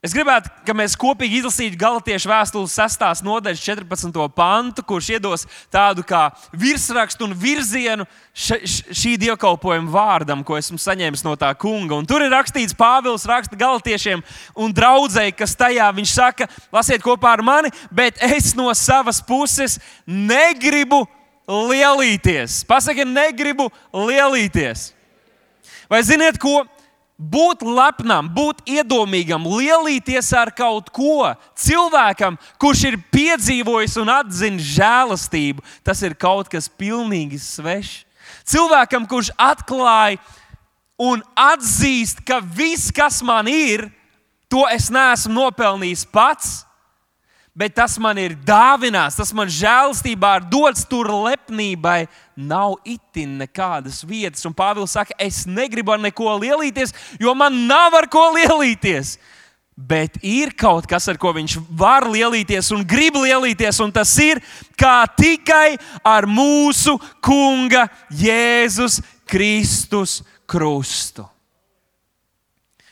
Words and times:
Es 0.00 0.14
gribētu, 0.16 0.48
lai 0.64 0.74
mēs 0.78 0.94
kopīgi 0.96 1.42
izlasītu 1.42 1.76
Galatiešu 1.76 2.30
vēstules 2.30 2.72
6. 2.72 3.02
nodaļas 3.20 3.60
14. 3.60 4.14
pantu, 4.32 4.84
kurš 4.88 5.10
iedos 5.18 5.44
tādu 5.68 6.00
kā 6.08 6.22
virsrakstu 6.56 7.26
un 7.26 7.34
virzienu 7.36 8.06
šī 8.32 9.12
dievkalpojuma 9.20 9.92
vārdam, 9.92 10.40
ko 10.40 10.56
esmu 10.56 10.80
saņēmis 10.80 11.20
no 11.26 11.34
tā 11.36 11.50
kunga. 11.52 11.98
Un 12.00 12.08
tur 12.08 12.24
ir 12.24 12.32
rakstīts, 12.32 12.72
Pāvils 12.72 13.28
raksta 13.28 13.60
Galatiešiem 13.60 14.24
un 14.56 14.72
draudzēji, 14.72 15.36
kas 15.36 15.52
tajā 15.60 15.92
viņš 16.00 16.16
saka, 16.16 16.48
lasiet 16.72 17.04
kopā 17.04 17.36
ar 17.36 17.44
mani, 17.44 17.68
bet 17.92 18.24
es 18.24 18.54
no 18.56 18.72
savas 18.72 19.20
puses 19.20 19.76
negribu 20.08 21.04
lielīties. 21.44 22.62
Pasakiet, 22.64 23.04
negribu 23.04 23.68
lielīties. 23.92 24.94
Vai 25.92 26.00
ziniet, 26.08 26.40
ko? 26.40 26.62
Būt 27.20 27.60
lepnam, 27.66 28.30
būt 28.32 28.62
iedomīgam, 28.64 29.44
lielīties 29.44 30.32
ar 30.38 30.52
kaut 30.56 30.88
ko 30.94 31.28
cilvēkam, 31.58 32.38
kurš 32.60 32.84
ir 32.88 32.96
piedzīvojis 33.12 33.98
un 34.00 34.12
atzīst 34.14 34.72
žēlastību, 34.78 35.64
tas 35.84 36.00
ir 36.06 36.16
kaut 36.16 36.48
kas 36.48 36.70
pilnīgi 36.72 37.40
svešs. 37.42 38.06
Cilvēkam, 38.50 39.04
kurš 39.10 39.32
atklāja 39.38 40.20
un 41.00 41.20
atzīst, 41.36 42.22
ka 42.26 42.40
viss, 42.40 42.92
kas 42.94 43.20
man 43.26 43.48
ir, 43.50 43.88
to 44.50 44.64
es 44.72 44.88
neesmu 44.92 45.34
nopelnījis 45.36 46.06
pats, 46.10 46.60
bet 47.54 47.74
tas 47.74 47.96
man 47.98 48.18
ir 48.20 48.36
dāvināts, 48.46 49.18
tas 49.18 49.32
man 49.36 49.50
žēlstībā 49.50 50.36
ir 50.38 50.46
dots, 50.52 50.86
tur 50.88 51.10
lepnībai 51.26 52.04
nav 52.38 52.78
itin 52.88 53.38
nekādas 53.42 54.02
vietas. 54.06 54.46
Un 54.48 54.54
Pāvils 54.56 54.94
saka, 54.94 55.16
es 55.18 55.42
negribu 55.48 55.94
ar 55.94 56.02
neko 56.02 56.38
lielīties, 56.40 56.94
jo 57.20 57.34
man 57.34 57.66
nav 57.68 57.96
ar 57.98 58.08
ko 58.10 58.30
lielīties. 58.36 59.18
Bet 59.80 60.18
ir 60.26 60.52
kaut 60.60 60.84
kas, 60.88 61.06
ar 61.08 61.16
ko 61.16 61.32
viņš 61.32 61.56
var 61.72 62.04
lielīties 62.10 62.68
un 62.76 62.84
grib 62.84 63.16
lielīties, 63.16 63.78
un 63.80 63.92
tas 63.94 64.12
ir 64.20 64.42
kā 64.76 65.06
tikai 65.16 65.78
ar 66.04 66.28
mūsu 66.28 66.98
Kunga 67.24 67.86
Jēzus 68.12 69.00
Kristus 69.30 70.20
krustu. 70.44 71.24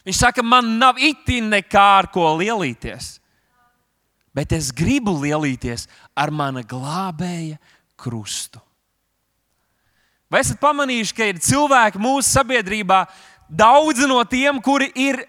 Viņš 0.09 0.23
saka, 0.23 0.41
man 0.41 0.79
nav 0.81 0.97
itin 0.97 1.51
nekā 1.53 1.89
ar 1.99 2.09
ko 2.09 2.31
lielīties 2.41 3.18
bet 4.39 4.55
es 4.55 4.71
gribu 4.71 5.17
lielīties 5.19 5.89
ar 6.15 6.31
mana 6.31 6.63
glābēja 6.63 7.59
krustu. 7.99 8.63
Vai 10.31 10.45
esat 10.45 10.61
pamanījuši, 10.63 11.15
ka 11.17 11.27
ir 11.27 11.41
cilvēki 11.43 11.99
mūsu 11.99 12.29
sabiedrībā, 12.29 13.01
daudzi 13.49 14.07
no 14.07 14.21
tiem, 14.29 14.61
kuri, 14.63 14.93
ir, 14.95 15.23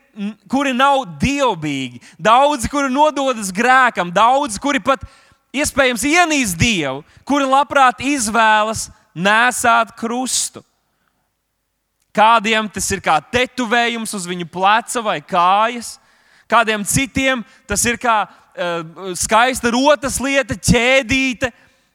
kuri 0.51 0.75
nav 0.75 1.07
dievbijīgi, 1.21 2.03
daudzi, 2.21 2.69
kuri 2.69 2.91
nododas 2.93 3.49
grēkam, 3.55 4.11
daudzi, 4.13 4.59
kuri 4.61 4.83
pat 4.83 5.07
iespējams 5.55 6.03
ienīst 6.05 6.59
dievu, 6.59 7.01
kuri 7.25 7.47
labprāt 7.49 8.03
izvēlas 8.05 8.89
nesāt 9.15 9.95
krustu. 9.97 10.61
Kādiem 12.13 12.67
tas 12.69 12.91
ir 12.91 13.01
kā 13.01 13.15
tetovējums 13.31 14.13
uz 14.17 14.27
viņu 14.27 14.49
pleca 14.51 15.01
vai 15.05 15.17
kājas, 15.23 15.95
kādiem 16.51 16.83
citiem 16.85 17.41
tas 17.69 17.85
ir 17.87 17.97
kā 18.01 18.25
skaista 19.19 19.71
rotas 19.73 20.19
lieta, 20.23 20.55
ķēdīte. 20.55 21.51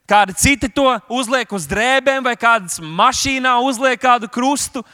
Kādi 0.08 0.34
citi 0.36 0.68
to 0.68 0.90
uzliek 1.08 1.48
uz 1.56 1.64
drēbēm, 1.68 2.24
vai 2.26 2.34
kādas 2.36 2.76
mašīnā 2.80 3.54
uzliek 3.64 4.00
kādu 4.00 4.28
krustu. 4.28 4.84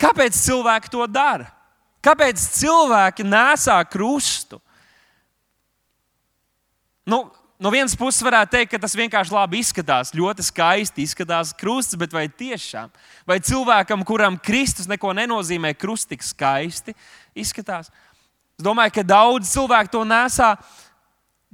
Kāpēc 0.00 0.36
cilvēki 0.36 0.92
to 0.92 1.06
dara? 1.08 1.48
Kāpēc 2.04 2.40
cilvēki 2.40 3.24
nesā 3.24 3.78
krustu? 3.88 4.60
Nu, 7.08 7.24
no 7.60 7.72
vienas 7.72 7.96
puses, 7.96 8.22
varētu 8.24 8.54
teikt, 8.54 8.70
ka 8.74 8.80
tas 8.80 8.96
vienkārši 8.96 9.34
labi 9.34 9.60
izskatās, 9.60 10.14
ļoti 10.16 10.44
skaisti 10.46 11.04
izskatās 11.04 11.52
krusts, 11.56 11.96
bet 12.00 12.12
vai 12.16 12.26
tiešām? 12.28 12.92
Vai 13.28 13.40
cilvēkam, 13.44 14.04
kuram 14.08 14.38
Kristus 14.40 14.88
neko 14.88 15.12
nenozīmē, 15.16 15.74
krusts 15.76 16.08
tik 16.12 16.24
skaisti 16.24 16.96
izskatās? 17.36 17.92
Es 18.60 18.64
domāju, 18.64 18.92
ka 18.92 19.02
daudz 19.08 19.48
cilvēku 19.48 19.88
to 19.88 20.02
nesā 20.04 20.50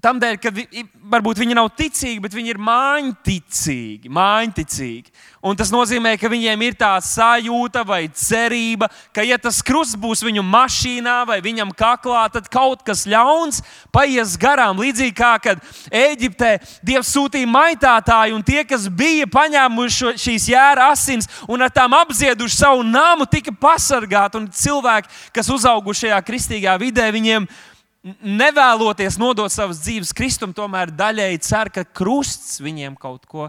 Tādēļ, 0.07 0.37
ka 0.39 0.53
vi, 0.55 0.85
varbūt 1.11 1.41
viņi 1.43 1.57
nav 1.59 1.73
ticīgi, 1.75 2.21
bet 2.23 2.35
viņi 2.37 2.53
ir 2.53 2.61
mājiņticīgi. 2.63 4.11
mājiņticīgi. 4.15 5.11
Un 5.47 5.59
tas 5.59 5.73
nozīmē, 5.75 6.13
ka 6.19 6.31
viņiem 6.31 6.63
ir 6.63 6.77
tā 6.79 6.93
sajūta 7.03 7.83
vai 7.87 8.05
cerība, 8.15 8.87
ka, 9.15 9.25
ja 9.27 9.39
tas 9.39 9.59
krusts 9.67 9.99
būs 9.99 10.23
viņu 10.23 10.47
mašīnā 10.47 11.17
vai 11.27 11.41
viņam 11.43 11.75
kaklā, 11.75 12.23
tad 12.31 12.47
kaut 12.53 12.87
kas 12.87 13.03
ļauns 13.11 13.63
paies 13.95 14.39
garām. 14.39 14.79
Līdzīgi 14.79 15.15
kā 15.19 15.35
kad 15.43 15.63
Eģiptē 15.91 16.55
Dievs 16.87 17.11
sūtīja 17.11 17.51
maitātāju, 17.51 18.39
un 18.39 18.47
tie, 18.47 18.63
kas 18.63 18.87
bija 18.87 19.27
paņēmuši 19.27 19.97
šo, 19.99 20.17
šīs 20.23 20.51
jēra 20.55 20.91
asins 20.95 21.31
un 21.51 21.67
ar 21.67 21.75
tām 21.75 21.99
apzieduši 21.99 22.63
savu 22.63 22.87
namu, 22.87 23.27
tika 23.27 23.51
pasargāti. 23.51 24.39
Un 24.39 24.53
cilvēki, 24.55 25.11
kas 25.35 25.51
uzauguši 25.51 26.07
šajā 26.07 26.27
kristīgā 26.31 26.79
vidē, 26.79 27.11
viņiem 27.11 27.51
ir 27.51 27.75
nevēloties 28.23 29.19
nodot 29.19 29.53
savas 29.53 29.81
dzīves 29.83 30.15
Kristum, 30.17 30.55
tomēr 30.55 30.93
daļēji 30.95 31.43
cer, 31.47 31.73
ka 31.73 31.87
krusts 31.87 32.61
viņiem 32.63 32.95
kaut 33.01 33.27
ko 33.27 33.49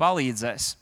palīdzēs. 0.00 0.74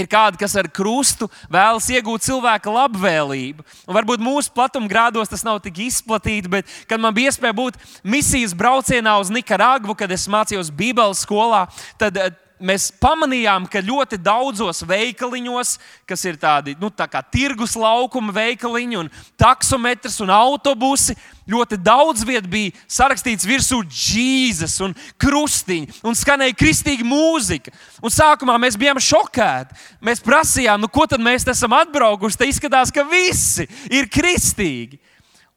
Ir 0.00 0.06
kādi, 0.08 0.38
kas 0.40 0.54
ar 0.56 0.70
krustu 0.72 1.26
vēlas 1.52 1.90
iegūt 1.92 2.24
cilvēka 2.24 2.72
labvēlību. 2.72 3.64
Un 3.84 3.96
varbūt 3.98 4.22
mūsu 4.24 4.52
platumgrādos 4.56 5.28
tas 5.28 5.44
nav 5.44 5.58
tik 5.64 5.82
izplatīts, 5.84 6.48
bet, 6.48 6.70
kad 6.88 7.00
man 7.00 7.12
bija 7.12 7.28
iespēja 7.28 7.56
būt 7.58 7.76
misijas 8.00 8.54
braucienā 8.56 9.18
uz 9.20 9.28
Nikaragvu, 9.32 9.96
kad 9.98 10.12
es 10.16 10.24
mācījos 10.32 10.72
Bībeles 10.72 11.26
skolā, 11.26 11.66
tad 12.00 12.16
mēs 12.62 12.88
pamanījām, 13.02 13.66
ka 13.70 13.82
ļoti 13.82 14.18
daudzos 14.22 14.82
veikaliņos, 14.86 15.74
kas 16.08 16.24
ir 16.28 16.38
tādi 16.40 16.76
nu, 16.80 16.90
tā 16.94 17.08
tirgus 17.32 17.74
laukuma 17.78 18.32
veikaliņi, 18.34 18.98
un 19.00 19.10
taksometrs 19.40 20.20
un 20.22 20.32
autobusi, 20.32 21.16
ļoti 21.50 21.78
daudz 21.82 22.22
vietā 22.26 22.46
bija 22.50 22.72
sarakstīts 22.86 23.46
virsū 23.48 23.80
Jēzus 23.82 24.78
un 24.86 24.94
krustiņi, 25.20 26.02
un 26.06 26.16
skanēja 26.18 26.56
kristīga 26.58 27.06
mūzika. 27.06 27.74
Un 28.02 28.14
sākumā 28.14 28.56
mēs 28.62 28.78
bijām 28.78 29.00
šokēti. 29.02 29.76
Mēs 30.04 30.22
prasījām, 30.22 30.82
nu, 30.82 30.90
ko 30.92 31.08
tad 31.10 31.22
mēs 31.22 31.46
esam 31.50 31.74
atbraukuši. 31.76 32.38
Te 32.38 32.50
izskatās, 32.50 32.94
ka 32.94 33.04
visi 33.08 33.66
ir 33.90 34.10
kristīgi. 34.12 35.00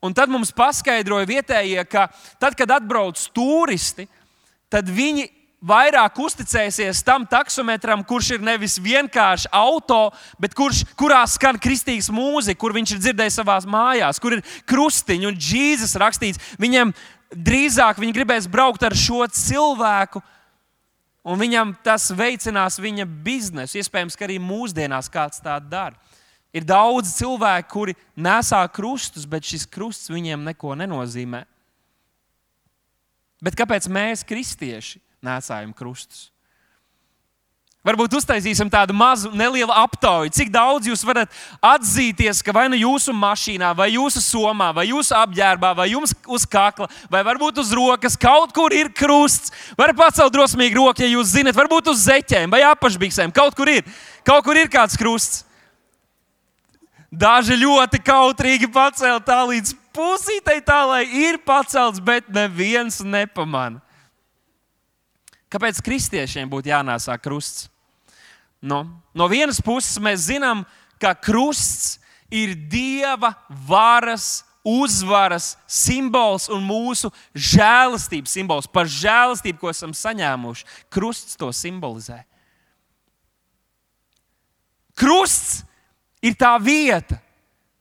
Un 0.05 0.13
tad 0.13 0.29
mums 0.29 0.51
paskaidroja 0.53 1.25
vietējie, 1.29 1.81
ka 1.89 2.09
tad, 2.41 2.53
kad 2.57 2.75
atbrauc 2.75 3.21
turisti, 3.33 4.05
tad 4.69 4.89
viņi 4.91 5.29
vairāk 5.65 6.19
uzticēsies 6.21 7.01
tam 7.05 7.25
taksometram, 7.29 8.03
kurš 8.05 8.35
ir 8.35 8.45
nevis 8.45 8.77
vienkārši 8.81 9.49
auto, 9.55 10.11
bet 10.41 10.53
kurš, 10.57 10.83
kurā 10.97 11.23
skan 11.29 11.59
kristīgas 11.61 12.11
mūzika, 12.13 12.59
kur 12.61 12.75
viņš 12.75 12.95
ir 12.95 13.03
dzirdējis 13.03 13.39
savā 13.41 13.57
mājās, 13.69 14.21
kur 14.21 14.37
ir 14.37 14.45
krustiņi 14.69 15.29
un 15.29 15.39
Jēzus 15.39 15.97
rakstīts. 16.01 16.41
Viņam 16.61 16.93
drīzāk 17.33 17.99
viņi 18.01 18.15
gribēs 18.15 18.49
braukt 18.51 18.85
ar 18.85 18.95
šo 18.97 19.25
cilvēku. 19.31 20.21
Un 21.25 21.39
viņam 21.41 21.71
tas 21.81 22.11
veicinās 22.13 22.77
viņa 22.77 23.07
biznesu. 23.25 23.79
Iespējams, 23.81 24.13
ka 24.13 24.27
arī 24.27 24.37
mūsdienās 24.37 25.09
kāds 25.09 25.41
tādu 25.41 25.71
dara. 25.71 25.97
Ir 26.55 26.63
daudz 26.63 27.15
cilvēku, 27.17 27.71
kuri 27.73 27.95
nesā 28.15 28.61
krustus, 28.71 29.25
bet 29.27 29.43
šis 29.43 29.65
krusts 29.65 30.11
viņiem 30.13 30.45
neko 30.45 30.75
nenozīmē. 30.77 31.41
Bet 33.43 33.57
kāpēc 33.57 33.89
mēs, 33.91 34.23
kristieši, 34.23 35.01
nēsājam 35.25 35.73
krustus. 35.75 36.29
Varbūt 37.85 38.15
uztaisīsim 38.17 38.65
tādu 38.73 38.95
mazu, 38.97 39.29
nelielu 39.37 39.69
aptauju, 39.69 40.31
cik 40.33 40.49
daudz 40.49 40.87
jūs 40.89 41.03
varat 41.05 41.29
atzīties, 41.61 42.39
ka 42.41 42.55
vai 42.55 42.63
nu 42.73 42.79
jūsu 42.79 43.13
mašīnā, 43.13 43.75
vai 43.77 43.91
jūsu 43.93 44.23
somā, 44.25 44.71
vai 44.73 44.87
jūsu 44.89 45.13
apģērbā, 45.13 45.69
vai 45.77 45.91
jums 45.91 46.15
uz 46.25 46.47
kakla, 46.49 46.89
vai 47.13 47.21
varbūt 47.27 47.61
uz 47.61 47.69
rokas 47.77 48.17
kaut 48.17 48.55
kur 48.57 48.73
ir 48.73 48.89
krusts. 48.89 49.53
Varat 49.77 49.99
pacelt 50.01 50.33
drosmīgi 50.33 50.79
roku, 50.79 51.05
ja 51.05 51.11
jūs 51.13 51.35
zinat, 51.35 51.53
varbūt 51.53 51.93
uz 51.93 52.01
zeķēm 52.07 52.49
vai 52.49 52.63
apakšbiksēm. 52.71 53.35
Kaut 53.37 53.53
kur 53.53 53.69
ir, 53.69 53.85
kaut 54.25 54.41
kur 54.49 54.57
ir 54.57 54.73
kāds 54.73 54.97
krusts. 54.97 55.43
Daži 57.13 57.61
ļoti 57.61 58.01
kautrīgi 58.01 58.73
pacēla 58.73 59.21
tā 59.21 59.43
līdz 59.45 59.77
pusītei, 59.93 60.57
tā 60.65 60.81
lai 60.89 61.05
ir 61.05 61.37
pacelts, 61.45 62.01
bet 62.01 62.33
neviens 62.33 63.03
nepamanā. 63.05 63.84
Kāpēc 65.53 65.79
kristiešiem 65.85 66.49
būtu 66.49 66.71
jānēsā 66.71 67.15
krusts? 67.21 67.69
No, 68.65 68.83
no 69.13 69.27
vienas 69.29 69.61
puses 69.61 69.99
mēs 70.01 70.27
zinām, 70.31 70.63
ka 71.01 71.13
krusts 71.13 71.99
ir 72.33 72.55
dieva 72.69 73.35
varas, 73.67 74.43
uzvaras 74.65 75.53
simbols 75.69 76.47
un 76.49 76.63
mūsu 76.65 77.11
žēlastības 77.37 78.33
simbols. 78.33 78.69
Par 78.71 78.89
žēlastību, 78.89 79.59
ko 79.61 79.69
esam 79.69 79.93
saņēmuši, 79.93 80.65
krusts 80.89 81.37
to 81.37 81.51
simbolizē. 81.53 82.23
Krusts 84.97 85.61
ir 86.23 86.33
tā 86.39 86.55
vieta, 86.63 87.19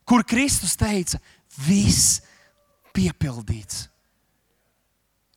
kur 0.05 0.27
Kristus 0.27 0.77
teica, 0.77 1.23
viss 1.65 2.21
piepildīts. 2.93 3.87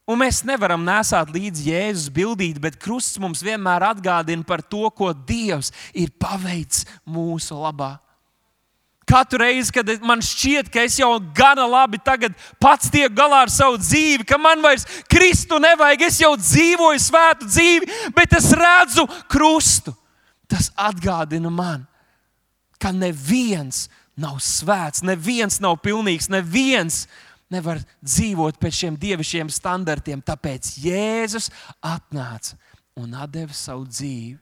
Un 0.08 0.22
mēs 0.22 0.40
nevaram 0.48 0.86
nesāt 0.88 1.34
līdzi 1.36 1.66
Jēzus 1.68 2.12
bildīt, 2.16 2.62
bet 2.64 2.78
krusts 2.80 3.20
mums 3.20 3.42
vienmēr 3.44 3.90
atgādina 3.90 4.46
par 4.48 4.64
to, 4.64 4.88
ko 4.96 5.12
Dievs 5.12 5.74
ir 5.92 6.14
paveicis 6.16 6.88
mūsu 7.04 7.58
labā. 7.60 7.98
Katru 9.08 9.40
reizi, 9.40 9.72
kad 9.72 9.88
man 10.04 10.20
šķiet, 10.24 10.68
ka 10.72 10.82
es 10.84 10.98
jau 11.00 11.14
gana 11.36 11.64
labi 11.68 12.00
pats 12.60 12.90
tiek 12.92 13.12
galā 13.16 13.46
ar 13.46 13.52
savu 13.52 13.78
dzīvi, 13.80 14.26
ka 14.28 14.40
man 14.40 14.60
vairs 14.64 14.84
Kristu 15.08 15.62
nevajag, 15.64 16.02
es 16.10 16.20
jau 16.20 16.34
dzīvoju 16.36 17.00
svētu 17.00 17.48
dzīvi, 17.48 17.92
bet 18.16 18.36
es 18.36 18.50
redzu 18.52 19.08
krustu. 19.32 19.96
Tas 20.48 20.72
atgādina 20.76 21.52
man, 21.52 21.86
ka 22.80 22.92
neviens 22.92 23.88
nav 24.20 24.42
svēts, 24.44 25.04
neviens 25.08 25.60
nav 25.64 25.80
pilnīgs, 25.84 26.28
neviens 26.32 27.06
nevar 27.54 27.82
dzīvot 28.04 28.60
pēc 28.62 28.82
šiem 28.82 28.98
dievišķiem 29.00 29.52
standartiem. 29.54 30.24
Tāpēc 30.24 30.76
Jēzus 30.84 31.50
atnāca 31.82 32.58
un 32.98 33.16
deva 33.32 33.56
savu 33.56 33.88
dzīvi. 33.88 34.38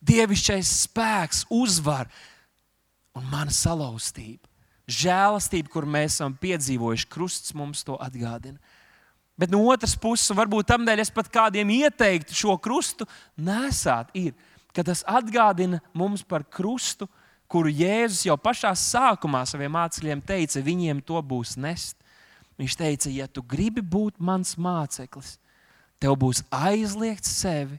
Dievišķais 0.00 0.68
spēks 0.86 1.44
uzvar 1.52 2.08
un 3.16 3.26
mana 3.30 3.52
salauztība. 3.52 4.48
Žēlastība, 4.90 5.70
kur 5.70 5.86
mēs 5.86 6.16
esam 6.16 6.34
piedzīvojuši, 6.40 7.08
krusts 7.12 7.54
mums 7.54 7.84
to 7.86 7.94
atgādina. 8.00 8.58
Bet 9.38 9.52
no 9.52 9.60
otras 9.70 9.94
puses, 9.96 10.32
varbūt 10.36 10.68
tādēļ 10.72 11.04
es 11.04 11.12
pat 11.14 11.30
kādiem 11.32 11.70
ieteiktu 11.72 12.34
šo 12.36 12.56
krustu 12.60 13.06
nesāt, 13.38 14.10
ir, 14.18 14.34
ka 14.74 14.82
tas 14.84 15.04
atgādina 15.08 15.78
mums 15.96 16.24
par 16.26 16.44
krustu, 16.44 17.08
kuru 17.50 17.70
Jēzus 17.72 18.26
jau 18.28 18.36
pašā 18.40 18.72
sākumā 18.76 19.44
saviem 19.48 19.72
mācekļiem 19.74 20.20
teica, 20.26 20.64
viņiem 20.64 21.00
to 21.06 21.22
būs 21.22 21.56
nest. 21.60 21.99
Viņš 22.60 22.76
teica, 22.76 23.08
ja 23.08 23.24
tu 23.24 23.40
gribi 23.40 23.80
būt 23.80 24.18
mans 24.20 24.52
māceklis, 24.60 25.38
tev 25.96 26.18
būs 26.20 26.42
aizliegts 26.52 27.32
sevi, 27.40 27.78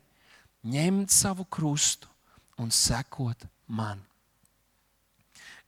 ņemt 0.66 1.14
savu 1.14 1.46
krustu 1.46 2.10
un 2.58 2.74
sekot 2.74 3.46
man. 3.70 4.02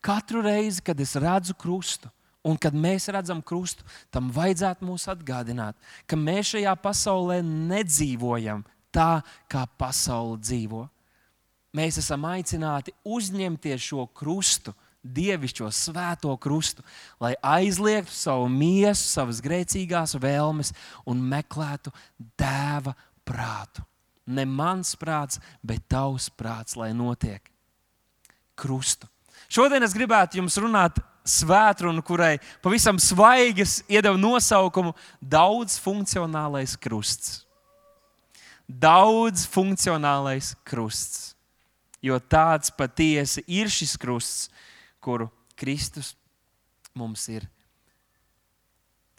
Katru 0.04 0.42
reizi, 0.44 0.82
kad 0.82 1.00
es 1.00 1.14
redzu 1.16 1.54
krustu, 1.54 2.10
un 2.44 2.58
kad 2.60 2.76
mēs 2.76 3.06
redzam 3.14 3.40
krustu, 3.46 3.86
tam 4.12 4.28
vajadzētu 4.34 4.84
mūs 4.84 5.06
atgādināt, 5.14 5.78
ka 6.10 6.18
mēs 6.20 6.56
šajā 6.56 6.74
pasaulē 6.82 7.38
nedzīvojam 7.46 8.66
tā, 8.94 9.22
kā 9.48 9.64
pasaule 9.80 10.42
dzīvo. 10.42 10.84
Mēs 11.74 12.02
esam 12.02 12.26
aicināti 12.30 12.94
uzņemties 13.06 13.88
šo 13.94 14.08
krustu, 14.14 14.74
dievišķo 15.04 15.70
svēto 15.72 16.34
krustu, 16.40 16.84
lai 17.20 17.36
aizliegtu 17.44 18.14
savu 18.16 18.48
miesu, 18.52 19.04
savas 19.04 19.42
grēcīgās 19.44 20.16
vēlmes 20.22 20.72
un 21.06 21.22
meklētu 21.22 21.92
dēva 22.40 22.96
prātu. 23.28 23.84
Ne 24.26 24.46
mans 24.48 24.96
prāts, 24.96 25.42
bet 25.64 25.84
tavs 25.92 26.30
prāts, 26.32 26.78
lai 26.80 26.94
notiek 26.96 27.44
krustu. 28.56 29.10
Šodien 29.52 29.84
es 29.84 29.96
gribētu 29.96 30.40
jums 30.40 30.56
runāt 30.62 31.02
svētrunu, 31.28 32.04
kurai 32.06 32.38
pavisam 32.64 33.00
svaigas 33.00 33.82
iedeva 33.92 34.18
nosaukumu 34.20 34.94
Daudz 35.20 35.78
funkcionālais 35.84 36.78
krusts. 36.80 37.44
Daudz 38.68 39.44
funkcionālais 39.50 40.54
krusts. 40.64 41.34
Jo 42.04 42.20
tāds 42.20 42.72
patiesi 42.76 43.44
ir 43.48 43.70
šis 43.72 43.96
krusts, 44.00 44.50
kuru 45.04 45.28
Kristus 45.60 46.14
mums 46.96 47.26
ir 47.30 47.46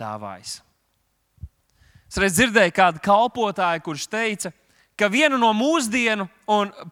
dāvājis. 0.00 0.58
Es 2.08 2.18
reiz 2.20 2.36
dzirdēju 2.36 2.74
kādu 2.74 3.02
kalpotāju, 3.02 3.82
kurš 3.84 4.06
teica, 4.10 4.52
ka 4.94 5.08
viena 5.10 5.38
no 5.40 5.50
mūsdienu 5.56 6.28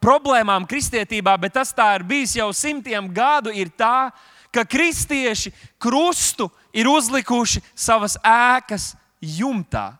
problēmām 0.02 0.66
kristietībā, 0.68 1.36
bet 1.38 1.54
tas 1.54 1.70
tā 1.74 1.92
ir 1.98 2.06
bijis 2.06 2.34
jau 2.40 2.48
simtiem 2.56 3.06
gadu, 3.14 3.52
ir 3.54 3.70
tā, 3.78 4.10
ka 4.52 4.66
kristieši 4.68 5.52
krustu 5.80 6.50
ir 6.74 6.90
uzlikuši 6.90 7.62
savas 7.74 8.18
ēkas 8.26 8.92
jumtā 9.22 9.92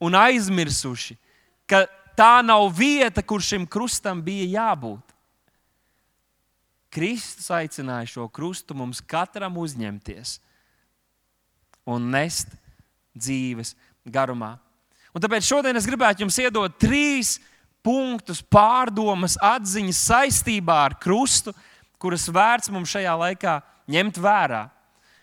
un 0.00 0.16
aizmirsuši, 0.16 1.16
ka 1.68 1.84
tā 2.16 2.40
nav 2.44 2.70
vieta, 2.72 3.22
kur 3.22 3.44
šim 3.44 3.68
krustam 3.68 4.22
bija 4.24 4.48
jābūt. 4.56 5.05
Kristus 6.96 7.50
aicināja 7.52 8.08
šo 8.08 8.24
krustu 8.32 8.74
mums 8.76 9.02
katram 9.04 9.58
uzņemties 9.60 10.38
un 11.86 12.08
nest 12.10 12.54
dzīves 13.12 13.74
garumā. 14.08 14.56
Un 15.12 15.22
tāpēc 15.24 15.44
šodien 15.44 15.76
es 15.76 15.86
gribētu 15.88 16.24
jums 16.24 16.38
iedot 16.40 16.78
trīs 16.80 17.36
punktus, 17.84 18.40
pārdomas, 18.42 19.36
atziņas 19.40 20.00
saistībā 20.08 20.78
ar 20.88 20.96
krustu, 21.00 21.54
kuras 22.00 22.26
vērts 22.32 22.72
mums 22.72 22.90
šajā 22.92 23.14
laikā 23.22 23.60
ņemt 23.92 24.18
vērā. 24.20 24.64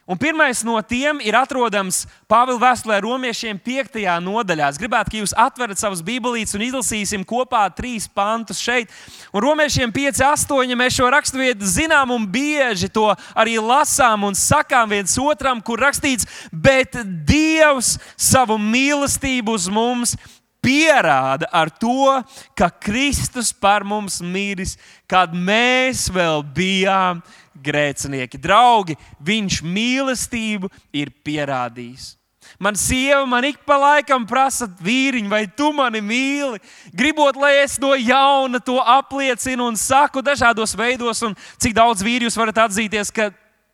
Un 0.04 0.18
pirmais 0.20 0.60
no 0.68 0.76
tiem 0.84 1.22
ir 1.24 1.32
atrodams 1.40 2.02
Pāvila 2.28 2.60
vēstulē 2.60 2.98
romiešiem 3.06 3.56
5. 3.64 4.02
nodaļā. 4.26 4.68
Es 4.74 4.80
gribētu, 4.82 5.14
ka 5.14 5.22
jūs 5.22 5.34
atverat 5.40 5.80
savus 5.80 6.02
bībelītes 6.04 6.58
un 6.58 6.66
izlasīsim 6.66 7.24
kopā 7.24 7.62
trīs 7.72 8.10
pantus 8.12 8.60
šeit. 8.60 8.92
Un 9.32 9.46
romiešiem 9.46 9.94
5, 9.96 10.20
8 10.28 10.76
mēs 10.76 10.98
šo 10.98 11.08
raksturvietu 11.14 11.70
zinām 11.72 12.12
un 12.12 12.28
bieži 12.28 12.92
to 12.92 13.06
arī 13.32 13.56
lasām 13.64 14.28
un 14.28 14.36
sakām 14.36 14.92
viens 14.92 15.16
otram, 15.16 15.64
kur 15.64 15.80
rakstīts, 15.80 16.28
bet 16.52 17.00
Dievs 17.24 17.96
savu 18.20 18.60
mīlestību 18.60 19.56
uz 19.56 19.70
mums 19.72 20.18
pierāda 20.64 21.48
ar 21.52 21.72
to, 21.72 22.20
ka 22.56 22.68
Kristus 22.72 23.52
par 23.56 23.84
mums 23.88 24.22
mīlis, 24.24 24.78
kad 25.08 25.32
mēs 25.36 26.08
vēl 26.12 26.44
bijām 26.56 27.24
grēcinieki. 27.54 28.40
Draugi, 28.42 28.98
viņš 29.24 29.62
mīlestību 29.66 30.70
ir 30.96 31.14
pierādījis. 31.26 32.14
Man 32.60 32.76
sieva 32.76 33.26
man 33.26 33.46
ik 33.48 33.62
pa 33.66 33.78
laikam 33.80 34.26
prasa, 34.28 34.68
vīriņ, 34.68 35.30
vai 35.32 35.46
tu 35.48 35.72
mani 35.74 36.02
mīli? 36.04 36.62
Gribot, 36.94 37.38
lai 37.40 37.56
es 37.64 37.80
no 37.82 37.94
jauna 37.98 38.60
to 38.64 38.78
apliecinu 38.78 39.68
un 39.72 39.80
saku 39.80 40.22
dažādos 40.22 40.76
veidos, 40.78 41.24
un 41.26 41.36
cik 41.58 41.76
daudz 41.76 42.04
vīri 42.06 42.28
jūs 42.28 42.38
varat 42.38 42.62
atzīties, 42.68 43.12
ka 43.16 43.32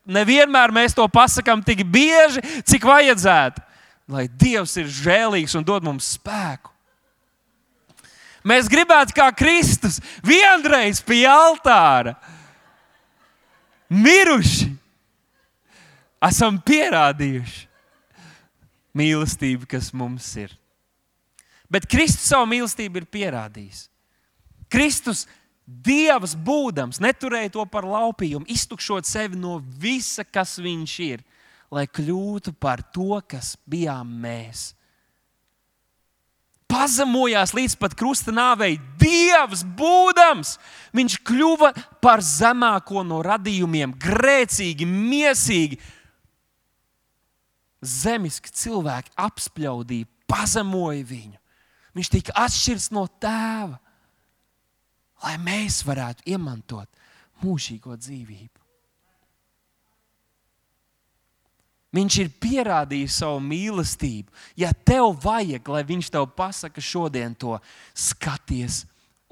nevienmēr 0.09 0.73
mēs 0.73 0.95
to 0.97 1.05
pasakām 1.11 1.63
tik 1.65 1.83
bieži, 1.85 2.43
cik 2.65 2.87
vajadzētu. 2.87 3.65
Lai 4.09 4.25
Dievs 4.41 4.73
ir 4.81 4.89
žēlīgs 4.89 5.53
un 5.59 5.65
dod 5.65 5.85
mums 5.85 6.15
spēku. 6.17 6.73
Mēs 8.47 8.69
gribētu, 8.71 9.13
kā 9.13 9.27
Kristus, 9.35 9.99
vienreiz 10.25 11.03
pie 11.05 11.25
altāra 11.29 12.15
miruši, 13.89 14.69
esam 16.29 16.59
pierādījuši 16.61 17.67
mīlestību, 18.99 19.67
kas 19.69 19.91
mums 19.93 20.29
ir. 20.41 20.55
Bet 21.69 21.85
Kristus 21.89 22.31
savu 22.31 22.47
mīlestību 22.49 23.01
ir 23.01 23.09
pierādījis. 23.09 23.85
Kristus, 24.69 25.27
Dievs 25.69 26.33
būdams, 26.33 26.97
neturēja 26.97 27.51
to 27.53 27.63
par 27.69 27.85
laupījumu, 27.85 28.47
iztukšot 28.49 29.05
sevi 29.05 29.37
no 29.37 29.59
visa, 29.61 30.23
kas 30.25 30.55
viņš 30.57 30.93
ir, 31.05 31.21
lai 31.69 31.83
kļūtu 31.85 32.55
par 32.57 32.81
to, 32.89 33.19
kas 33.29 33.53
bijām 33.69 34.09
mēs 34.23 34.71
pazemojās 36.69 37.53
līdz 37.57 37.75
pat 37.81 37.95
krusta 37.97 38.33
nāvei. 38.35 38.77
Dievs, 39.01 39.63
būdams, 39.63 40.57
viņš 40.95 41.17
kļuva 41.25 41.73
par 42.03 42.23
zemāko 42.25 43.03
no 43.07 43.23
radījumiem, 43.25 43.95
grēcīgi, 43.99 44.87
miesīgi. 44.87 45.79
Zemiski 47.79 48.51
cilvēki 48.53 49.13
apspļaudīja, 49.23 50.09
pazemoja 50.29 51.05
viņu. 51.09 51.37
Viņš 51.97 52.11
tika 52.13 52.35
atšķirts 52.45 52.91
no 52.95 53.07
tēva, 53.19 53.79
lai 55.25 55.35
mēs 55.41 55.81
varētu 55.87 56.27
iemantot 56.29 56.87
mūžīgo 57.43 57.95
dzīvību. 57.97 58.58
Viņš 61.95 62.19
ir 62.21 62.29
pierādījis 62.37 63.15
savu 63.23 63.39
mīlestību. 63.41 64.29
Ja 64.59 64.69
tev 64.73 65.15
vajag, 65.23 65.71
lai 65.73 65.81
viņš 65.87 66.11
tev 66.13 66.27
pasaka 66.37 66.81
šodien 66.83 67.33
to, 67.33 67.55
skaties 67.97 68.83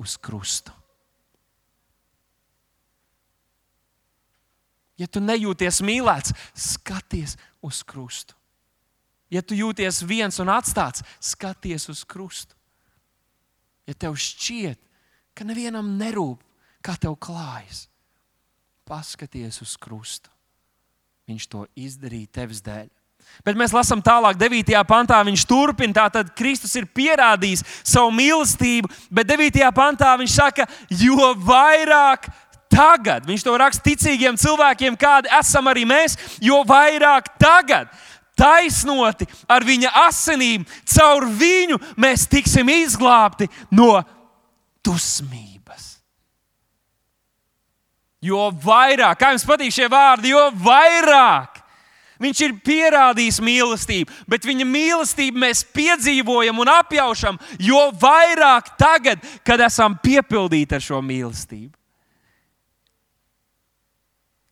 uz 0.01 0.17
krustu. 0.17 0.73
Ja 4.97 5.05
tu 5.05 5.21
nejūties 5.21 5.83
mīlēts, 5.85 6.33
skaties 6.57 7.35
uz 7.61 7.83
krustu. 7.85 8.33
Ja 9.29 9.43
tu 9.43 9.53
jūties 9.53 10.01
viens 10.07 10.39
un 10.41 10.49
atstāts, 10.49 11.03
skaties 11.21 11.85
uz 11.91 12.01
krustu. 12.07 12.55
Ja 13.85 13.93
tev 13.93 14.17
šķiet, 14.17 14.79
ka 15.37 15.45
nevienam 15.45 15.93
nerūp, 15.99 16.41
kā 16.81 16.95
tev 16.97 17.19
klājas, 17.21 17.85
paskaties 18.87 19.61
uz 19.61 19.75
krustu. 19.77 20.31
Viņš 21.27 21.49
to 21.51 21.65
izdarīja 21.75 22.39
tevis 22.39 22.61
dēļ. 22.63 22.87
Bet 23.45 23.57
mēs 23.59 23.73
lasām 23.75 23.99
tālāk, 24.03 24.37
9. 24.39 24.73
pantā 24.87 25.19
viņš 25.27 25.43
turpina. 25.47 25.93
Tātad 26.05 26.31
Kristus 26.37 26.73
ir 26.79 26.87
pierādījis 26.95 27.63
savu 27.83 28.13
mīlestību, 28.15 28.89
bet 29.11 29.29
9. 29.29 29.61
pantā 29.75 30.13
viņš 30.19 30.35
saka, 30.39 30.65
jo 30.89 31.33
vairāk 31.45 32.29
tagad, 32.71 33.27
viņš 33.27 33.45
to 33.45 33.55
raksta 33.59 33.89
ticīgiem 33.89 34.39
cilvēkiem, 34.39 34.97
kādi 34.99 35.31
esam 35.39 35.69
arī 35.71 35.85
mēs, 35.87 36.17
jo 36.43 36.61
vairāk 36.67 37.33
tagad. 37.39 37.91
Taisnoti 38.37 39.25
ar 39.49 39.65
viņa 39.65 39.95
asinīm, 40.05 40.65
caur 40.93 41.25
viņu 41.25 41.79
mēs 41.97 42.27
tiksim 42.29 42.69
izglābti 42.69 43.49
no 43.73 43.95
dusmības. 44.85 45.46
Jo 48.27 48.49
vairāk, 48.63 49.21
kā 49.21 49.31
jums 49.33 49.47
patīk 49.47 49.73
šie 49.73 49.87
vārdi, 49.91 50.33
jo 50.35 50.49
vairāk 50.65 51.63
Viņš 52.21 52.39
ir 52.47 52.53
pierādījis 52.65 53.37
mīlestību, 53.45 54.13
bet 54.29 54.45
viņa 54.47 54.65
mīlestību 54.65 55.41
mēs 55.43 55.61
piedzīvojam 55.73 56.63
un 56.63 56.71
apjaušam, 56.73 57.37
jo 57.61 57.81
vairāk 58.01 58.73
tagad, 58.79 59.21
kad 59.45 59.61
esam 59.61 59.97
piepildīti 60.01 60.77
ar 60.77 60.83
šo 60.83 61.01
mīlestību. 61.05 61.73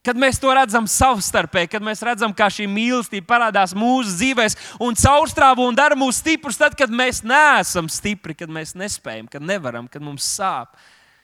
Kad 0.06 0.20
mēs 0.22 0.38
to 0.38 0.52
redzam 0.54 0.86
savstarpēji, 0.86 1.72
kad 1.72 1.82
mēs 1.82 2.04
redzam, 2.06 2.30
kā 2.38 2.46
šī 2.54 2.68
mīlestība 2.70 3.26
parādās 3.32 3.74
mūsu 3.74 4.14
dzīvēm 4.14 4.84
un 4.86 4.98
caurstrāvo 5.02 5.66
un 5.66 5.74
dara 5.74 5.98
mūs 5.98 6.20
stiprus, 6.22 6.60
tad, 6.62 6.78
kad 6.78 6.94
mēs 6.94 7.24
neesam 7.26 7.90
stipri, 7.90 8.38
kad 8.38 8.54
mēs 8.54 8.76
nespējam, 8.78 9.26
kad 9.26 9.42
nevaram, 9.42 9.90
kad 9.90 10.06
mums 10.06 10.28
sāp. 10.38 10.78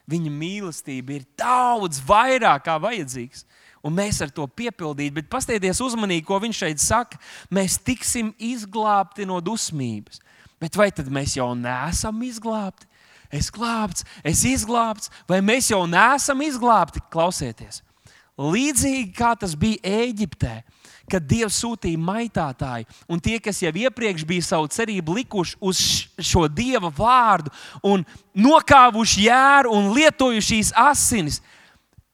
Viņa 0.10 0.31
mīlestība 0.34 1.17
ir 1.17 1.27
daudz 1.39 2.01
vairāk 2.08 2.65
kā 2.65 2.77
vajadzīgs 2.81 3.46
un 3.86 3.96
mēs 3.98 4.22
ar 4.24 4.31
to 4.34 4.46
piepildīt. 4.48 5.13
Bet 5.15 5.29
pastieties 5.31 5.81
uzmanīgi, 5.84 6.25
ko 6.27 6.39
viņš 6.41 6.62
šeit 6.63 6.81
saka. 6.84 7.20
Mēs 7.53 7.79
tiksim 7.81 8.34
izglābti 8.38 9.27
no 9.29 9.39
dusmības. 9.43 10.22
Bet 10.62 10.77
vai 10.77 10.91
tad 10.93 11.10
mēs 11.13 11.36
jau 11.39 11.51
neesam 11.58 12.22
izglābti? 12.25 12.88
Es 13.31 13.48
glābts, 13.53 14.03
es 14.27 14.43
izglābts, 14.43 15.08
vai 15.29 15.39
mēs 15.39 15.70
jau 15.72 15.86
neesam 15.88 16.41
izglābti? 16.43 17.00
Klausieties, 17.13 17.79
līdzīgi 18.36 19.13
kā 19.15 19.31
tas 19.39 19.55
bija 19.55 19.79
Eģiptē, 20.03 20.58
kad 21.12 21.27
Dievs 21.27 21.60
sūtīja 21.62 22.00
maitātāju, 22.00 22.88
un 23.12 23.22
tie, 23.24 23.38
kas 23.44 23.62
jau 23.63 23.72
iepriekš 23.84 24.25
bija 24.27 24.48
savu 24.48 24.70
cerību 24.72 25.20
likuši 25.20 25.58
uz 25.60 25.82
šo 26.32 26.48
Dieva 26.48 26.91
vārdu, 26.96 27.51
un 27.84 28.06
nokāvuši 28.34 29.27
jēru 29.27 29.75
un 29.75 29.91
lietojuši 29.98 30.48
šīs 30.53 30.77
asinis, 30.80 31.41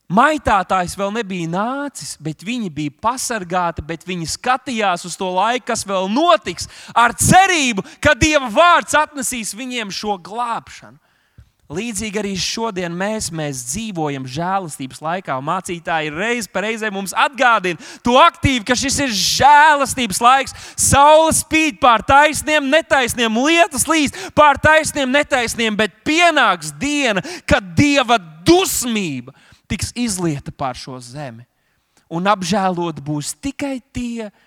Maitātājs 0.07 0.93
vēl 0.95 1.09
nebija 1.17 1.49
nācis, 1.51 2.13
bet 2.23 2.45
viņi 2.47 2.69
bija 2.71 2.93
pasargāti, 3.03 3.83
bet 3.83 4.05
viņi 4.07 4.29
skatījās 4.31 5.03
uz 5.09 5.17
to 5.19 5.27
laiku, 5.35 5.65
kas 5.67 5.83
vēl 5.83 6.07
notiks, 6.07 6.69
ar 6.95 7.11
cerību, 7.11 7.83
ka 7.99 8.13
Dieva 8.15 8.47
vārds 8.47 8.95
atnesīs 8.95 9.51
viņiem 9.51 9.91
šo 9.91 10.15
glābšanu. 10.23 10.95
Līdzīgi 11.67 12.19
arī 12.21 12.29
šodien 12.39 12.93
mēs, 12.95 13.25
mēs 13.35 13.65
dzīvojam 13.67 14.23
žēlastības 14.31 15.01
laikā. 15.03 15.35
Mācītāji 15.43 16.13
reiz 16.15 16.45
pa 16.47 16.61
reizē 16.63 16.87
mums 16.95 17.11
atgādina 17.11 17.75
to 18.05 18.15
aktīvi, 18.21 18.63
ka 18.69 18.77
šis 18.79 19.01
ir 19.03 19.11
žēlastības 19.11 20.21
laiks. 20.23 20.55
Saule 20.79 21.33
spīd 21.35 21.81
pār 21.83 22.05
taisniem, 22.07 22.69
netaisniem, 22.71 23.41
lietas 23.49 23.83
līst 23.91 24.15
pār 24.37 24.61
taisniem, 24.63 25.11
netaisniem, 25.11 25.75
bet 25.75 25.99
pienāks 26.07 26.71
diena, 26.79 27.25
kad 27.43 27.75
Dieva 27.75 28.15
dusmība 28.47 29.35
tiks 29.67 29.91
izlieta 29.91 30.55
pār 30.55 30.79
šo 30.79 30.95
zemi. 31.03 31.43
Un 32.07 32.31
apžēlot 32.31 33.03
būs 33.03 33.35
tikai 33.43 33.81
tie, 33.91 34.31
kas 34.31 34.46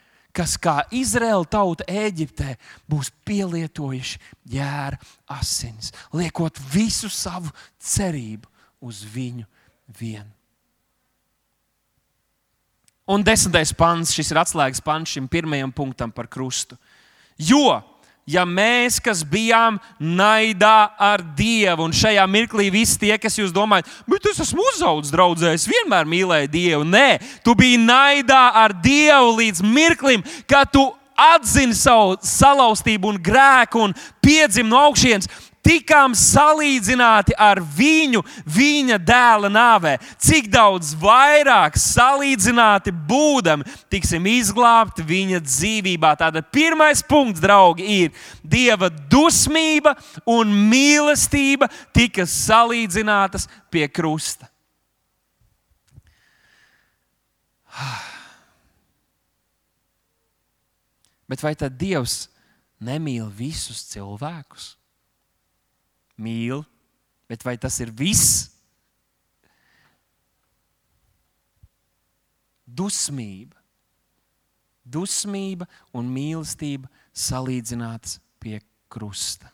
kā 0.60 0.80
Izraēla 0.94 1.46
tauta 1.50 1.84
Eģiptē 1.84 2.54
būs 2.88 3.10
pielietojuši 3.28 4.20
jēra 4.54 4.98
asinis, 5.36 5.92
liekot 6.16 6.58
visu 6.72 7.10
savu 7.12 7.52
cerību 7.78 8.48
uz 8.86 9.02
viņu 9.04 9.46
vienu. 10.00 10.30
Un 13.10 13.24
desmitais 13.26 13.72
pants, 13.74 14.12
šis 14.14 14.30
ir 14.30 14.38
atslēgas 14.38 14.82
pants 14.86 15.16
šim 15.16 15.26
pirmajam 15.28 15.72
punktam 15.74 16.12
par 16.14 16.28
krustu. 16.30 16.76
Jo 17.40 17.80
ja 18.30 18.44
mēs, 18.46 19.00
kas 19.02 19.24
bijām 19.26 19.78
naidā 19.98 20.90
ar 21.00 21.22
Dievu, 21.36 21.88
un 21.88 21.94
šajā 21.96 22.26
mirklī 22.30 22.68
visi 22.72 22.98
tie, 23.02 23.16
kas 23.20 23.38
jūs 23.38 23.52
domājat, 23.54 23.90
bet 24.10 24.30
es 24.30 24.40
esmu 24.46 24.64
uzaugusi 24.74 25.14
draudzē, 25.14 25.54
es 25.56 25.66
vienmēr 25.70 26.08
mīlēju 26.08 26.52
Dievu. 26.52 26.86
Nē, 26.86 27.18
tu 27.44 27.56
biji 27.58 27.80
naidā 27.82 28.42
ar 28.62 28.74
Dievu 28.84 29.36
līdz 29.40 29.64
mirklim, 29.66 30.24
kad 30.50 30.70
tu 30.72 30.86
atzini 31.20 31.76
savu 31.76 32.16
salauztību 32.24 33.10
un 33.12 33.20
grēku 33.20 33.84
un 33.88 33.94
piedzim 34.24 34.68
no 34.70 34.80
augšas 34.88 35.28
tikām 35.64 36.14
salīdzināti 36.16 37.34
ar 37.38 37.60
viņu, 37.60 38.22
viņa 38.48 38.98
dēla 39.06 39.50
nāvē. 39.52 39.98
Cik 40.20 40.50
daudz 40.52 40.94
vairāk 41.00 41.76
salīdzināti 41.80 42.92
būdami, 42.92 43.64
tiksim 43.92 44.26
izglābti 44.30 45.02
viņa 45.06 45.40
dzīvībā. 45.44 46.14
Tātad 46.20 46.50
pirmais 46.52 47.02
punkts, 47.06 47.40
draugi, 47.42 47.84
ir 48.04 48.10
Dieva 48.42 48.88
dusmība 48.90 49.94
un 50.28 50.52
mīlestība 50.70 51.68
tika 51.94 52.24
salīdzinātas 52.26 53.48
pie 53.70 53.88
krusta. 53.88 54.48
Bet 61.30 61.42
vai 61.46 61.54
tad 61.54 61.78
Dievs 61.78 62.28
nemīl 62.82 63.30
visus 63.30 63.84
cilvēkus? 63.92 64.79
Mīl, 66.20 66.64
bet 67.30 67.44
vai 67.46 67.56
tas 67.60 67.80
ir 67.82 67.92
viss? 67.96 68.48
Dusmība, 72.70 73.58
dusmība 74.86 75.66
un 75.96 76.10
mīlestība 76.14 76.86
salīdzināts 77.10 78.20
pie 78.38 78.60
krusta. 78.90 79.50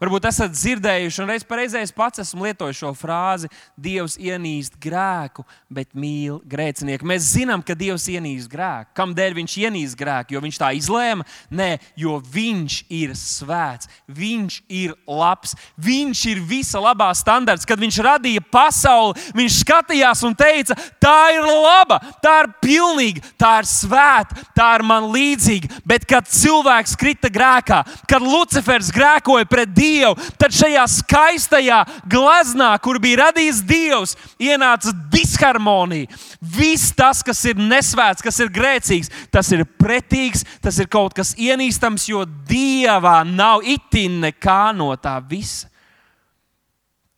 Varbūt 0.00 0.24
esat 0.30 0.54
dzirdējuši, 0.54 1.20
un 1.20 1.28
reiz 1.28 1.42
reizē 1.44 1.82
es 1.84 1.90
pats 1.92 2.22
esmu 2.22 2.46
lietojis 2.46 2.78
šo 2.80 2.94
frāzi: 2.96 3.50
Dievs 3.76 4.14
ienīst 4.16 4.78
grēku, 4.80 5.44
bet 5.68 5.90
mīl 5.92 6.38
grēcinieku. 6.48 7.04
Mēs 7.04 7.26
zinām, 7.34 7.60
ka 7.60 7.76
Dievs 7.76 8.06
ienīst 8.08 8.48
grēku. 8.48 8.94
Kādēļ 8.96 9.36
viņš 9.36 9.56
ienīst 9.60 9.98
grēku? 10.00 10.32
Jo 10.32 10.40
viņš 10.40 10.60
tā 10.62 10.70
izlēma? 10.78 11.26
Nē, 11.52 11.68
jo 12.00 12.16
viņš 12.24 12.78
ir 12.96 13.12
svēts, 13.12 13.90
viņš 14.08 14.56
ir 14.72 14.94
labs, 15.04 15.52
viņš 15.76 16.24
ir 16.32 16.40
visa 16.48 16.80
labā 16.80 17.10
standarts. 17.12 17.68
Kad 17.68 17.84
viņš 17.84 18.00
radīja 18.08 18.46
pasauli, 18.48 19.20
viņš 19.36 19.60
skatījās 19.66 20.24
un 20.24 20.38
teica, 20.38 20.78
tā 20.96 21.18
ir 21.36 21.44
laba, 21.44 22.00
tā 22.24 22.38
ir 22.46 22.50
pilnīga, 22.64 23.34
tā 23.36 23.52
ir 23.60 23.68
svēta, 23.68 24.48
tā 24.56 24.72
ir 24.78 24.88
man 24.94 25.12
līdzīga. 25.12 25.84
Bet 25.84 26.08
kad 26.08 26.24
cilvēks 26.24 26.96
krita 26.96 27.28
grēkā, 27.28 27.84
kad 28.08 28.24
Lucifers 28.24 28.88
grēkoja 28.96 29.44
pret 29.44 29.76
Dievu, 29.76 29.89
Dievu, 29.90 30.14
tad 30.38 30.54
šajā 30.54 30.84
skaistajā 30.90 31.80
gleznā, 32.10 32.70
kur 32.82 33.00
bija 33.02 33.26
radījis 33.26 33.62
Dievs, 33.66 34.16
ienāca 34.40 34.92
disharmonija. 35.12 36.10
Viss 36.40 36.94
tas, 36.96 37.24
kas 37.26 37.42
ir 37.50 37.58
nesvēts, 37.60 38.24
kas 38.24 38.40
ir 38.42 38.52
grēcīgs, 38.54 39.10
tas 39.34 39.50
ir 39.54 39.66
pretīgs, 39.80 40.44
tas 40.62 40.78
ir 40.80 40.90
kaut 40.90 41.16
kas 41.16 41.34
ienīstams, 41.38 42.06
jo 42.12 42.24
Dievā 42.48 43.20
nav 43.26 43.66
itin 43.66 44.20
nekā 44.26 44.70
no 44.76 44.92
tā 45.00 45.16
visa. 45.30 45.68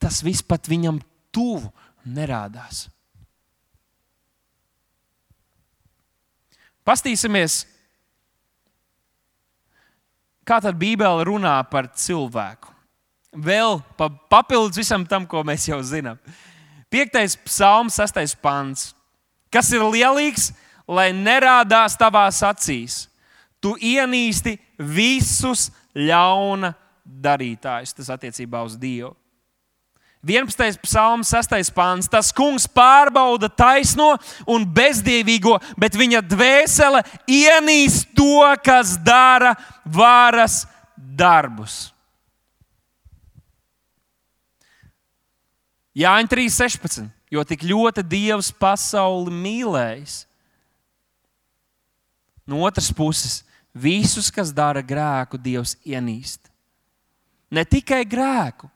Tas 0.01 0.19
viss 0.25 0.43
pat 0.43 0.67
viņam 0.67 0.99
tuvu 1.33 1.69
nerādās. 2.03 2.87
Pastīsimies, 6.83 7.61
kā 10.47 10.59
tad 10.63 10.77
Bībele 10.79 11.25
runā 11.27 11.55
par 11.71 11.89
cilvēku. 11.97 12.71
Vēl 13.33 13.79
pa, 13.97 14.09
papildus 14.29 14.77
visam 14.77 15.05
tam, 15.09 15.25
ko 15.25 15.41
mēs 15.45 15.65
jau 15.69 15.79
zinām. 15.81 16.19
Piektais 16.93 17.33
psalms, 17.47 17.97
sastais 17.97 18.35
pants. 18.37 18.91
Kas 19.53 19.71
ir 19.73 19.81
lielīgs, 19.81 20.51
lai 20.85 21.09
nerādās 21.15 21.97
tavās 21.97 22.43
acīs? 22.45 23.07
Tu 23.63 23.73
ienīsti 23.95 24.57
visus 24.77 25.71
ļauna 25.95 26.73
darītājus. 27.03 27.95
Tas 27.97 28.11
attiecībā 28.13 28.61
uz 28.67 28.77
Dievu. 28.77 29.15
11. 30.23 30.79
psalms, 30.83 31.31
6. 31.35 31.71
pāns. 31.75 32.07
Tas 32.07 32.31
kungs 32.35 32.67
pārbauda 32.67 33.49
taisno 33.51 34.13
un 34.47 34.63
bezdievīgo, 34.63 35.57
bet 35.77 35.97
viņa 35.99 36.23
dvēsele 36.23 37.03
ienīst 37.27 38.13
to, 38.15 38.43
kas 38.63 38.95
dara 39.03 39.53
varas 39.83 40.63
darbus. 40.95 41.91
Jāņa 45.93 46.31
3.16. 46.31 47.11
Jo 47.33 47.41
tik 47.45 47.65
ļoti 47.65 48.03
Dievs 48.05 48.51
pasauli 48.53 49.33
mīlējis, 49.33 50.23
No 52.45 52.59
otras 52.63 52.91
puses, 52.91 53.43
visus, 53.73 54.29
kas 54.31 54.51
dara 54.51 54.83
grēku, 54.83 55.39
Dievs 55.39 55.77
ienīst. 55.87 56.51
Ne 57.53 57.63
tikai 57.63 58.03
grēku. 58.05 58.67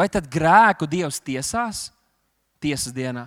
Vai 0.00 0.08
tad 0.08 0.30
grēku 0.32 0.88
Dievs 0.88 1.20
tiesās 1.20 1.90
tiesas 2.62 2.94
dienā? 2.96 3.26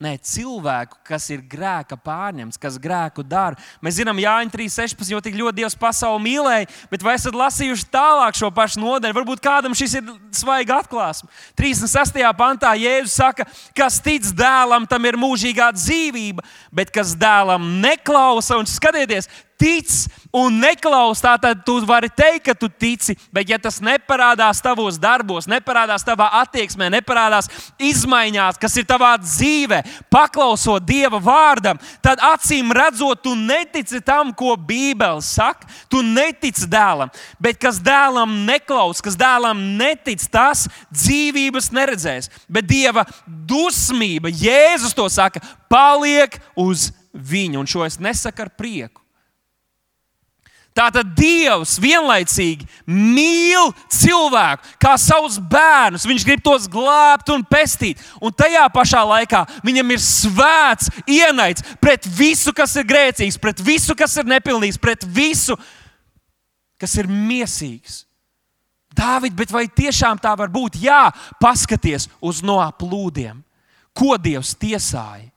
Nē, 0.00 0.14
cilvēku, 0.24 0.96
kas 1.04 1.26
ir 1.28 1.42
grēka 1.44 1.98
pārņemts, 2.00 2.56
kas 2.56 2.78
grēku 2.80 3.20
dara. 3.20 3.58
Mēs 3.84 3.98
zinām, 3.98 4.16
Jānis 4.22 4.54
3.16, 4.54 5.10
jo 5.12 5.18
tik 5.20 5.34
ļoti 5.36 5.58
Dievs 5.58 5.76
pasauli 5.76 6.22
mīlēja, 6.24 6.70
bet 6.88 7.04
vai 7.04 7.18
esat 7.18 7.36
lasījuši 7.36 7.88
tālāk 7.92 8.38
šo 8.38 8.48
pašu 8.56 8.80
nodaļu? 8.80 9.18
Varbūt 9.18 9.42
kādam 9.44 9.76
šis 9.76 9.98
ir 9.98 10.08
svaigs 10.38 10.72
atklāsme. 10.72 11.28
36. 11.60 12.16
pantā 12.38 12.72
Jēzus 12.80 13.18
saka, 13.20 13.44
kas 13.76 14.00
tic 14.00 14.30
dēlam, 14.38 14.88
tam 14.88 15.04
ir 15.10 15.20
mūžīgā 15.20 15.68
dzīvība, 15.76 16.46
bet 16.72 16.94
kas 16.94 17.12
dēlam 17.18 17.68
neklausa 17.84 18.56
un 18.56 18.70
skatieties, 18.70 19.28
tic 19.60 19.90
un 20.32 20.60
neklausās, 20.62 21.40
tad 21.42 21.64
tu 21.66 21.76
vari 21.86 22.08
teikt, 22.08 22.44
ka 22.46 22.54
tu 22.54 22.68
tici, 22.70 23.16
bet 23.34 23.50
ja 23.50 23.58
tas 23.60 23.80
neparādās 23.82 24.62
tavos 24.62 24.98
darbos, 25.00 25.48
neparādās 25.50 26.04
tavā 26.06 26.28
attieksmē, 26.40 26.88
neparādās 26.94 27.50
izmaiņās, 27.82 28.58
kas 28.60 28.78
ir 28.80 28.86
tavā 28.88 29.12
dzīvē, 29.20 29.82
paklausot 30.12 30.86
Dieva 30.86 31.20
vārdam, 31.22 31.80
tad 32.02 32.22
acīm 32.30 32.72
redzot, 32.74 33.22
tu 33.24 33.34
netici 33.36 34.00
tam, 34.04 34.32
ko 34.34 34.56
Bībele 34.56 35.22
saka. 35.24 35.68
Tu 35.90 36.00
netici 36.06 36.68
dēlam, 36.70 37.10
bet 37.42 37.58
kas 37.60 37.80
dēlam 37.82 38.32
neklausās, 38.46 39.02
kas 39.04 39.18
dēlam 39.18 39.60
netic, 39.78 40.22
tas 40.32 40.66
dzīvības 40.94 41.70
neredzēs. 41.74 42.30
Bet 42.48 42.68
Dieva 42.70 43.04
dusmība, 43.26 44.30
Jēzus 44.30 44.94
to 44.96 45.08
saka, 45.10 45.42
paliek 45.70 46.38
uz 46.58 46.90
viņu, 47.12 47.62
un 47.62 47.70
šo 47.70 47.84
es 47.86 47.98
nesaku 48.02 48.46
ar 48.46 48.52
prieku. 48.54 49.02
Tātad 50.80 51.10
Dievs 51.12 51.74
vienlaicīgi 51.82 52.64
mīl 52.88 53.68
cilvēku 53.92 54.78
kā 54.80 54.94
savus 55.00 55.36
bērnus. 55.52 56.06
Viņš 56.08 56.24
grib 56.24 56.40
tos 56.44 56.68
glābt 56.72 57.28
un 57.34 57.44
pestīt. 57.44 58.00
Un 58.24 58.32
tajā 58.32 58.64
pašā 58.72 59.02
laikā 59.04 59.42
viņam 59.66 59.92
ir 59.92 60.00
svēts 60.00 60.88
ienaids 61.04 61.66
pret 61.82 62.08
visu, 62.08 62.54
kas 62.56 62.78
ir 62.80 62.88
grēcīgs, 62.88 63.36
pret 63.42 63.60
visu, 63.60 63.96
kas 63.98 64.16
ir 64.22 64.30
nepilnīgs, 64.30 64.80
pret 64.80 65.04
visu, 65.04 65.58
kas 66.80 66.96
ir 66.96 67.10
miesīgs. 67.10 68.06
Dāvid, 68.96 69.36
bet 69.36 69.52
vai 69.52 69.66
tiešām 69.68 70.18
tā 70.22 70.32
var 70.38 70.48
būt? 70.50 70.80
Jā, 70.80 71.10
paskaties 71.42 72.08
uz 72.24 72.40
no 72.42 72.56
plūdiem. 72.80 73.44
Ko 73.92 74.16
Dievs 74.16 74.54
tiesāja? 74.56 75.28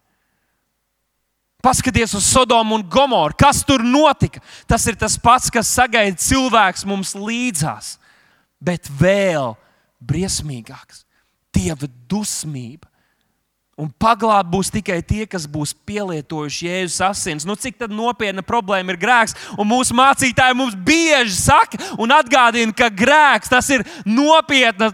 Paskaties 1.64 2.12
uz 2.18 2.26
Sodomu 2.28 2.76
un 2.76 2.84
Gomoru. 2.84 3.36
Kas 3.40 3.62
tur 3.64 3.80
notika? 3.88 4.42
Tas 4.68 4.84
ir 4.92 4.98
tas 5.00 5.16
pats, 5.16 5.48
kas 5.48 5.70
sagaida 5.72 6.20
cilvēks 6.20 6.84
mums 6.84 7.14
līdzās. 7.16 7.96
Bet 8.60 8.90
vēl 9.00 9.56
briesmīgāks- 10.04 11.06
dieva 11.56 11.88
dusmība. 12.12 12.92
Un 13.74 13.88
paglābt 13.98 14.52
būs 14.54 14.70
tikai 14.70 15.00
tie, 15.02 15.24
kas 15.26 15.48
būs 15.50 15.72
pielietojuši 15.88 16.68
Jēzus 16.68 17.00
asins. 17.08 17.46
Nu, 17.50 17.56
cik 17.58 17.80
nopietna 17.90 18.44
problēma 18.46 18.94
ir 18.94 19.00
grēks? 19.02 19.34
Un 19.58 19.66
mūsu 19.66 19.96
mācītāji 19.98 20.58
mums 20.60 20.76
bieži 20.78 21.34
saka 21.40 21.80
un 21.98 22.14
atgādina, 22.14 22.70
ka 22.78 22.92
grēks 22.94 23.50
tas 23.50 23.72
ir 23.74 23.82
nopietna 24.06 24.92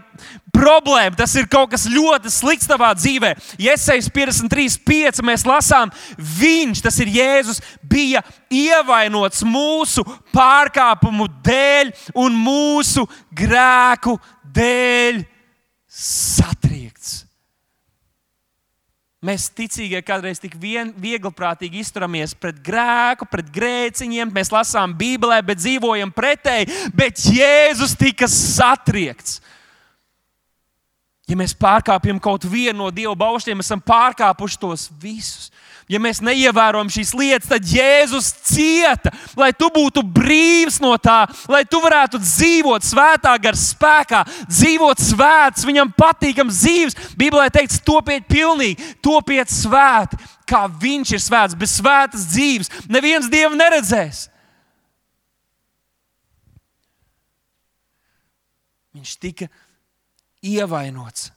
problēma, 0.48 1.12
tas 1.18 1.34
ir 1.36 1.44
kaut 1.52 1.74
kas 1.74 1.84
ļoti 1.92 2.32
slikts 2.32 2.68
tavā 2.70 2.94
dzīvē. 2.96 3.34
Iesaistīt 3.60 4.16
53.5. 4.16 5.20
mēs 5.28 5.44
lasām, 5.44 5.92
viņš, 6.16 6.80
tas 6.88 6.96
ir 7.04 7.12
Jēzus, 7.18 7.60
bija 7.84 8.24
ievainots 8.48 9.44
mūsu 9.44 10.06
pārkāpumu 10.32 11.28
dēļ 11.44 11.92
un 12.24 12.44
mūsu 12.48 13.04
grēku 13.36 14.16
dēļ 14.56 15.26
satriekts. 15.90 16.79
Mēs 19.20 19.50
ticīgie 19.52 19.98
kādreiz 20.00 20.38
tik 20.40 20.54
vien, 20.56 20.94
viegliprātīgi 20.96 21.82
izturamies 21.82 22.32
pret 22.32 22.56
grēku, 22.64 23.26
pret 23.28 23.50
grēciņiem. 23.52 24.30
Mēs 24.32 24.48
lasām 24.48 24.94
Bībelē, 24.96 25.42
bet 25.44 25.60
dzīvojam 25.60 26.08
pretēji. 26.16 26.70
Bet 26.96 27.20
Jēzus 27.28 27.92
tika 28.00 28.24
satriekts. 28.32 29.42
Ja 31.28 31.36
mēs 31.36 31.52
pārkāpjam 31.52 32.16
kaut 32.18 32.48
vienu 32.48 32.80
no 32.80 32.88
Dieva 32.90 33.12
baušļiem, 33.20 33.60
esam 33.60 33.82
pārkāpuši 33.84 34.58
tos 34.64 34.88
visus. 35.02 35.50
Ja 35.90 35.98
mēs 35.98 36.20
neievērojam 36.22 36.90
šīs 36.92 37.10
lietas, 37.18 37.48
tad 37.50 37.66
Jēzus 37.66 38.28
cieta, 38.46 39.10
lai 39.34 39.50
tu 39.58 39.66
būtu 39.74 40.04
brīvs 40.06 40.78
no 40.82 40.92
tā, 41.02 41.24
lai 41.50 41.64
tu 41.66 41.80
varētu 41.82 42.20
dzīvot 42.22 42.86
svētā 42.86 43.32
gara 43.42 43.58
spēkā, 43.58 44.20
dzīvot 44.46 45.02
svēts, 45.02 45.66
viņam 45.66 45.90
patīkams 45.98 46.60
dzīves. 46.62 46.98
Bībelē 47.18 47.48
teikts, 47.50 47.80
topiet 47.82 48.28
pilnīgi, 48.30 48.92
topiet 49.02 49.50
svēti, 49.50 50.20
kā 50.46 50.62
viņš 50.70 51.16
ir 51.16 51.24
svēts, 51.26 51.58
bez 51.58 51.74
svētas 51.80 52.28
dzīves. 52.36 52.70
Neviens 52.86 53.26
dievu 53.32 53.58
neredzēs. 53.58 54.28
Viņš 58.94 59.18
tika 59.18 59.50
ievainots. 60.42 61.32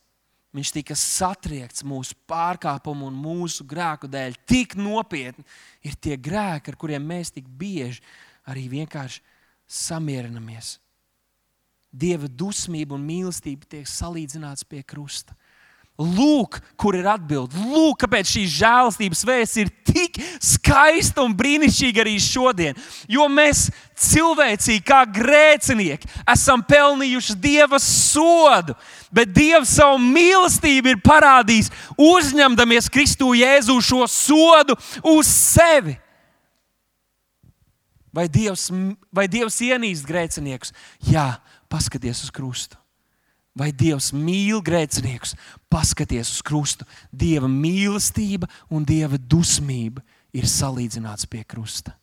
Viņš 0.54 0.70
tika 0.76 0.96
satriekts 0.98 1.82
mūsu 1.88 2.14
pārkāpumu 2.30 3.08
un 3.10 3.16
mūsu 3.18 3.66
grēku 3.66 4.06
dēļ. 4.12 4.38
Tik 4.46 4.76
nopietni 4.78 5.46
ir 5.82 5.98
tie 5.98 6.18
grēki, 6.18 6.70
ar 6.70 6.78
kuriem 6.78 7.08
mēs 7.10 7.34
tik 7.34 7.48
bieži 7.50 8.04
arī 8.46 8.68
vienkārši 8.70 9.24
samierinamies. 9.66 10.76
Dieva 11.94 12.30
dusmība 12.30 12.94
un 12.98 13.06
mīlestība 13.06 13.70
tiek 13.70 13.90
salīdzināts 13.90 14.66
pie 14.70 14.84
krusta. 14.86 15.34
Lūk, 15.94 16.58
kur 16.74 16.96
ir 16.98 17.06
atbilde. 17.06 17.54
Lūk, 17.70 18.00
kāpēc 18.02 18.32
šī 18.32 18.48
žēlastības 18.50 19.20
vēsts 19.30 19.60
ir 19.62 19.70
tik 19.86 20.18
skaista 20.42 21.22
un 21.22 21.36
brīnišķīga 21.38 22.02
arī 22.02 22.16
šodien. 22.18 22.80
Jo 23.06 23.28
mēs 23.30 23.68
cilvēcīgi, 24.02 24.82
kā 24.88 25.04
grēcinieki, 25.06 26.10
esam 26.34 26.66
pelnījuši 26.66 27.38
Dieva 27.46 27.78
sodu, 27.78 28.74
bet 29.14 29.36
Dievs 29.38 29.78
savu 29.78 30.02
mīlestību 30.02 30.96
ir 30.96 31.04
parādījis, 31.06 31.70
uzņemdamies 32.02 32.90
Kristu 32.90 33.36
Jēzu 33.38 33.78
šo 33.86 34.10
sodu 34.10 34.80
uz 35.14 35.30
sevi. 35.30 36.00
Vai 38.14 38.26
Dievs, 38.34 38.72
vai 39.14 39.30
Dievs 39.30 39.62
ienīst 39.62 40.10
grēciniekus? 40.10 40.74
Jā, 41.06 41.36
paskaties 41.70 42.26
uz 42.26 42.34
krustu. 42.34 42.82
Vai 43.54 43.70
Dievs 43.70 44.10
mīl 44.18 44.64
grēciniekus? 44.66 45.36
Paskaties 45.70 46.32
uz 46.34 46.42
krustu. 46.46 46.88
Dieva 47.14 47.50
mīlestība 47.50 48.50
un 48.74 48.86
Dieva 48.86 49.20
dusmība 49.20 50.02
ir 50.34 50.50
salīdzināts 50.50 51.30
pie 51.30 51.44
krusta. 51.46 51.94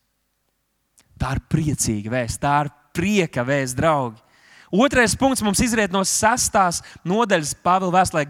Tā 1.20 1.34
ir 1.36 1.42
priecīga 1.50 2.14
vēsts, 2.14 2.40
tā 2.40 2.54
ir 2.64 2.70
prieka 2.96 3.42
vēsts, 3.44 3.76
draugi. 3.76 4.22
Otrais 4.70 5.16
punkts 5.18 5.42
mums 5.42 5.58
izriet 5.64 5.90
no 5.90 6.04
sestās 6.06 6.78
nodaļas 7.02 7.56
Pāvila 7.58 7.90
vēstulē 7.98 8.22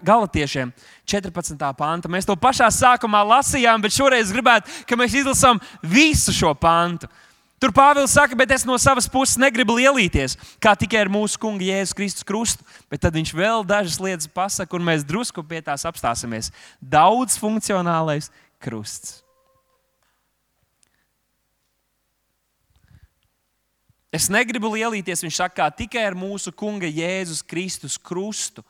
Galatiešiem, 0.00 0.72
14. 1.04 1.60
panta. 1.76 2.08
Mēs 2.08 2.24
to 2.24 2.32
pašā 2.40 2.70
sākumā 2.72 3.20
lasījām, 3.28 3.84
bet 3.84 3.92
šoreiz 3.92 4.32
gribētu, 4.32 4.72
ka 4.88 4.96
mēs 4.96 5.18
izlasām 5.20 5.60
visu 5.84 6.32
šo 6.32 6.54
pantu. 6.56 7.10
Tur 7.62 7.70
Pāvils 7.72 8.12
saka, 8.12 8.36
bet 8.36 8.50
es 8.50 8.64
no 8.66 8.74
savas 8.80 9.06
puses 9.08 9.38
negribu 9.40 9.76
lielīties, 9.78 10.34
kā 10.60 10.74
tikai 10.76 11.04
ar 11.04 11.10
mūsu 11.12 11.38
kungu 11.40 11.64
Jēzus 11.64 11.94
Kristus 11.96 12.26
krustu. 12.26 12.64
Bet 12.90 13.04
tad 13.04 13.14
viņš 13.14 13.30
vēl 13.32 13.62
dažas 13.66 14.00
lietas 14.02 14.28
pasaka, 14.28 14.74
un 14.76 14.84
mēs 14.84 15.06
drusku 15.06 15.44
pie 15.46 15.62
tās 15.64 15.86
apstāsimies. 15.86 16.50
Daudz 16.82 17.38
funkcionālais 17.40 18.30
krusts. 18.62 19.20
Es 24.14 24.28
negribu 24.30 24.70
lielīties, 24.74 25.24
viņš 25.24 25.38
saka, 25.40 25.70
tikai 25.74 26.04
ar 26.06 26.14
mūsu 26.18 26.52
kunga 26.54 26.86
Jēzus 26.86 27.42
Kristus 27.42 27.96
krustu. 27.98 28.62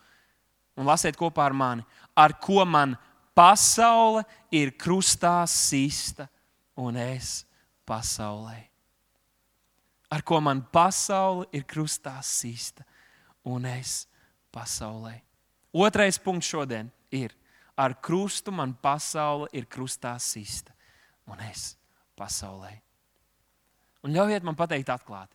Un 0.79 0.89
lasiet 0.89 1.17
kopā 1.19 1.45
ar 1.47 1.57
mani, 1.57 1.85
ar 2.17 2.35
ko 2.43 2.65
man 2.67 2.97
pasaule 3.37 4.25
ir 4.55 4.73
krustā 4.79 5.41
sista 5.51 6.29
un 6.79 6.99
es 6.99 7.43
pasaulē 7.87 8.74
ar 10.11 10.23
ko 10.23 10.41
man 10.41 10.63
pasaule 10.73 11.47
ir 11.53 11.65
krustā 11.69 12.17
sista, 12.23 12.85
un 13.45 13.67
es 13.69 14.05
pasaulē. 14.55 15.19
Otrais 15.75 16.19
punkts 16.23 16.49
šodien 16.53 16.91
ir, 17.11 17.35
ar 17.77 17.97
krustu 17.99 18.53
man 18.55 18.75
pasaule 18.79 19.49
ir 19.53 19.67
krustā 19.67 20.15
sista, 20.23 20.75
un 21.27 21.41
es 21.51 21.75
pasaulē. 22.19 22.77
Un 24.05 24.13
ļaujiet 24.15 24.45
man 24.45 24.57
pateikt 24.59 24.93
atklāti. 24.93 25.35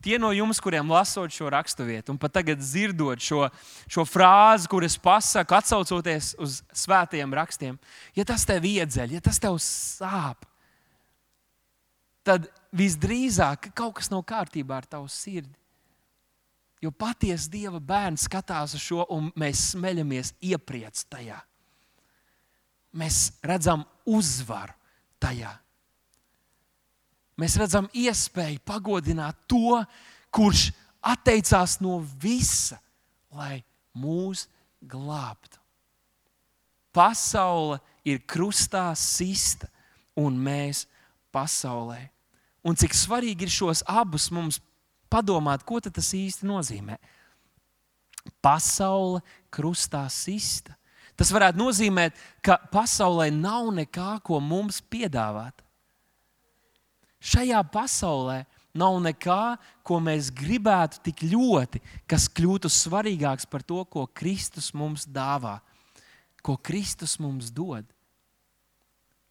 Tie 0.00 0.16
no 0.16 0.30
jums, 0.32 0.56
kuriem 0.64 0.88
lasot 0.88 1.32
šo 1.32 1.50
raksturvietu, 1.52 2.14
un 2.14 2.18
pat 2.20 2.32
tagad 2.38 2.60
dzirdot 2.60 3.20
šo, 3.20 3.42
šo 3.84 4.04
frāzi, 4.08 4.68
kuras 4.72 4.96
pasaku, 5.00 5.58
atcaucoties 5.58 6.32
uz 6.40 6.62
svētajiem 6.72 7.36
rakstiem, 7.36 7.76
ja 8.16 8.24
tas 8.24 8.46
tev 8.48 8.64
iedzeļ, 8.64 9.18
ja 9.18 9.20
tas 9.24 9.36
tev 9.42 9.58
sāp, 9.60 10.48
tad 12.24 12.48
visdrīzāk 12.76 13.70
kaut 13.76 13.98
kas 13.98 14.10
nav 14.12 14.24
kārtībā 14.28 14.80
ar 14.80 14.88
tavu 14.88 15.08
sirdi. 15.10 15.56
Jo 16.80 16.92
patiesi 16.96 17.50
Dieva 17.52 17.80
bērns 17.80 18.24
skatās 18.24 18.74
uz 18.78 18.84
šo, 18.84 19.04
un 19.12 19.28
mēs 19.36 19.72
smeļamies 19.74 20.32
iepriec 20.48 21.02
tajā. 21.12 21.40
Mēs 22.96 23.26
redzam 23.46 23.84
uzvaru 24.08 24.72
tajā 25.20 25.52
mēs 27.40 27.56
redzam 27.60 27.88
iespēju 27.96 28.60
pagodināt 28.68 29.38
to, 29.48 29.80
kurš 30.34 30.68
atteicās 31.00 31.78
no 31.80 32.00
visa, 32.20 32.78
lai 33.32 33.62
mūs 33.96 34.46
glābtu. 34.80 35.58
Pasaule 36.92 37.78
ir 38.04 38.22
krustā 38.28 38.90
sista, 38.98 39.70
un 40.18 40.36
mēs 40.42 40.84
pasaulē. 41.32 42.02
Un 42.66 42.76
cik 42.76 42.92
svarīgi 42.96 43.46
ir 43.46 43.52
šos 43.52 43.82
abus 43.88 44.28
mums 44.32 44.60
padomāt, 45.10 45.64
ko 45.64 45.80
tas 45.80 46.12
īsti 46.16 46.46
nozīmē. 46.48 46.98
Pasaule 48.44 49.22
krustā 49.52 50.04
sista. 50.12 50.76
Tas 51.16 51.32
varētu 51.32 51.60
nozīmēt, 51.60 52.16
ka 52.44 52.56
pasaulē 52.72 53.28
nav 53.32 53.72
nekā, 53.76 54.20
ko 54.24 54.38
mums 54.40 54.80
piedāvāt. 54.80 55.64
Šajā 57.20 57.60
pasaulē 57.68 58.38
nav 58.72 58.96
nekā, 59.04 59.58
ko 59.84 59.98
mēs 60.00 60.30
gribētu 60.32 61.02
tik 61.04 61.24
ļoti, 61.28 61.82
kas 62.08 62.28
kļūtu 62.32 62.70
svarīgāks 62.72 63.48
par 63.50 63.64
to, 63.66 63.82
ko 63.84 64.06
Kristus 64.16 64.70
mums 64.72 65.04
dāvā, 65.04 65.58
ko 66.40 66.56
Kristus 66.56 67.18
mums 67.20 67.52
dod. 67.52 67.84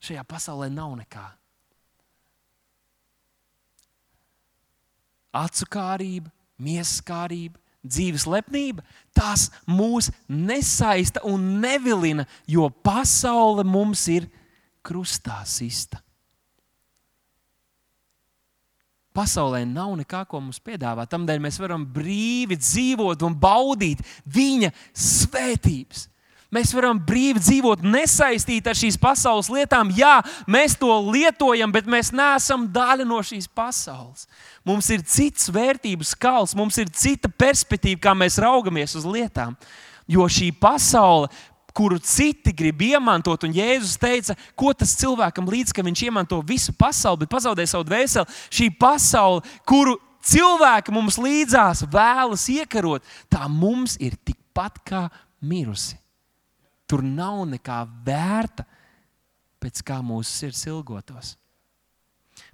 Šajā 0.06 0.22
pasaulē 0.30 0.70
nav 0.70 0.94
nekā. 1.00 1.26
Acu 5.36 5.68
kārība, 5.70 6.32
miesas 6.58 7.04
kārība, 7.06 7.60
dzīves 7.86 8.26
lepnība, 8.28 8.84
tās 9.16 9.48
mūs 9.70 10.10
nesaista 10.28 11.24
un 11.28 11.62
nevilina, 11.64 12.26
jo 12.48 12.68
pasaule 12.70 13.64
mums 13.64 14.08
ir 14.12 14.28
krustā 14.86 15.42
sista. 15.48 16.02
Pasaulē 19.16 19.64
nav 19.68 19.96
nekā, 20.00 20.22
ko 20.30 20.40
mums 20.40 20.62
piedāvāt. 20.64 21.10
Tādēļ 21.12 21.42
mēs 21.44 21.58
varam 21.60 21.84
brīvi 21.84 22.56
dzīvot 22.60 23.26
un 23.26 23.36
baudīt 23.36 24.04
viņa 24.30 24.70
svētības. 24.94 26.06
Mēs 26.50 26.72
varam 26.74 26.98
brīvi 26.98 27.38
dzīvot, 27.44 27.84
nesaistīti 27.86 28.72
ar 28.72 28.78
šīs 28.78 28.96
pasaules 28.98 29.52
lietām. 29.54 29.92
Jā, 29.94 30.16
mēs 30.50 30.74
to 30.82 30.90
lietojam, 31.12 31.70
bet 31.70 31.86
mēs 31.86 32.10
neesam 32.10 32.66
daļa 32.74 33.06
no 33.06 33.20
šīs 33.22 33.46
pasaules. 33.54 34.26
Mums 34.66 34.90
ir 34.90 35.04
cits 35.06 35.52
vērtību 35.54 36.08
skals, 36.10 36.56
mums 36.58 36.82
ir 36.82 36.90
cita 36.90 37.30
perspektīva, 37.30 38.02
kā 38.08 38.16
mēs 38.18 38.40
raugamies 38.42 38.98
uz 38.98 39.06
lietām. 39.06 39.54
Jo 40.10 40.26
šī 40.26 40.50
pasaule 40.58 41.30
kuru 41.80 42.00
citi 42.02 42.52
grib 42.52 42.82
izmantot. 42.82 43.46
Un 43.46 43.54
Jēzus 43.56 43.96
teica, 44.02 44.36
ko 44.58 44.74
tas 44.74 44.98
cilvēkam 45.00 45.48
līdz, 45.48 45.72
ka 45.76 45.86
viņš 45.86 46.02
izmanto 46.10 46.42
visu 46.44 46.74
pasauli, 46.76 47.24
bet 47.24 47.32
pazaudē 47.32 47.64
savu 47.70 47.86
dvēseli. 47.88 48.40
Šī 48.50 48.68
pasaule, 48.80 49.46
kuru 49.70 49.96
cilvēki 50.26 50.98
mums 50.98 51.22
līdzās 51.22 51.86
vēlas 51.94 52.50
iekarot, 52.52 53.06
tā 53.32 53.48
mums 53.48 53.96
ir 54.02 54.18
tikpat 54.18 54.82
kā 54.84 55.08
mirusi. 55.40 55.96
Tur 56.90 57.04
nav 57.06 57.44
nekā 57.50 57.84
vērta, 58.06 58.66
pēc 59.62 59.84
kā 59.86 60.00
mūsu 60.06 60.32
sirds 60.32 60.64
ilgotos. 60.70 61.36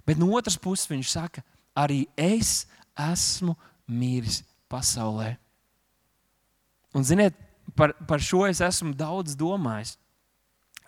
Bet 0.06 0.18
no 0.18 0.28
otras 0.36 0.58
puses 0.58 0.90
viņš 0.90 1.12
saka, 1.14 1.44
arī 1.76 2.04
es 2.18 2.66
esmu 2.98 3.54
miris 3.86 4.42
pasaulē. 4.70 5.36
Un, 6.96 7.04
ziniet, 7.06 7.36
par, 7.78 7.94
par 8.08 8.22
šo 8.22 8.44
es 8.48 8.60
esmu 8.64 8.94
daudz 8.96 9.36
domājis. 9.38 9.96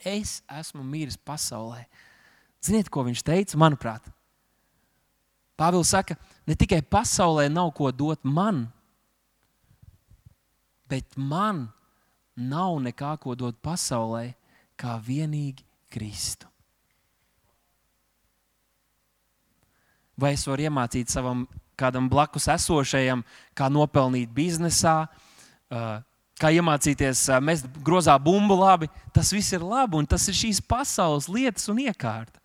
Es 0.05 0.39
esmu 0.61 0.85
miris 0.87 1.17
pasaulē. 1.17 1.85
Ziniet, 2.65 2.91
ko 2.91 3.05
viņš 3.07 3.23
teica? 3.27 3.59
Manuprāt, 3.61 4.07
Pāvils 5.59 5.91
saka, 5.91 6.15
ne 6.47 6.55
tikai 6.55 6.79
pasaulē 6.87 7.49
nav 7.51 7.73
ko 7.75 7.91
dot 7.91 8.23
man, 8.23 8.69
bet 10.87 11.19
man 11.19 11.67
nav 12.38 12.79
nekā 12.83 13.16
ko 13.20 13.35
dot 13.35 13.59
pasaulē, 13.62 14.31
kā 14.79 14.94
vienīgi 15.03 15.64
Kristu. 15.90 16.46
Vai 20.18 20.35
es 20.35 20.44
varu 20.46 20.66
iemācīt 20.66 21.11
savam 21.11 21.46
kādam 21.79 22.09
blakus 22.11 22.48
esošajam, 22.51 23.22
kā 23.55 23.68
nopelnīt 23.70 24.31
biznesā, 24.35 25.07
kā 26.38 26.51
iemācīties 26.55 27.24
mest 27.42 27.68
grozā 27.87 28.16
bumbu 28.22 28.57
labi, 28.59 28.88
tas 29.14 29.31
viss 29.35 29.55
ir 29.55 29.62
labi 29.62 29.98
un 29.98 30.07
tas 30.07 30.27
ir 30.31 30.37
šīs 30.38 30.62
pasaules 30.62 31.31
lietas 31.31 31.68
un 31.70 31.83
iekārta. 31.87 32.38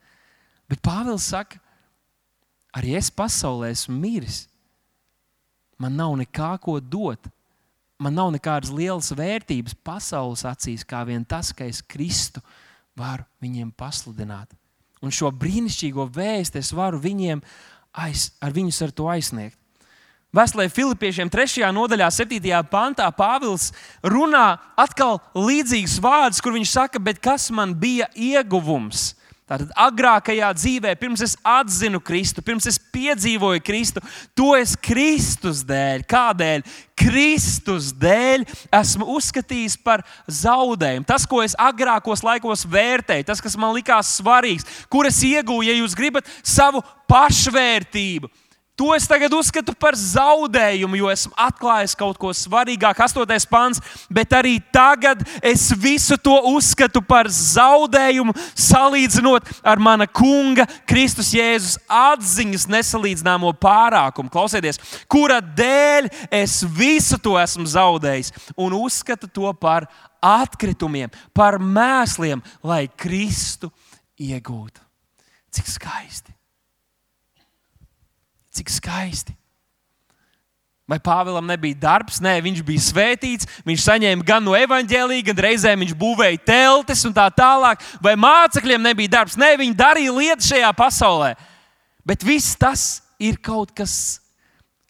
Bet 0.69 0.81
Pāvils 0.85 1.25
saka, 1.33 1.59
arī 2.73 2.95
es 2.97 3.09
pasaulē 3.13 3.73
esmu 3.73 3.97
miris. 3.97 4.45
Man 5.81 5.97
nav 5.97 6.13
nekā 6.17 6.55
ko 6.61 6.79
dot. 6.79 7.25
Man 8.03 8.17
nav 8.19 8.33
nekādas 8.35 8.73
lielas 8.73 9.13
vērtības 9.15 9.77
pasaules 9.85 10.43
acīs, 10.47 10.83
kā 10.83 11.05
vien 11.07 11.23
tas, 11.23 11.53
ka 11.55 11.63
es 11.69 11.79
Kristu 11.79 12.43
varu 12.99 13.23
viņiem 13.43 13.71
pasludināt. 13.79 14.51
Un 15.03 15.11
šo 15.11 15.31
brīnišķīgo 15.35 16.09
vēstu 16.15 16.59
es 16.59 16.71
varu 16.75 16.99
viņiem 17.03 17.41
aiz, 18.03 18.31
ar 18.43 18.55
viņus 18.55 18.81
ar 18.83 18.91
to 18.95 19.07
aizsniegt. 19.11 19.57
Vēstulē 20.33 20.65
Filipiešiem 20.73 21.29
3. 21.29 21.61
nodaļā, 21.75 22.07
7. 22.09 22.39
pantā 22.71 23.05
Pāvils 23.13 23.67
runā 24.01 24.57
atkal 24.81 25.19
līdzīgus 25.37 25.99
vārdus, 26.01 26.41
kur 26.41 26.55
viņš 26.55 26.71
saka, 26.73 27.01
bet 27.03 27.21
kas 27.21 27.51
man 27.53 27.75
bija 27.77 28.07
ieguvums? 28.17 29.11
Tātad 29.53 29.69
agrākajā 29.77 30.47
dzīvē, 30.57 30.95
pirms 30.97 31.21
es 31.21 31.35
atzinu 31.45 31.99
Kristu, 32.01 32.41
pirms 32.41 32.65
es 32.71 32.79
piedzīvoju 32.93 33.61
Kristu, 33.61 34.01
to 34.33 34.55
es 34.57 34.73
Kristus 34.73 35.61
dēļ, 35.69 36.01
kādēļ? 36.09 36.63
Kristus 36.97 37.91
dēļ 38.01 38.47
esmu 38.73 39.05
uzskatījis 39.13 39.77
par 39.85 40.01
zaudējumu. 40.25 41.05
Tas, 41.05 41.27
ko 41.29 41.43
es 41.45 41.53
agrākos 41.61 42.25
laikos 42.25 42.65
vērtēju, 42.65 43.27
tas, 43.29 43.43
kas 43.45 43.57
man 43.59 43.75
likās 43.77 44.15
svarīgs, 44.17 44.65
kur 44.89 45.05
es 45.09 45.21
iegūju, 45.21 45.69
ja 45.69 45.77
jūs 45.77 45.93
gribat, 45.97 46.29
savu 46.41 46.81
pašvērtību 47.11 48.31
To 48.73 48.89
es 48.95 49.05
tagad 49.05 49.29
uzskatu 49.37 49.75
par 49.77 49.93
zaudējumu, 49.93 50.97
jo 50.97 51.09
esmu 51.13 51.35
atklājis 51.37 51.93
kaut 51.93 52.17
ko 52.17 52.31
svarīgāku, 52.33 53.03
8. 53.05 53.45
pāns, 53.45 53.77
bet 54.09 54.33
arī 54.33 54.55
tagad 54.73 55.21
es 55.45 55.67
visu 55.77 56.17
to 56.17 56.33
uzskatu 56.49 57.03
par 57.05 57.29
zaudējumu, 57.29 58.33
salīdzinot 58.57 59.51
ar 59.61 59.77
mana 59.77 60.09
kunga, 60.09 60.65
Kristus 60.89 61.29
Jēzus 61.37 61.77
atziņas 61.85 62.65
nesalīdzināmo 62.73 63.53
pārākumu. 63.61 64.33
Klausieties, 64.33 64.81
kura 65.05 65.37
dēļ 65.37 66.09
es 66.33 66.63
visu 66.65 67.21
to 67.21 67.37
esmu 67.37 67.69
zaudējis 67.69 68.33
un 68.57 68.73
uzskatu 68.81 69.29
to 69.29 69.53
par 69.53 69.85
atkritumiem, 70.17 71.13
par 71.29 71.61
mēsliem, 71.61 72.41
lai 72.65 72.87
Kristu 72.89 73.69
iegūtu. 74.17 74.81
Cik 75.53 75.75
skaisti! 75.77 76.32
Cik 78.53 78.69
skaisti! 78.69 79.33
Vai 80.83 80.97
Pāvēlam 80.99 81.47
nebija 81.47 81.77
darbs? 81.79 82.19
Nē, 82.19 82.35
viņš 82.43 82.59
bija 82.67 82.83
svētīts. 82.83 83.47
Viņš 83.63 83.85
saņēma 83.85 84.25
gan 84.27 84.43
no 84.43 84.55
evaņģēlīja, 84.57 85.25
gan 85.29 85.39
reizē 85.45 85.71
viņš 85.79 85.93
būvēja 85.99 86.41
teltis 86.43 87.05
un 87.07 87.15
tā 87.15 87.29
tālāk. 87.31 87.81
Vai 88.03 88.17
mācekļiem 88.19 88.83
nebija 88.83 89.13
darbs? 89.15 89.37
Nē, 89.39 89.53
viņi 89.61 89.77
darīja 89.79 90.15
lietas 90.17 90.49
šajā 90.51 90.71
pasaulē. 90.75 91.31
Bet 92.03 92.25
viss 92.27 92.57
tas 92.59 92.99
ir 93.15 93.39
kaut 93.39 93.71
kas, 93.71 94.19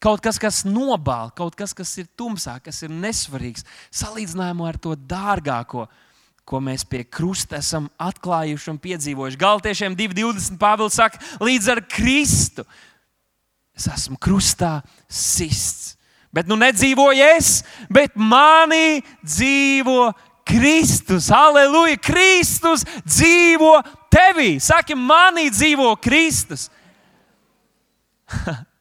kaut 0.02 0.24
kas, 0.26 0.40
kas 0.42 0.64
nobāla, 0.66 1.30
kaut 1.38 1.54
kas, 1.56 1.76
kas 1.78 1.92
ir 2.02 2.10
tumsā, 2.18 2.58
kas 2.64 2.82
ir 2.82 2.90
nesvarīgs. 2.90 3.68
Salīdzinājumā 3.94 4.72
ar 4.72 4.80
to 4.82 4.96
dārgāko, 4.98 5.86
ko 6.44 6.60
mēs 6.60 6.88
pie 6.90 7.04
krusta 7.06 7.62
esam 7.62 7.86
atklājuši 8.02 8.74
un 8.74 8.82
piedzīvojuši. 8.82 9.40
Galtiešiem 9.46 10.00
2,20 10.00 10.58
Pāvils 10.60 10.98
saka, 10.98 11.22
līdz 11.38 11.70
ar 11.76 11.84
Kristu 11.86 12.66
Es 13.78 13.88
esmu 13.90 14.18
krustā 14.22 14.82
sists. 15.10 15.96
Bet 16.34 16.48
nu 16.50 16.58
nedzīvoju 16.58 17.26
es, 17.36 17.62
bet 17.94 18.16
manī 18.18 19.04
dzīvo 19.22 20.12
Kristus. 20.50 21.30
Aleluja! 21.34 21.98
Kristus 22.02 22.86
dzīvo 23.06 23.76
tevī. 24.14 24.58
Saki, 24.62 24.98
manī 24.98 25.50
dzīvo 25.54 25.94
Kristus. 26.02 26.70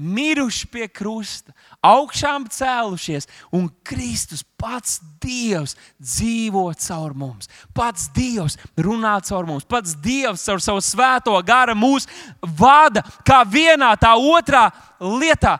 miruši 0.00 0.66
pie 0.66 0.88
krusta, 0.88 1.52
augšām 1.84 2.46
cēlušies, 2.52 3.26
un 3.56 3.68
Kristus 3.86 4.42
pats 4.60 4.98
Dievs 5.20 5.76
dzīvo 6.00 6.66
caur 6.80 7.14
mums. 7.16 7.48
Pats 7.76 8.08
Dievs 8.14 8.58
runā 8.76 9.16
caur 9.26 9.48
mums, 9.48 9.66
pats 9.68 9.96
Dievs 9.96 10.44
caur 10.48 10.60
savu 10.62 10.82
svēto 10.84 11.36
garu 11.46 11.76
mūs 11.78 12.08
vada 12.40 13.04
kā 13.26 13.42
vienā, 13.48 13.94
tā 14.00 14.14
otrā 14.16 14.68
lietā. 15.00 15.58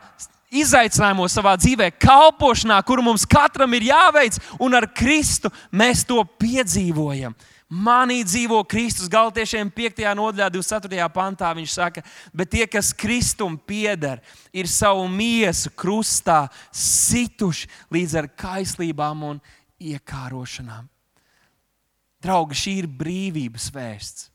Izaicinājumos 0.51 1.31
savā 1.31 1.53
dzīvē, 1.55 1.93
kalpošanā, 1.95 2.81
kuru 2.83 3.05
mums 3.05 3.23
katram 3.23 3.71
ir 3.77 3.85
jāveic, 3.87 4.35
un 4.59 4.75
ar 4.75 4.89
Kristu 4.91 5.47
mēs 5.71 6.03
to 6.03 6.19
piedzīvojam. 6.43 7.37
Manī 7.71 8.19
dzīvo 8.27 8.57
Kristus. 8.67 9.07
Galtiešiem 9.07 9.69
5. 9.71 10.03
nodaļā, 10.19 10.49
24. 10.51 11.05
pantā 11.15 11.53
viņš 11.55 11.75
saka, 11.77 12.03
bet 12.35 12.51
tie, 12.51 12.65
kas 12.67 12.91
Kristum 12.91 13.55
pieder, 13.55 14.19
ir 14.51 14.67
savu 14.67 15.05
miesu 15.07 15.71
krustā 15.71 16.49
situši 16.75 17.69
līdz 17.95 18.17
ar 18.19 18.27
kaislībām 18.35 19.23
un 19.29 19.39
iekārošanām. 19.79 20.89
Draugi, 22.21 22.59
šī 22.59 22.75
ir 22.83 22.91
brīvības 22.91 23.71
vēsts. 23.73 24.30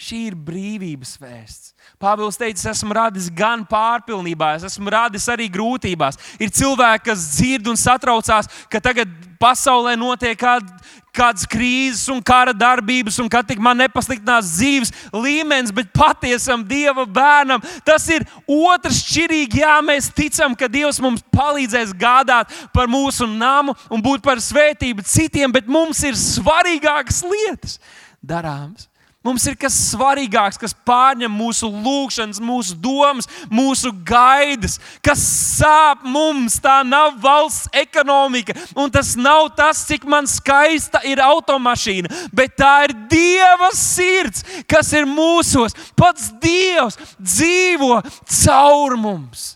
Šī 0.00 0.30
ir 0.30 0.36
brīvības 0.48 1.18
vēsts. 1.20 1.74
Pāvils 2.00 2.38
teica, 2.40 2.56
es 2.56 2.68
esmu 2.70 2.94
radis 2.96 3.26
gan 3.36 3.66
pārpilnībā, 3.68 4.54
es 4.56 4.64
esmu 4.70 4.88
radis 4.94 5.26
arī 5.28 5.50
grūtībās. 5.52 6.16
Ir 6.40 6.48
cilvēki, 6.56 7.04
kas 7.10 7.26
dzird 7.34 7.68
un 7.68 7.76
satraucās, 7.76 8.48
ka 8.72 8.80
tagad 8.80 9.12
pasaulē 9.36 9.98
notiek 10.00 10.40
kād, 10.40 10.64
kādas 11.12 11.44
krīzes 11.44 12.08
un 12.14 12.22
kara 12.24 12.56
darbības, 12.56 13.18
un 13.20 13.28
ka 13.28 13.42
tik 13.44 13.60
man 13.60 13.76
nepasliktinās 13.82 14.48
dzīves 14.54 14.94
līmenis, 15.12 15.74
bet 15.76 15.92
patiesam 15.92 16.64
Dieva 16.64 17.04
bērnam 17.04 17.60
tas 17.84 18.08
ir 18.08 18.24
otrs 18.48 19.02
šķirīgi. 19.04 19.60
Jā, 19.60 19.76
mēs 19.84 20.08
ticam, 20.16 20.56
ka 20.56 20.70
Dievs 20.72 21.02
mums 21.04 21.24
palīdzēs 21.36 21.92
gādāt 21.92 22.56
par 22.72 22.88
mūsu 22.88 23.28
namu 23.28 23.76
un 23.92 24.00
būt 24.00 24.24
par 24.24 24.40
svētību 24.40 25.04
citiem, 25.04 25.52
bet 25.52 25.68
mums 25.68 26.00
ir 26.08 26.16
svarīgākas 26.16 27.20
lietas 27.28 27.76
darāmas. 28.24 28.89
Mums 29.20 29.44
ir 29.44 29.56
kas 29.60 29.74
svarīgāks, 29.90 30.56
kas 30.56 30.72
pārņem 30.88 31.34
mūsu 31.36 31.68
lūgšanas, 31.68 32.38
mūsu 32.40 32.72
domas, 32.80 33.26
mūsu 33.52 33.90
gaidas, 34.08 34.78
kas 35.04 35.20
sāp 35.58 36.06
mums. 36.08 36.56
Tā 36.64 36.78
nav 36.88 37.18
valsts 37.20 37.68
ekonomika, 37.76 38.56
un 38.80 38.88
tas 38.88 39.12
nav 39.20 39.50
tas, 39.58 39.84
cik 39.90 40.08
man 40.08 40.24
skaista 40.30 41.02
ir 41.04 41.20
automašīna, 41.20 42.08
bet 42.32 42.56
tā 42.56 42.72
ir 42.88 42.96
Dieva 43.12 43.68
sirds, 43.76 44.40
kas 44.64 44.94
ir 44.96 45.04
mūsos. 45.04 45.76
Pats 46.00 46.32
Dievs 46.40 46.96
dzīvo 47.20 48.00
caur 48.24 48.96
mums. 48.96 49.50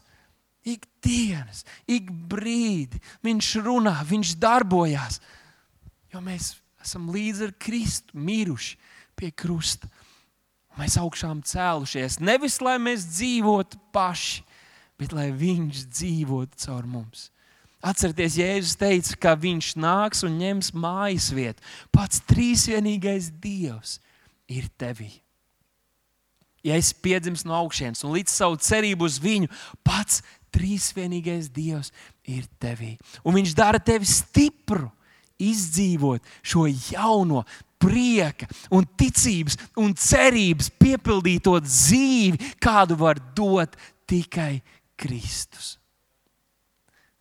Ikdienas, 0.64 1.64
ik 1.88 2.09
brīdi 2.09 3.00
Viņš 3.24 3.48
runā, 3.64 3.96
Viņš 4.09 4.37
darbojas, 4.40 5.22
jo 6.12 6.20
mēs 6.24 6.55
esam 6.85 7.09
līdzi 7.12 7.48
ar 7.48 7.61
Kristu 7.61 8.20
miruši 8.20 8.84
pie 9.16 9.31
krusta. 9.35 9.90
Mēs 10.79 10.96
augšām 10.98 11.44
cēlušies. 11.46 12.18
Nevis 12.18 12.59
lai 12.64 12.77
mēs 12.83 13.07
dzīvotu 13.07 13.79
paši, 13.94 14.42
bet 14.98 15.14
lai 15.14 15.31
Viņš 15.35 15.85
dzīvotu 15.92 16.64
caur 16.66 16.88
mums. 16.90 17.29
Atcerieties, 17.85 18.38
Jēzus 18.40 18.79
teica, 18.81 19.18
ka 19.20 19.35
Viņš 19.38 19.74
nāks 19.77 20.24
un 20.27 20.38
ņems 20.40 20.72
mājas 20.74 21.29
vietu. 21.37 21.62
Pats 21.94 22.22
trīsvienīgais 22.31 23.29
Dievs 23.42 23.98
ir 24.50 24.70
tevī. 24.81 25.12
Ja 26.64 26.79
es 26.81 26.94
piedzimstu 26.96 27.50
no 27.50 27.59
augšas 27.59 28.07
un 28.07 28.14
līdz 28.16 28.33
savu 28.33 28.57
cerību 28.57 29.05
uz 29.05 29.18
viņu, 29.20 29.50
pats 29.85 30.22
trīsvienīgais 30.57 31.50
Dievs 31.53 31.92
ir 32.24 32.48
tevī. 32.59 32.94
Un 33.22 33.37
Viņš 33.37 33.55
dara 33.59 33.79
tevi 33.83 34.09
stipru 34.09 34.88
izdzīvot 35.42 36.23
šo 36.47 36.66
jauno, 36.68 37.44
prieka, 37.85 38.49
un 38.73 38.87
ticības 38.97 39.59
un 39.81 39.92
cerības 39.99 40.70
piepildīto 40.81 41.59
dzīvi, 41.64 42.55
kādu 42.62 42.97
var 43.01 43.20
dot 43.37 43.77
tikai 44.09 44.62
Kristus. 44.97 45.75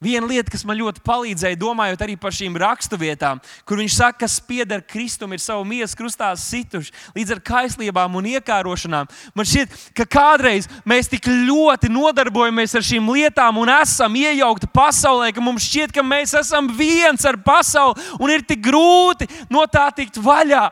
Viena 0.03 0.27
lieta, 0.27 0.51
kas 0.51 0.65
man 0.67 0.75
ļoti 0.75 0.99
palīdzēja, 1.05 1.57
domājot 1.59 2.01
arī 2.03 2.17
par 2.19 2.33
šīm 2.35 2.57
raksturvietām, 2.59 3.39
kur 3.67 3.79
viņš 3.79 3.93
saka, 3.95 4.17
kas 4.25 4.35
pieder 4.43 4.81
Kristum, 4.83 5.31
ir 5.31 5.39
savu 5.39 5.63
miesu 5.67 5.95
krustā 5.95 6.33
situši 6.39 6.91
līdz 7.15 7.35
ar 7.37 7.41
kaislībām 7.47 8.17
un 8.19 8.27
iekārošanām. 8.33 9.07
Man 9.31 9.47
šķiet, 9.47 9.77
ka 9.95 10.07
kādreiz 10.17 10.67
mēs 10.83 11.07
tik 11.11 11.29
ļoti 11.29 11.91
nodarbojamies 11.93 12.75
ar 12.75 12.83
šīm 12.83 13.07
lietām 13.15 13.61
un 13.63 13.71
esam 13.77 14.19
iejaukti 14.19 14.67
pasaulē, 14.75 15.31
ka 15.31 15.43
mums 15.43 15.69
šķiet, 15.69 15.95
ka 15.95 16.03
mēs 16.03 16.35
esam 16.43 16.67
viens 16.75 17.23
ar 17.29 17.39
pasauli 17.39 18.03
un 18.19 18.35
ir 18.35 18.43
tik 18.43 18.65
grūti 18.67 19.29
no 19.47 19.63
tā 19.71 19.87
tikt 19.95 20.19
vaļā. 20.19 20.67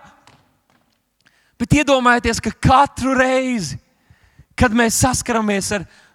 Bet 1.61 1.79
iedomājieties, 1.79 2.43
ka 2.43 2.51
katru 2.57 3.15
reizi, 3.15 3.77
kad 4.57 4.73
mēs 4.75 4.99
saskaramies 5.05 5.71
ar 5.77 5.85
viņu, 5.85 6.09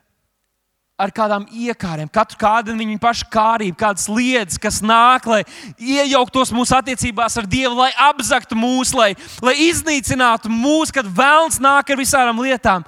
ar 0.97 1.13
kādām 1.13 1.45
iekārēm, 1.53 2.09
katru 2.13 2.39
kādu 2.41 2.75
viņa 2.77 2.99
pašu 3.01 3.27
kārību, 3.33 3.77
kādas 3.79 4.07
lietas, 4.09 4.57
kas 4.61 4.81
nāk, 4.81 5.29
lai 5.29 5.43
iejauktos 5.77 6.53
mūsu 6.57 6.77
attiecībās 6.79 7.37
ar 7.37 7.49
Dievu, 7.49 7.75
lai 7.77 7.91
apzaktu 8.09 8.57
mūs, 8.57 8.95
lai, 8.97 9.11
lai 9.45 9.55
iznīcinātu 9.69 10.53
mūs, 10.53 10.95
kad 10.95 11.09
vēlns 11.09 11.61
nāk 11.61 11.93
ar 11.93 12.01
visām 12.01 12.41
lietām. 12.41 12.87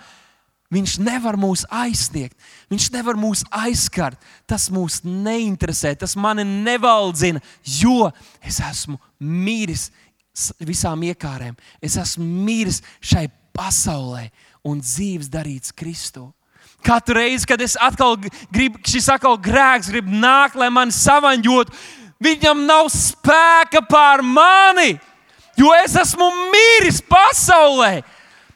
Viņš 0.72 0.98
nevar 1.00 1.36
mūs 1.40 1.62
aizsniegt, 1.72 2.36
viņš 2.68 2.90
nevar 2.92 3.16
mūs 3.16 3.40
aizskart. 3.56 4.20
Tas 4.48 4.66
mūs 4.72 5.00
neinteresē, 5.04 5.94
tas 5.96 6.12
mani 6.16 6.44
nevaldzina, 6.44 7.40
jo 7.64 8.10
es 8.44 8.60
esmu 8.60 8.98
mīris 9.16 9.88
visām 10.60 11.04
iekārēm. 11.08 11.56
Es 11.80 11.96
esmu 12.00 12.24
mīris 12.44 12.82
šai 13.00 13.26
pasaulē 13.56 14.28
un 14.68 14.84
dzīves 14.84 15.32
darīts 15.32 15.72
Kristus. 15.72 16.32
Katru 16.84 17.18
reizi, 17.18 17.46
kad 17.48 17.60
es 17.60 17.76
atkal 17.80 18.16
gribu, 18.54 18.78
šis 18.86 19.08
atkal 19.12 19.38
grēks 19.42 19.90
grib 19.92 20.06
nākt, 20.08 20.56
lai 20.58 20.70
mani 20.72 20.94
savaņģotu, 20.94 21.74
viņam 22.22 22.62
nav 22.68 22.86
spēka 22.94 23.82
pār 23.88 24.22
mani, 24.22 24.94
jo 25.58 25.72
es 25.82 25.96
esmu 25.98 26.30
mīris 26.52 27.02
pasaulē. 27.04 27.98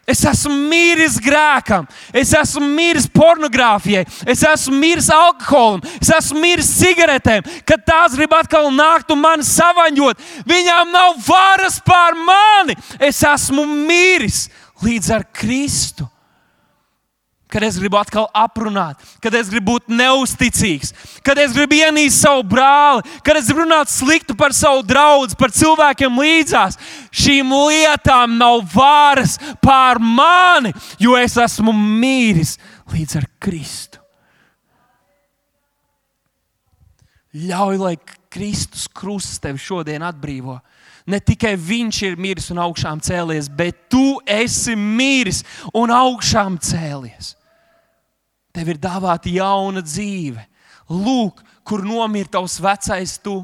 Es 0.03 0.19
esmu 0.27 0.51
mīris 0.67 1.15
grēkam, 1.23 1.85
es 2.11 2.33
esmu 2.35 2.67
mīris 2.75 3.05
pornogrāfijai, 3.15 4.03
es 4.27 4.41
esmu 4.43 4.75
mīris 4.83 5.07
alkoholam, 5.15 5.79
es 6.03 6.11
esmu 6.11 6.43
mīris 6.43 6.73
cigaretēm. 6.81 7.47
Kad 7.63 7.85
tās 7.87 8.17
grib 8.19 8.35
atkal 8.35 8.67
nākt 8.75 9.15
un 9.15 9.23
mani 9.23 9.47
savaņot, 9.47 10.25
viņām 10.51 10.91
nav 10.91 11.23
varas 11.23 11.79
pār 11.87 12.19
mani. 12.19 12.75
Es 12.99 13.23
esmu 13.23 13.63
mīris 13.63 14.49
līdz 14.83 15.15
ar 15.15 15.29
Kristu 15.31 16.11
kad 17.53 17.63
es 17.67 17.77
gribu 17.77 17.99
atkal 18.01 18.31
aprunāt, 18.33 18.97
kad 19.21 19.35
es 19.37 19.51
gribu 19.53 19.75
būt 19.75 19.93
neusticīgs, 19.93 20.95
kad 21.25 21.37
es 21.43 21.53
gribu 21.53 21.77
ienīst 21.77 22.23
savu 22.25 22.47
brāli, 22.49 23.05
kad 23.25 23.37
es 23.37 23.51
gribu 23.51 23.67
runāt 23.67 23.93
sliktu 23.93 24.37
par 24.39 24.55
savu 24.57 24.81
draugu, 24.87 25.37
par 25.37 25.53
cilvēkiem 25.53 26.17
līdzās. 26.23 26.79
Šīm 27.13 27.53
lietām 27.53 28.39
nav 28.41 28.63
varas 28.73 29.37
pār 29.61 30.01
mani, 30.01 30.73
jo 30.97 31.17
es 31.21 31.37
esmu 31.37 31.75
mīris 31.77 32.57
līdz 32.93 33.19
ar 33.21 33.29
Kristu. 33.43 34.01
Ļauj, 37.33 37.79
lai 37.81 37.95
Kristus 38.33 38.89
krusts 38.89 39.41
tevi 39.41 39.61
šodien 39.61 40.05
atbrīvo. 40.05 40.59
Ne 41.09 41.19
tikai 41.21 41.55
viņš 41.59 42.01
ir 42.07 42.19
miris 42.21 42.51
un 42.53 42.61
augšām 42.63 43.01
cēlies, 43.03 43.49
bet 43.49 43.89
tu 43.91 44.21
esi 44.29 44.77
miris 44.79 45.43
un 45.75 45.91
augšām 45.93 46.61
cēlies. 46.63 47.33
Tev 48.53 48.69
ir 48.75 48.81
dāvāta 48.81 49.33
jauna 49.33 49.81
dzīve. 49.85 50.43
Lūk, 50.93 51.41
kur 51.65 51.85
nomira 51.87 52.29
tavs 52.29 52.59
vecais 52.61 53.17
tu. 53.23 53.41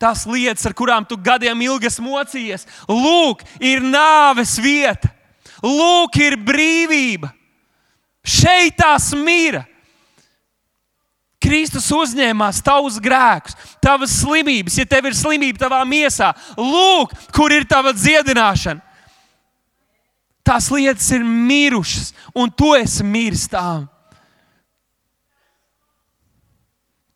Tās 0.00 0.22
lietas, 0.24 0.64
ar 0.64 0.72
kurām 0.72 1.04
tu 1.04 1.18
gadiem 1.20 1.60
ilgi 1.66 1.90
mocījies, 2.00 2.64
lūk, 2.88 3.42
ir 3.60 3.82
nāves 3.84 4.54
vieta. 4.62 5.10
Lūk, 5.60 6.16
ir 6.24 6.38
brīvība. 6.40 7.28
Šeit 8.24 8.78
tās 8.80 9.10
mira. 9.12 9.66
Kristus 11.40 11.88
uzņēmās 11.92 12.62
tavus 12.64 12.96
grēkus, 13.00 13.56
tavas 13.80 14.12
slimības, 14.22 14.78
ja 14.80 14.86
tev 14.88 15.08
ir 15.08 15.16
slimība 15.16 15.66
tavā 15.66 15.82
miesā. 15.88 16.30
Lūk, 16.56 17.12
kur 17.36 17.52
ir 17.52 17.68
tava 17.68 17.92
dziedināšana. 17.96 18.80
Tās 20.44 20.70
lietas 20.72 21.10
ir 21.12 21.24
mirušas, 21.24 22.14
un 22.32 22.48
tu 22.48 22.72
esi 22.76 23.04
miris 23.04 23.44
tām. 23.52 23.89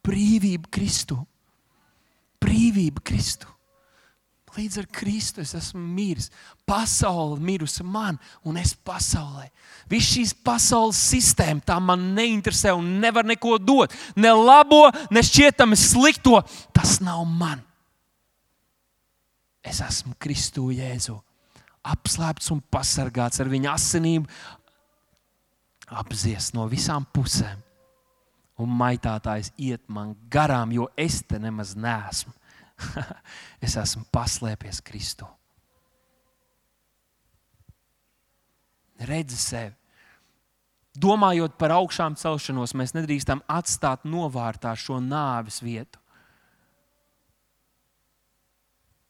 Brīvība 0.04 0.70
Kristu. 0.72 1.18
Brīvība 2.42 3.02
Kristu. 3.04 3.48
Līdz 4.54 4.76
ar 4.84 4.86
Kristu 4.94 5.42
es 5.42 5.50
esmu 5.58 5.80
miris. 5.82 6.28
Pasaule 6.66 7.40
mirusi 7.42 7.82
man, 7.82 8.20
un 8.46 8.58
es 8.60 8.74
pasaulē. 8.86 9.48
Viss 9.90 10.12
šīs 10.14 10.34
pasaules 10.46 11.00
sistēma 11.10 11.64
tā 11.66 11.80
man 11.82 12.12
neinteresē 12.14 12.70
un 12.76 13.00
nevar 13.02 13.26
neko 13.26 13.56
dot. 13.58 13.94
Ne 14.14 14.30
labo, 14.30 14.86
ne 15.10 15.24
šķietami 15.26 15.78
slikto. 15.78 16.38
Tas 16.76 17.00
nav 17.02 17.24
man. 17.26 17.64
Es 19.64 19.80
esmu 19.82 20.14
Kristu 20.20 20.68
Jēzu. 20.76 21.16
Apslēpts 21.84 22.52
un 22.54 22.62
pasargāts 22.72 23.42
ar 23.42 23.50
viņa 23.50 23.74
asinīm, 23.74 24.24
apzies 25.90 26.52
no 26.56 26.68
visām 26.70 27.04
pusēm. 27.12 27.63
Un 28.62 28.70
maitātājs 28.78 29.50
iet 29.58 29.82
man 29.90 30.14
garām, 30.30 30.72
jo 30.72 30.86
es 30.96 31.22
te 31.26 31.40
nemaz 31.42 31.74
neesmu. 31.74 32.32
es 33.64 33.74
esmu 33.78 34.04
paslēpies 34.14 34.82
Kristu. 34.84 35.26
Redzi 39.04 39.38
sevi. 39.38 39.74
Domājot 40.94 41.56
par 41.58 41.74
augšām 41.74 42.14
celšanos, 42.14 42.76
mēs 42.78 42.94
nedrīkstam 42.94 43.42
atstāt 43.50 44.04
novārtā 44.06 44.76
šo 44.78 45.00
nāves 45.02 45.58
vietu. 45.62 45.98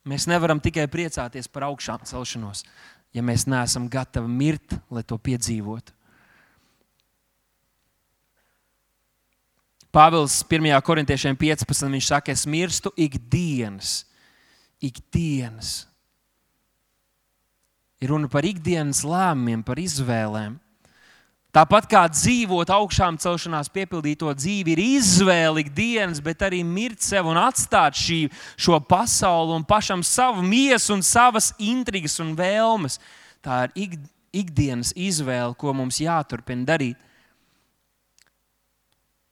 Mēs 0.08 0.24
nevaram 0.28 0.60
tikai 0.60 0.84
priecāties 0.92 1.48
par 1.48 1.68
augšām 1.68 2.02
celšanos, 2.08 2.64
ja 3.16 3.24
mēs 3.24 3.44
neesam 3.48 3.88
gatavi 3.92 4.28
mirt, 4.28 4.76
lai 4.92 5.04
to 5.04 5.16
piedzīvotu. 5.20 5.93
Pāvils 9.94 10.40
1. 10.50 10.74
korintiešiem 10.82 11.36
15. 11.38 11.86
viņš 11.86 12.06
saka, 12.10 12.34
es 12.34 12.42
mirstu 12.50 12.90
ikdienas. 12.98 14.02
Ikdienas. 14.82 15.84
Ir 18.02 18.10
runa 18.10 18.26
par 18.26 18.42
ikdienas 18.42 19.04
lēmumiem, 19.06 19.62
par 19.62 19.78
izvēlēm. 19.78 20.56
Tāpat 21.54 21.86
kā 21.86 22.00
dzīvot 22.10 22.72
augšām 22.74 23.20
celšanās, 23.22 23.70
piepildīto 23.70 24.32
dzīvi, 24.34 24.74
ir 24.74 24.82
izvēle 24.98 25.62
ikdienas, 25.62 26.18
bet 26.18 26.42
arī 26.42 26.64
mirt 26.66 26.98
sev 27.06 27.30
un 27.30 27.38
atstāt 27.38 27.94
šī, 27.94 28.24
šo 28.58 28.80
pasauli 28.82 29.54
un 29.54 29.62
pašam 29.62 30.02
savu 30.02 30.42
miesu 30.42 30.96
un 30.96 31.06
savas 31.06 31.52
intrigas 31.62 32.18
un 32.18 32.34
vēlmes. 32.34 32.98
Tā 33.38 33.68
ir 33.68 33.78
ik, 33.86 33.98
ikdienas 34.42 34.90
izvēle, 34.98 35.54
ko 35.54 35.70
mums 35.70 36.02
jāturpina 36.02 36.66
darīt. 36.74 36.98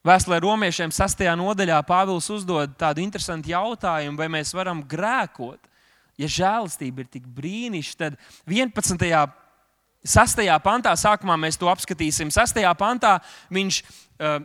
Vēstulē 0.03 0.41
romiešiem 0.43 0.91
6. 0.91 1.21
nodaļā 1.39 1.77
Pāvils 1.87 2.27
uzdod 2.33 2.73
tādu 2.75 2.99
interesantu 2.99 3.53
jautājumu, 3.53 4.19
vai 4.19 4.27
mēs 4.27 4.51
varam 4.51 4.81
grēkot. 4.83 5.69
Ja 6.19 6.27
žēlastība 6.27 7.05
ir 7.05 7.07
tik 7.09 7.29
brīnišķīga, 7.31 8.11
tad 8.11 8.17
11. 8.51 9.39
6. 10.03 10.43
pantā, 10.65 10.91
sākumā 10.99 11.37
mēs 11.39 11.55
to 11.55 11.71
apskatīsim. 11.71 12.33
6. 12.35 12.59
pantā 12.75 13.15
viņš 13.55 13.79
uh, 13.79 14.43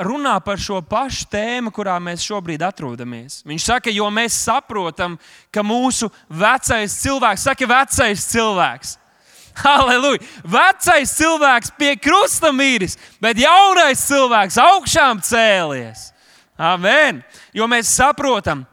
runā 0.00 0.38
par 0.40 0.56
šo 0.56 0.80
pašu 0.80 1.28
tēmu, 1.36 1.72
kurā 1.76 1.98
mēs 2.00 2.24
šobrīd 2.24 2.64
atrodamies. 2.64 3.42
Viņš 3.44 3.68
saka, 3.68 3.92
jo 3.92 4.08
mēs 4.08 4.40
saprotam, 4.48 5.18
ka 5.52 5.60
mūsu 5.60 6.08
vecais 6.32 6.96
cilvēks, 7.04 7.44
saka, 7.50 7.68
vecais 7.68 8.24
cilvēks, 8.32 8.96
Halleluja! 9.64 10.20
Vecais 10.44 11.12
cilvēks 11.16 11.72
pie 11.78 11.94
krusta 12.00 12.52
mīris, 12.52 12.96
bet 13.22 13.40
jaunais 13.40 14.02
cilvēks 14.08 14.58
augšām 14.60 15.22
cēlies. 15.24 16.10
Amen! 16.56 17.22
Jo 17.56 17.68
mēs 17.68 17.90
saprotam, 17.92 18.64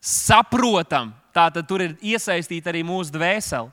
saprotam, 0.00 1.12
tā 1.32 1.48
tad 1.52 1.68
tur 1.68 1.84
ir 1.84 1.96
iesaistīta 2.00 2.72
arī 2.72 2.84
mūsu 2.86 3.12
dvēsele. 3.14 3.70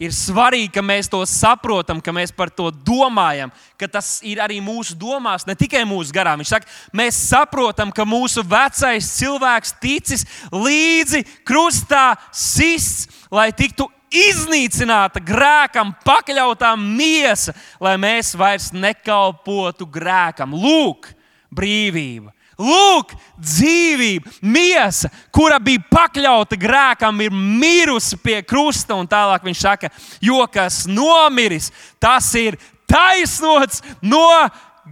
Ir 0.00 0.10
svarīgi, 0.16 0.70
ka 0.72 0.82
mēs 0.82 1.10
to 1.12 1.20
saprotam, 1.28 2.00
ka 2.02 2.14
mēs 2.16 2.32
par 2.34 2.50
to 2.50 2.70
domājam, 2.72 3.52
ka 3.78 3.86
tas 3.90 4.16
ir 4.26 4.40
arī 4.42 4.56
mūsu 4.64 4.96
domās, 4.98 5.44
ne 5.46 5.54
tikai 5.58 5.84
mūsu 5.86 6.14
garā. 6.16 6.32
Viņš 6.40 6.52
saka, 6.54 6.70
mēs 6.96 7.18
saprotam, 7.28 7.92
ka 7.94 8.06
mūsu 8.08 8.42
vecais 8.42 9.10
cilvēks 9.18 9.76
ticis 9.82 10.26
līdzi 10.50 11.22
krustā 11.46 12.16
sists, 12.32 13.06
lai 13.30 13.50
tiktu 13.54 13.86
iznīcināta 14.12 15.22
grēkam, 15.24 15.94
pakļautā 16.04 16.74
miesa, 16.80 17.54
lai 17.80 17.94
mēs 18.00 18.34
vairs 18.36 18.70
nekalpotu 18.74 19.86
grēkam. 19.88 20.56
Lūk, 20.56 21.12
brīvība! 21.52 22.32
Lūk, 22.60 23.14
dzīvība, 23.40 24.30
miesa, 24.44 25.08
kura 25.32 25.58
bija 25.62 25.82
pakļauta 25.90 26.58
grēkam, 26.60 27.20
ir 27.24 27.32
mirusi 27.32 28.18
pie 28.20 28.42
krusta. 28.44 28.98
Un 28.98 29.08
tālāk 29.08 29.44
viņš 29.46 29.62
saka, 29.64 29.92
jo 30.20 30.44
kas 30.52 30.84
nomiris, 30.90 31.70
tas 32.02 32.28
ir 32.38 32.58
taisnots 32.90 33.80
no 34.04 34.26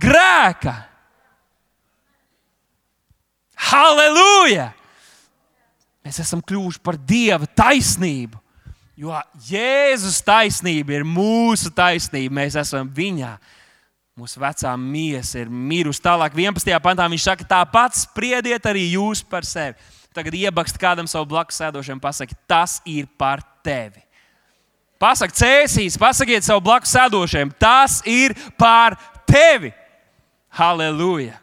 grēka. 0.00 0.76
Halleluja! 3.70 4.70
Mēs 6.00 6.22
esam 6.22 6.40
kļuvuši 6.40 6.80
par 6.82 6.96
Dieva 6.96 7.44
taisnību. 7.44 8.38
Jo 9.00 9.16
Jēzus 9.48 10.18
taisnība 10.24 10.96
ir 10.96 11.06
mūsu 11.08 11.70
taisnība. 11.72 12.34
Mēs 12.40 12.56
esam 12.60 12.88
viņā. 12.96 13.34
Mūsu 14.20 14.36
vecā 14.36 14.74
miesa 14.76 15.38
ir 15.40 15.48
mirusi. 15.48 16.02
Tālāk, 16.04 16.34
11. 16.36 16.74
pantā 16.84 17.06
viņš 17.08 17.22
saka, 17.24 17.44
tāpat 17.48 17.94
spriediet 17.96 18.66
arī 18.68 18.82
jūs 18.92 19.22
par 19.24 19.46
sevi. 19.48 19.78
Tagad 20.12 20.34
iebakst 20.36 20.76
kādam 20.82 21.06
savu 21.08 21.24
blakus 21.30 21.56
sēdošiem, 21.56 22.02
pasaki, 22.02 22.36
tas 22.50 22.82
ir 22.84 23.06
par 23.16 23.40
tevi. 23.64 24.02
Pasakiet, 25.00 25.38
cēsīs, 25.40 25.96
pasakiet 25.96 26.44
savu 26.44 26.60
blakus 26.66 26.92
sēdošiem, 26.92 27.54
tas 27.56 28.02
ir 28.04 28.34
par 28.60 28.98
tevi. 29.24 29.72
Halleluja! 30.52 31.38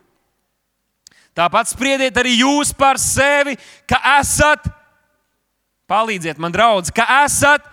Tāpat 1.33 1.73
spriediet 1.73 2.21
arī 2.21 2.35
jūs 2.43 2.75
par 2.77 3.01
sevi, 3.01 3.55
ka 3.89 3.97
esat, 4.19 4.69
palīdziet 5.89 6.37
man, 6.37 6.53
draugs, 6.53 6.93
ka 6.93 7.09
esat. 7.23 7.65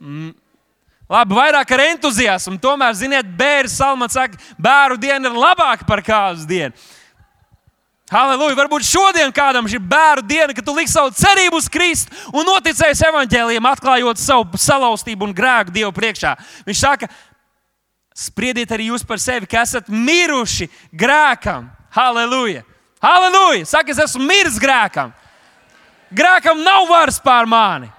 Mm, 0.00 0.32
Labi, 1.08 1.32
vairāk 1.32 1.70
ar 1.72 1.82
entuziasmu. 1.86 2.58
Tomēr, 2.60 2.92
ziniet, 2.98 3.28
bērnu 3.38 3.72
salmā 3.72 4.10
saka, 4.12 4.36
bērnu 4.60 4.98
diena 5.00 5.30
ir 5.30 5.36
labāka 5.40 5.86
par 5.88 6.02
kāzu 6.04 6.44
dienu. 6.48 6.76
Halleluja! 8.08 8.56
Varbūt 8.56 8.86
šodien 8.88 9.32
kādam 9.36 9.66
ir 9.68 9.80
bērnu 9.84 10.24
diena, 10.28 10.54
kad 10.56 10.64
tu 10.64 10.72
liksi 10.76 10.94
savu 10.96 11.12
cerību 11.16 11.60
uz 11.60 11.68
Kristu 11.68 12.12
un 12.32 12.46
noticēsi 12.48 13.04
evaņģēliem, 13.08 13.68
atklājot 13.68 14.20
savu 14.20 14.60
salauztību 14.60 15.28
un 15.28 15.34
grēku 15.36 15.74
Dievu 15.74 15.92
priekšā. 15.96 16.32
Viņš 16.68 16.80
saka, 16.80 17.08
spriediet 18.16 18.72
arī 18.72 18.88
jūs 18.88 19.04
par 19.04 19.20
sevi, 19.20 19.48
ka 19.48 19.60
esat 19.64 19.88
miruši 19.92 20.70
grēkam. 20.92 21.68
Halleluja! 21.92 22.64
Halleluja! 23.04 23.68
Saka, 23.68 23.92
es 23.92 24.00
esmu 24.08 24.24
miris 24.28 24.56
grēkam. 24.60 25.12
Grēkam 26.08 26.64
nav 26.64 26.88
varas 26.88 27.20
pār 27.20 27.48
mani. 27.48 27.92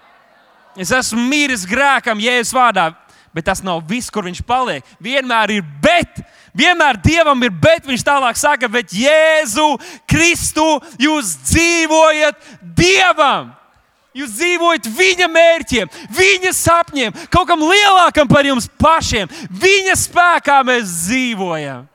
Es 0.79 0.93
esmu 0.95 1.19
miris 1.27 1.65
grēkam, 1.67 2.21
Jēzus 2.23 2.55
vārdā. 2.55 2.89
Bet 3.35 3.45
tas 3.45 3.61
nav 3.61 3.83
viss, 3.85 4.09
kur 4.09 4.25
viņš 4.25 4.39
paliek. 4.47 4.85
Vienmēr 5.03 5.51
ir 5.59 5.65
bet. 5.83 6.21
Vienmēr 6.57 6.97
Dievam 7.03 7.43
ir 7.45 7.53
bet. 7.53 7.85
Viņš 7.85 8.05
tālāk 8.07 8.39
saka, 8.39 8.69
bet 8.71 8.95
Jēzu 8.95 9.67
Kristu 10.09 10.65
jūs 10.97 11.35
dzīvojat 11.51 12.39
Dievam. 12.79 13.53
Jūs 14.17 14.31
dzīvojat 14.39 14.87
viņa 14.89 15.27
mērķiem, 15.29 15.89
viņa 16.17 16.51
sapņiem, 16.57 17.13
kaut 17.29 17.45
kam 17.47 17.61
lielākam 17.61 18.27
par 18.27 18.47
jums 18.47 18.65
pašiem. 18.81 19.29
Viņa 19.53 19.93
spēkā 20.01 20.57
mēs 20.65 20.89
dzīvojam. 21.05 21.85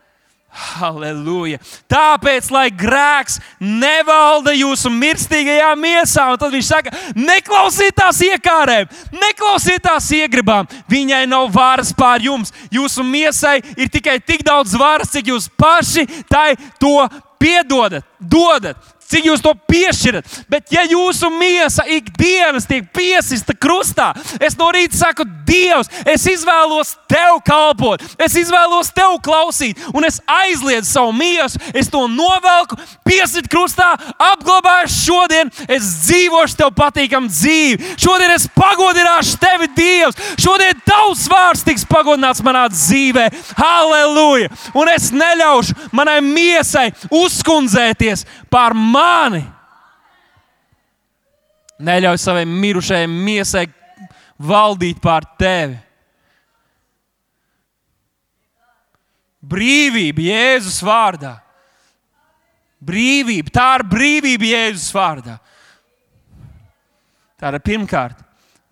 Halleluja! 0.54 1.58
Tāpēc, 1.90 2.48
lai 2.54 2.68
grēks 2.70 3.40
nevalda 3.58 4.54
jūsu 4.54 4.92
mirstīgajā 4.94 5.72
miesā, 5.80 6.28
un 6.30 6.38
tad 6.38 6.54
viņš 6.54 6.68
saka, 6.68 6.94
neklausiet 7.18 7.96
tās 7.98 8.20
iekārēm, 8.22 8.86
neklausiet 9.18 9.82
tās 9.82 10.06
iegribām. 10.14 10.70
Viņai 10.90 11.24
nav 11.30 11.50
varas 11.54 11.90
pār 11.96 12.22
jums. 12.22 12.54
Jūsu 12.70 13.02
miesai 13.06 13.58
ir 13.74 13.90
tikai 13.90 14.20
tik 14.22 14.46
daudz 14.46 14.76
varas, 14.78 15.10
cik 15.10 15.32
jūs 15.34 15.50
paši 15.58 16.06
tai 16.30 16.54
to 16.78 16.96
piedodat, 17.44 18.06
dodat 18.18 18.93
cik 19.10 19.28
jūs 19.30 19.42
to 19.44 19.54
piešķirat. 19.70 20.28
Bet, 20.50 20.68
ja 20.74 20.84
jūsu 20.88 21.30
miesa 21.34 21.86
ikdienas 21.88 22.68
tiek 22.70 22.86
piesista 22.94 23.54
krustā, 23.56 24.12
es 24.40 24.58
no 24.60 24.70
rīta 24.74 24.98
saku, 24.98 25.26
Dievs, 25.44 25.90
es 26.08 26.24
izvēlos 26.26 26.94
tev 27.10 27.36
kalpot, 27.46 28.02
es 28.18 28.34
izvēlos 28.40 28.88
tev 28.96 29.18
klausīt, 29.22 29.78
un 29.94 30.06
es 30.08 30.16
aizliedzu 30.24 30.88
savu 30.88 31.12
miesu, 31.14 31.60
es 31.76 31.90
to 31.92 32.00
novelku, 32.10 32.78
piesit 33.04 33.46
krustā, 33.52 33.92
apglabāju 34.18 34.90
šodien, 34.90 35.52
es 35.68 35.90
dzīvošu 36.06 36.58
tev 36.58 36.72
patīkamu 36.76 37.30
dzīvi. 37.30 37.94
Šodien 38.00 38.32
es 38.34 38.48
pagodināšu 38.56 39.38
tevi, 39.42 39.68
Dievs. 39.76 40.18
Šodien 40.40 40.80
tavs 40.86 41.26
vārds 41.30 41.64
tiks 41.66 41.84
pagodināts 41.88 42.42
manā 42.44 42.66
dzīvē. 42.72 43.28
Halleluja! 43.58 44.50
Un 44.74 44.90
es 44.92 45.10
neļaušu 45.14 45.90
manai 45.94 46.20
miesai 46.24 46.88
uzkundzēties 47.14 48.24
par 48.54 48.74
mani. 48.78 49.42
Neļauj 51.84 52.20
savai 52.22 52.44
mirušajai 52.46 53.08
miesai 53.10 53.66
valdīt 54.38 55.00
pār 55.02 55.26
tevi. 55.40 55.80
Brīvība 59.44 60.22
Jēzus 60.24 60.78
vārdā. 60.86 61.34
Brīvība, 62.84 63.50
tā 63.52 63.66
ir 63.78 63.84
brīvība 63.88 64.52
Jēzus 64.52 64.92
vārdā. 64.94 65.38
Tā 67.40 67.50
ir 67.50 67.64
pirmkārt, 67.64 68.22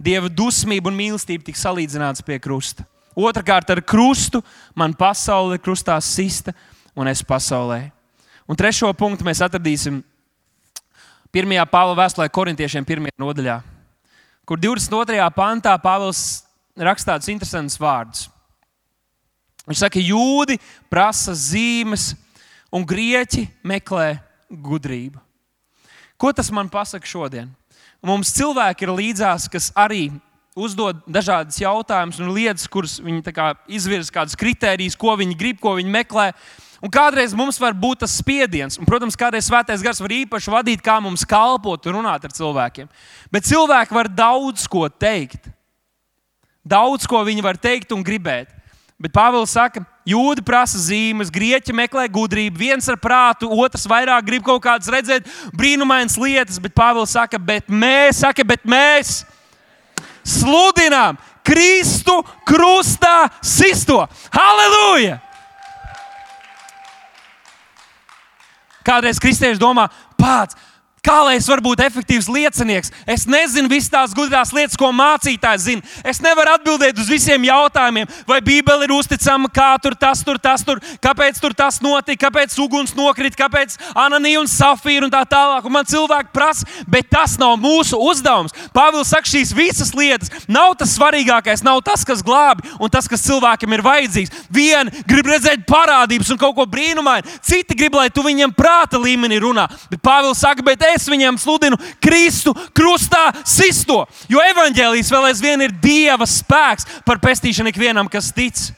Dieva 0.03 0.27
dusmība 0.27 0.91
un 0.91 0.97
mīlestība 0.99 1.47
tika 1.47 1.61
salīdzināts 1.61 2.25
pie 2.27 2.41
krusta. 2.43 2.83
Otrakārt, 3.15 3.69
ar 3.71 3.83
krustu 3.87 4.41
man 4.75 4.97
pasaule 4.99 5.61
krustā 5.63 5.95
sista, 6.03 6.55
un 6.97 7.07
es 7.07 7.23
pasaulē. 7.23 7.93
Un 8.53 8.59
trešo 8.61 8.91
punktu 8.93 9.25
mēs 9.25 9.41
atradīsim 9.41 10.03
1. 11.33 11.53
Pāvila 11.73 11.95
vēstulē 12.03 12.27
korintiešiem, 12.29 12.85
1. 12.85 13.15
nodaļā, 13.17 13.55
kur 14.45 14.61
22. 14.61 15.17
pantā 15.33 15.73
Pāvils 15.81 16.43
raksta 16.77 17.15
tādus 17.15 17.31
interesantus 17.33 17.79
vārdus. 17.81 18.27
Viņš 19.65 19.81
saka, 19.81 19.95
ka 19.97 20.05
jūdi 20.05 20.59
prasa 20.93 21.33
zīmes, 21.33 22.11
un 22.69 22.85
grieķi 22.85 23.47
meklē 23.65 24.19
gudrību. 24.53 25.17
Ko 26.21 26.35
tas 26.37 26.53
man 26.53 26.69
pasaka 26.69 27.09
šodien? 27.09 27.49
Mums 28.05 28.35
cilvēki 28.37 28.85
ir 28.85 28.93
līdzās, 28.99 29.49
kas 29.49 29.71
arī 29.73 30.11
uzdod 30.53 31.01
dažādas 31.09 31.57
jautājumus 31.63 32.21
un 32.21 32.35
lietas, 32.37 32.69
kuras 32.69 32.99
viņi 33.01 33.25
izvirza, 33.73 34.13
kādas 34.13 34.37
kritērijas, 34.37 34.99
ko 35.01 35.17
viņi 35.17 35.41
grib, 35.41 35.63
ko 35.63 35.79
viņi 35.81 35.97
meklē. 35.97 36.35
Un 36.83 36.91
kādreiz 36.91 37.31
mums 37.39 37.61
var 37.63 37.77
būt 37.79 38.01
tas 38.03 38.17
spiediens, 38.19 38.75
un, 38.75 38.87
protams, 38.89 39.15
kādreiz 39.19 39.47
svētais 39.47 39.85
gars 39.85 40.01
var 40.03 40.15
īpaši 40.17 40.51
vadīt, 40.51 40.81
kā 40.83 40.97
mums 40.99 41.23
kalpot 41.29 41.87
un 41.87 42.01
runāt 42.01 42.27
ar 42.27 42.35
cilvēkiem. 42.35 42.89
Bet 43.31 43.47
cilvēki 43.47 43.95
var 43.95 44.11
daudz 44.11 44.67
ko 44.67 44.89
teikt. 44.91 45.47
Daudz 46.67 47.07
ko 47.07 47.23
viņi 47.27 47.47
var 47.47 47.59
teikt 47.59 47.95
un 47.95 48.03
gribēt. 48.03 48.51
Bet 49.03 49.15
Pāvils 49.15 49.55
saka, 49.55 49.85
jūdi 50.07 50.43
prasa 50.47 50.79
zīmes, 50.79 51.31
grieķi 51.31 51.75
meklē 51.75 52.09
gudrību, 52.11 52.59
viens 52.59 52.87
ar 52.91 52.99
prātu, 53.03 53.51
otrs 53.51 53.87
vairāk 53.91 54.27
grib 54.27 54.45
kaut 54.47 54.63
kādas 54.63 54.91
redzēt, 54.91 55.27
brīnumainas 55.59 56.19
lietas. 56.19 56.59
Bet 56.63 56.75
Pāvils 56.75 57.15
saka, 57.15 57.39
bet 57.39 57.71
mēs, 57.71 58.23
saka, 58.23 58.47
bet 58.47 58.67
mēs 58.67 59.21
sludinām 60.27 61.19
Kristu 61.47 62.21
krustā 62.47 63.27
sisto. 63.43 64.03
Halleluja! 64.35 65.19
Kādreiz 68.87 69.21
kristieši 69.23 69.61
domā, 69.61 69.89
pats 70.19 70.59
Kā 71.03 71.17
lai 71.27 71.33
es 71.35 71.49
varu 71.51 71.65
būt 71.67 71.81
efektīvs 71.83 72.29
liecinieks? 72.31 72.93
Es 73.11 73.25
nezinu 73.27 73.67
visas 73.67 73.91
tās 73.91 74.13
gudrās 74.15 74.53
lietas, 74.55 74.77
ko 74.79 74.93
mācītājs 74.95 75.65
zina. 75.65 75.83
Es 76.07 76.21
nevaru 76.23 76.53
atbildēt 76.55 77.01
uz 77.03 77.09
visiem 77.11 77.43
jautājumiem, 77.43 78.07
vai 78.29 78.37
Bībele 78.39 78.87
ir 78.87 78.93
uzticama, 78.95 79.51
kā 79.51 79.73
tur 79.83 79.97
tas, 79.99 80.23
tur 80.23 80.39
tas, 80.39 80.63
tur, 80.63 80.79
kāpēc 81.03 81.41
tur 81.43 81.57
tas 81.59 81.81
notika, 81.83 82.29
kāpēc 82.29 82.55
uguns 82.63 82.95
nokrita, 82.95 83.35
kāpēc 83.41 83.75
Ananija 83.99 84.45
un 84.45 84.51
Safīra 84.53 85.09
un 85.09 85.11
tā 85.11 85.25
tālāk. 85.27 85.67
Un 85.67 85.75
man 85.75 85.89
cilvēki 85.91 86.31
prasa, 86.31 86.69
bet 86.87 87.11
tas 87.11 87.35
nav 87.43 87.57
mūsu 87.59 87.99
uzdevums. 87.99 88.55
Pāvils 88.71 89.11
saka, 89.11 89.27
šīs 89.27 89.51
visas 89.59 89.91
lietas 89.99 90.31
nav 90.47 90.77
tas 90.79 90.95
svarīgākais, 90.95 91.67
nav 91.67 91.83
tas, 91.83 92.07
kas 92.07 92.23
glābi 92.23 92.63
un 92.79 92.95
tas, 92.95 93.11
kas 93.11 93.27
cilvēkam 93.27 93.75
ir 93.75 93.83
vajadzīgs. 93.89 94.47
Vieni 94.55 95.03
grib 95.11 95.35
redzēt 95.35 95.67
parādības 95.67 96.31
un 96.31 96.39
kaut 96.47 96.55
ko 96.61 96.71
brīnumainu, 96.71 97.27
citi 97.43 97.75
grib, 97.75 97.99
lai 97.99 98.07
tu 98.15 98.23
viņiem 98.23 98.55
prāta 98.55 99.03
līmenī 99.03 99.43
runā. 99.43 99.67
Bet 99.91 100.07
Pāvils 100.07 100.47
saka, 100.47 100.63
bet 100.63 100.92
es 100.95 101.09
viņam 101.09 101.39
sludinu 101.41 101.79
Kristu 102.03 102.55
krustā 102.77 103.31
sisto. 103.45 104.03
Jo 104.31 104.43
evaņģēlijas 104.53 105.11
vēl 105.13 105.29
aizvien 105.31 105.67
ir 105.67 105.75
Dieva 105.83 106.29
spēks 106.29 106.89
par 107.07 107.21
pestīšanu 107.23 107.73
ikvienam, 107.73 108.11
kas 108.13 108.33
tic. 108.35 108.71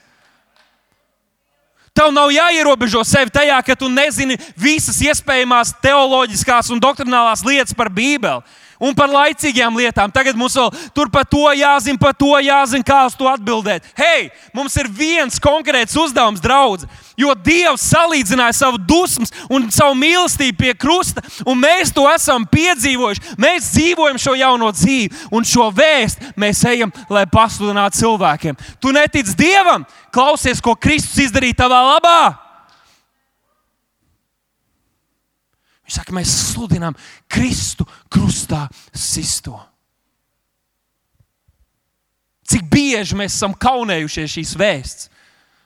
Tev 1.94 2.10
nav 2.10 2.32
jāierobežo 2.34 3.04
sevi 3.06 3.30
tajā, 3.30 3.60
ka 3.62 3.76
tu 3.78 3.86
nezini 3.86 4.34
visas 4.58 4.98
iespējamās 5.04 5.76
teoloģiskās 5.84 6.72
un 6.74 6.82
doktrinālās 6.82 7.44
lietas 7.46 7.76
par 7.78 7.92
Bībeli 7.92 8.42
un 8.80 8.94
par 8.96 9.10
laicīgām 9.12 9.76
lietām. 9.78 10.12
Tagad 10.12 10.36
mums 10.38 10.56
vēl 10.58 10.70
tur 10.96 11.10
par 11.12 11.26
to 11.28 11.46
jāzina, 11.56 12.00
par 12.00 12.14
to 12.18 12.32
jāzina, 12.42 12.86
kā 12.86 13.04
uz 13.08 13.16
to 13.18 13.28
atbildēt. 13.30 13.86
Hei, 13.98 14.30
mums 14.54 14.76
ir 14.80 14.90
viens 14.90 15.40
konkrēts 15.42 15.96
uzdevums, 15.98 16.42
draugs. 16.44 16.86
Jo 17.16 17.30
Dievs 17.38 17.84
salīdzināja 17.92 18.56
savu 18.58 18.80
dusmu 18.82 19.26
un 19.54 19.68
savu 19.70 19.94
mīlestību 19.98 20.58
pie 20.58 20.72
krusta, 20.74 21.22
un 21.46 21.60
mēs 21.62 21.92
to 21.94 22.08
esam 22.10 22.46
piedzīvojuši. 22.50 23.36
Mēs 23.38 23.70
dzīvojam 23.76 24.18
šo 24.18 24.34
jauno 24.38 24.72
dzīvi, 24.74 25.12
un 25.30 25.46
šo 25.46 25.70
vēstu 25.74 26.34
mēs 26.40 26.64
ejam, 26.66 26.90
lai 27.08 27.26
pasludinātu 27.30 28.02
cilvēkiem. 28.02 28.58
Tu 28.82 28.94
netici 28.94 29.36
Dievam, 29.38 29.86
klausies, 30.14 30.62
ko 30.62 30.74
Kristus 30.74 31.28
izdarīja 31.28 31.62
tavā 31.62 31.84
labā. 31.94 32.43
Viņš 35.84 35.98
saka, 35.98 36.14
mēs 36.16 36.32
sludinām 36.52 36.96
Kristu 37.28 37.84
krustā 38.12 38.64
sisto. 38.96 39.58
Cik 42.48 42.64
bieži 42.72 43.16
mēs 43.16 43.36
esam 43.36 43.54
kaunējušies 43.56 44.36
šīs 44.36 44.54
vēsts? 44.60 45.10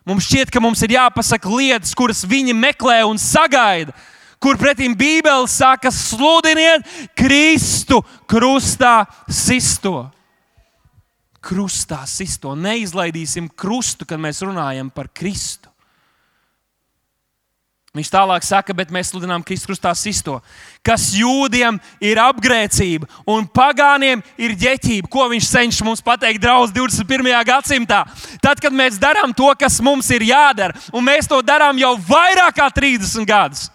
Mums 0.09 0.25
šķiet, 0.25 0.51
ka 0.51 0.63
mums 0.65 0.81
ir 0.87 0.95
jāpasaka 0.95 1.51
lietas, 1.53 1.93
kuras 1.95 2.23
viņi 2.25 2.55
meklē 2.57 3.03
un 3.05 3.19
sagaida. 3.21 3.93
Kur 4.41 4.57
pretim 4.57 4.95
Bībele 4.97 5.49
saka, 5.51 5.91
sludiniet 5.93 6.87
Kristu 7.19 7.99
krustā 8.31 9.03
sisto. 9.27 10.07
Krustā 11.43 12.05
sisto. 12.09 12.55
Neizlaidīsim 12.55 13.51
krustu, 13.51 14.07
kad 14.07 14.23
mēs 14.23 14.41
runājam 14.47 14.89
par 14.95 15.11
Kristu. 15.11 15.68
Viņš 17.99 18.11
tālāk 18.13 18.45
saka, 18.47 18.75
bet 18.79 18.93
mēs 18.95 19.09
sludinām 19.11 19.43
Kristus 19.43 19.67
krustā 19.67 19.91
sisto, 19.99 20.37
kas 20.87 21.09
jūdiem 21.19 21.81
ir 21.99 22.21
apgrēcība 22.23 23.09
un 23.27 23.49
pagāniem 23.51 24.23
ir 24.39 24.55
ģeķība. 24.61 25.11
Ko 25.11 25.27
viņš 25.33 25.49
cenšas 25.51 25.83
mums 25.83 26.05
pateikt, 26.07 26.39
draugs, 26.45 26.71
21. 26.77 27.33
gadsimtā? 27.49 28.05
Tad, 28.45 28.63
kad 28.63 28.77
mēs 28.77 29.01
darām 29.03 29.35
to, 29.35 29.51
kas 29.59 29.81
mums 29.83 30.07
ir 30.15 30.29
jādara, 30.31 30.79
un 30.95 31.03
mēs 31.09 31.27
to 31.27 31.41
darām 31.43 31.81
jau 31.83 31.97
vairāk 32.07 32.61
kā 32.61 32.71
30 32.79 33.27
gadus, 33.27 33.67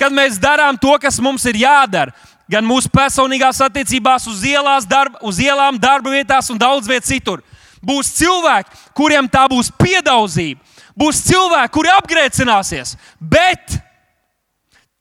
kad 0.00 0.14
mēs 0.14 0.40
darām 0.40 0.80
to, 0.80 0.96
kas 1.02 1.20
mums 1.20 1.44
ir 1.50 1.60
jādara, 1.66 2.16
gan 2.48 2.64
mūsu 2.64 2.88
personīgās 2.92 3.60
attiecībās, 3.66 4.24
uz, 4.30 4.40
ielās, 4.48 4.88
darba, 4.88 5.20
uz 5.20 5.36
ielām, 5.36 5.76
darba 5.80 6.16
vietās 6.16 6.48
un 6.48 6.60
daudz 6.60 6.88
vietā 6.88 7.12
citur, 7.12 7.44
būs 7.84 8.16
cilvēki, 8.16 8.86
kuriem 8.96 9.28
tā 9.28 9.44
būs 9.52 9.68
piedauzība 9.76 10.64
būs 10.98 11.24
cilvēki, 11.26 11.74
kuri 11.74 11.92
apgrēcināsies, 11.94 12.96
bet 13.18 13.80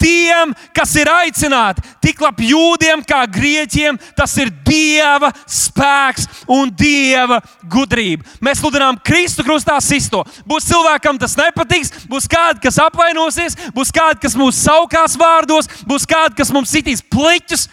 tiem, 0.03 0.51
kas 0.75 0.91
ir 0.99 1.07
aicināti, 1.07 1.83
tik 2.03 2.19
labi 2.23 2.49
jūdiem 2.51 3.03
kā 3.07 3.23
grieķiem, 3.31 3.97
tas 4.17 4.35
ir 4.41 4.51
Dieva 4.67 5.29
spēks 5.47 6.27
un 6.51 6.71
Dieva 6.75 7.39
gudrība. 7.71 8.25
Mēs 8.43 8.59
sludinām 8.59 8.99
Kristu 9.05 9.45
krustā 9.47 9.77
sisto. 9.83 10.23
Būs 10.49 10.67
cilvēkam 10.67 11.19
tas 11.21 11.37
nepatiks, 11.39 11.93
būs 12.11 12.27
kādi, 12.31 12.63
kas 12.65 12.81
apvainosies, 12.83 13.55
būs 13.75 13.93
kādi, 13.95 14.19
kas 14.25 14.35
mūs 14.39 14.59
saukās 14.65 15.15
vārdos, 15.19 15.71
būs 15.87 16.07
kādi, 16.09 16.35
kas 16.41 16.51
mums 16.51 16.73
sitīs 16.73 17.03
pliķus. 17.13 17.69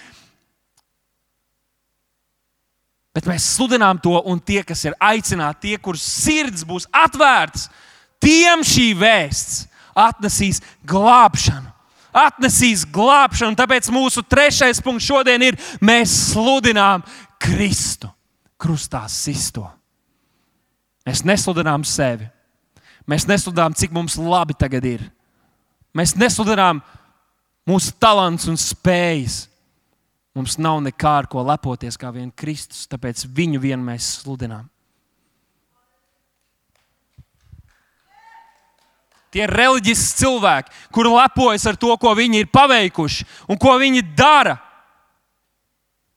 Bet 3.16 3.26
mēs 3.26 3.42
sludinām 3.56 3.98
to, 3.98 4.14
un 4.30 4.38
tie, 4.38 4.62
kas 4.62 4.84
ir 4.86 4.94
aicināti, 5.02 5.72
tie, 5.72 5.78
kurus 5.82 6.04
sirds 6.06 6.62
būs 6.62 6.86
atvērts, 6.94 7.66
Tiem 8.20 8.64
šī 8.66 8.90
vēsts 9.00 9.64
atnesīs 9.96 10.60
glābšanu. 10.86 11.68
Atnesīs 12.10 12.84
glābšanu. 12.90 13.56
Tāpēc 13.58 13.88
mūsu 13.94 14.22
trešais 14.26 14.82
punkts 14.84 15.06
šodien 15.08 15.42
ir: 15.46 15.58
mēs 15.80 16.12
sludinām 16.32 17.04
Kristu 17.40 18.10
krustā 18.60 19.06
sisto. 19.08 19.64
Mēs 21.06 21.24
nesludinām 21.24 21.84
sevi. 21.86 22.28
Mēs 23.08 23.24
nesludinām, 23.26 23.74
cik 23.74 23.94
mums 23.94 24.18
labi 24.20 24.54
tagad 24.54 24.84
ir. 24.86 25.06
Mēs 25.96 26.12
nesludinām 26.18 26.82
mūsu 27.66 27.94
talants 27.98 28.46
un 28.50 28.58
spējas. 28.60 29.46
Mums 30.36 30.58
nav 30.62 30.78
nekā 30.84 31.16
ar 31.22 31.26
ko 31.26 31.42
lepoties, 31.42 31.96
kā 31.98 32.12
vien 32.14 32.28
Kristus, 32.30 32.84
tāpēc 32.90 33.24
viņu 33.34 33.62
vien 33.64 33.80
mēs 33.82 34.20
sludinām. 34.20 34.68
Tie 39.31 39.45
ir 39.45 39.53
reliģiski 39.55 40.24
cilvēki, 40.24 40.72
kuri 40.91 41.12
lepojas 41.14 41.68
ar 41.70 41.78
to, 41.78 41.93
ko 42.03 42.16
viņi 42.18 42.43
ir 42.43 42.51
paveikuši 42.51 43.26
un 43.51 43.59
ko 43.62 43.76
viņi 43.78 44.03
dara. 44.18 44.57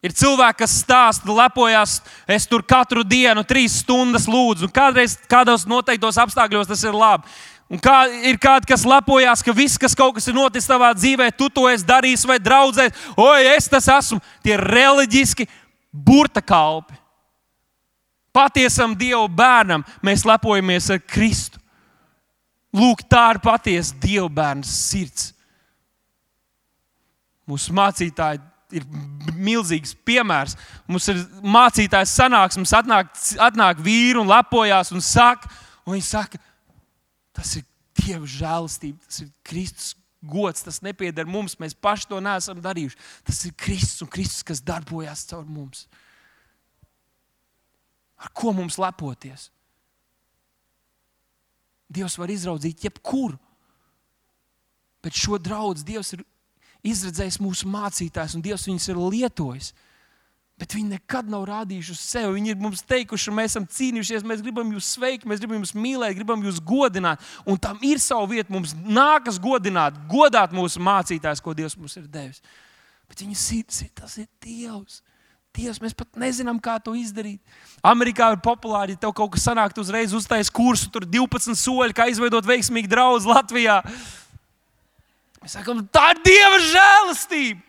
Ir 0.03 0.11
cilvēki, 0.11 0.59
kas 0.66 0.74
stāsta, 0.82 1.32
lepojas, 1.32 2.01
es 2.28 2.49
tur 2.49 2.66
katru 2.68 3.05
dienu, 3.07 3.45
trīs 3.47 3.78
stundas 3.86 4.26
lūdzu, 4.28 4.68
un 4.68 4.74
kādreiz 4.74 5.16
kādos 5.32 5.64
noteiktos 5.70 6.20
apstākļos 6.20 6.68
tas 6.68 6.84
ir 6.84 6.97
labi. 6.97 7.30
Un 7.72 7.80
kā 7.80 8.03
ir 8.28 8.36
kādi, 8.41 8.68
kas 8.74 8.84
lepojas, 8.86 9.41
ka 9.45 9.53
viss, 9.55 9.80
kas 9.80 9.95
kaut 9.97 10.18
kas 10.18 10.28
ir 10.28 10.36
noticis 10.36 10.68
tavā 10.68 10.91
dzīvē, 10.97 11.30
tu 11.38 11.47
to 11.49 11.70
esi 11.72 11.88
darījis 11.88 12.28
vai 12.28 12.36
draudzējis, 12.43 13.07
oi, 13.16 13.47
es 13.55 13.70
tas 13.72 13.88
esmu. 13.89 14.20
Tie 14.43 14.57
ir 14.57 14.68
reliģiski 14.74 15.47
burta 15.89 16.43
kalpi. 16.43 16.97
Patiesam 18.34 18.97
Dieva 18.97 19.24
bērnam 19.30 19.86
mēs 20.03 20.26
lepojamies 20.28 20.91
ar 20.91 20.99
Kristu. 20.99 21.62
Lūk, 22.74 23.03
tā 23.05 23.28
ir 23.36 23.41
patiesa 23.43 23.97
Dieva 24.01 24.30
bērna 24.34 24.65
sirds. 24.65 25.32
Mūsu 27.49 27.76
mācītāji 27.76 28.39
ir 28.74 28.88
milzīgs 29.36 29.91
piemērs. 30.07 30.55
Mums 30.89 31.09
ir 31.11 31.19
mācītājs 31.43 32.15
sanāksmes, 32.17 32.74
atnāk, 32.74 33.11
atnāk 33.43 33.84
vīri 33.84 34.17
un 34.21 34.32
lepojas 34.32 34.93
un 34.95 35.03
saka, 35.05 35.51
un 35.86 35.97
viņi 35.97 36.07
saka, 36.07 36.39
Tas 37.34 37.57
ir 37.57 37.65
Dieva 37.97 38.26
žēlastība, 38.30 39.01
tas 39.05 39.21
ir 39.21 39.30
Kristus 39.45 39.93
gods, 40.26 40.63
tas 40.65 40.80
nepieder 40.86 41.28
mums. 41.30 41.57
Mēs 41.61 41.76
paši 41.78 42.07
to 42.09 42.17
neesam 42.24 42.61
darījuši. 42.61 42.97
Tas 43.28 43.41
ir 43.47 43.53
Kristus 43.59 44.05
un 44.05 44.09
Kristus, 44.13 44.45
kas 44.45 44.63
darbojas 44.65 45.26
caur 45.30 45.45
mums. 45.45 45.86
Ar 48.17 48.32
ko 48.34 48.53
mums 48.55 48.80
lepoties? 48.82 49.49
Dievs 51.93 52.17
var 52.19 52.31
izraudzīt 52.33 52.85
jebkuru. 52.87 53.37
Bet 55.03 55.17
šo 55.19 55.39
draugu 55.41 55.83
Dievs 55.85 56.13
ir 56.15 56.23
izredzējis 56.83 57.41
mūsu 57.43 57.67
mācītājs, 57.71 58.37
un 58.37 58.43
Dievs 58.43 58.67
viņus 58.69 58.89
ir 58.91 59.01
lietojis. 59.01 59.73
Bet 60.59 60.75
viņi 60.77 60.93
nekad 60.93 61.29
nav 61.31 61.47
rādījuši 61.49 61.93
uz 61.95 62.01
sevi. 62.05 62.35
Viņi 62.35 62.51
ir 62.53 62.59
mums 62.61 62.83
teikuši, 62.85 63.31
mēs 63.33 63.55
esam 63.55 63.65
cīnījušies, 63.67 64.25
mēs 64.29 64.43
gribam 64.45 64.69
jūs 64.75 64.91
sveikt, 64.95 65.25
mēs 65.27 65.41
gribam 65.41 65.63
jūs 65.63 65.73
mīlēt, 65.73 66.13
gribam 66.19 66.43
jūs 66.45 66.59
godināt. 66.63 67.23
Un 67.49 67.57
tam 67.59 67.81
ir 67.83 67.99
sava 68.03 68.27
vieta. 68.29 68.53
Mums 68.53 68.75
nākas 68.77 69.39
godināt, 69.41 69.97
godāt 70.11 70.53
mūsu 70.55 70.83
mācītājs, 70.83 71.41
ko 71.43 71.55
Dievs 71.57 71.75
mums 71.79 71.97
ir 71.97 72.05
devis. 72.05 72.43
Bet 73.09 73.25
viņa 73.25 73.39
sirds 73.39 73.81
ir 73.83 73.89
tas 73.97 74.15
ir 74.21 74.29
Dievs. 74.45 75.01
Dievs, 75.53 75.77
mēs 75.77 75.93
pat 75.93 76.07
nezinām, 76.17 76.57
kā 76.57 76.79
to 76.81 76.95
izdarīt. 76.97 77.37
Amerikā 77.85 78.31
ir 78.33 78.39
populāri, 78.41 78.95
ja 78.95 79.03
tev 79.03 79.11
kaut 79.13 79.35
kas 79.35 79.43
sanāk, 79.45 79.75
uzreiz 79.77 80.15
uztais 80.17 80.49
kursu, 80.49 80.87
tur 80.89 81.05
12 81.05 81.53
soļi, 81.59 81.93
kā 81.93 82.07
izveidot 82.09 82.47
veiksmīgu 82.49 82.89
draugu 82.89 83.29
Latvijā. 83.29 83.75
Mēs 85.43 85.53
sakām, 85.53 85.83
tā 85.93 86.07
ir 86.15 86.23
Dieva 86.25 86.57
žēlastība. 86.63 87.61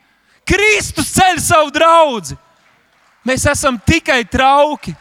Kristus 0.49 1.11
ceļ 1.13 1.41
savu 1.45 1.73
draugu. 1.75 2.39
Mēs 3.25 3.45
esam 3.53 3.77
tikai 3.81 4.23
trauki. 4.33 4.95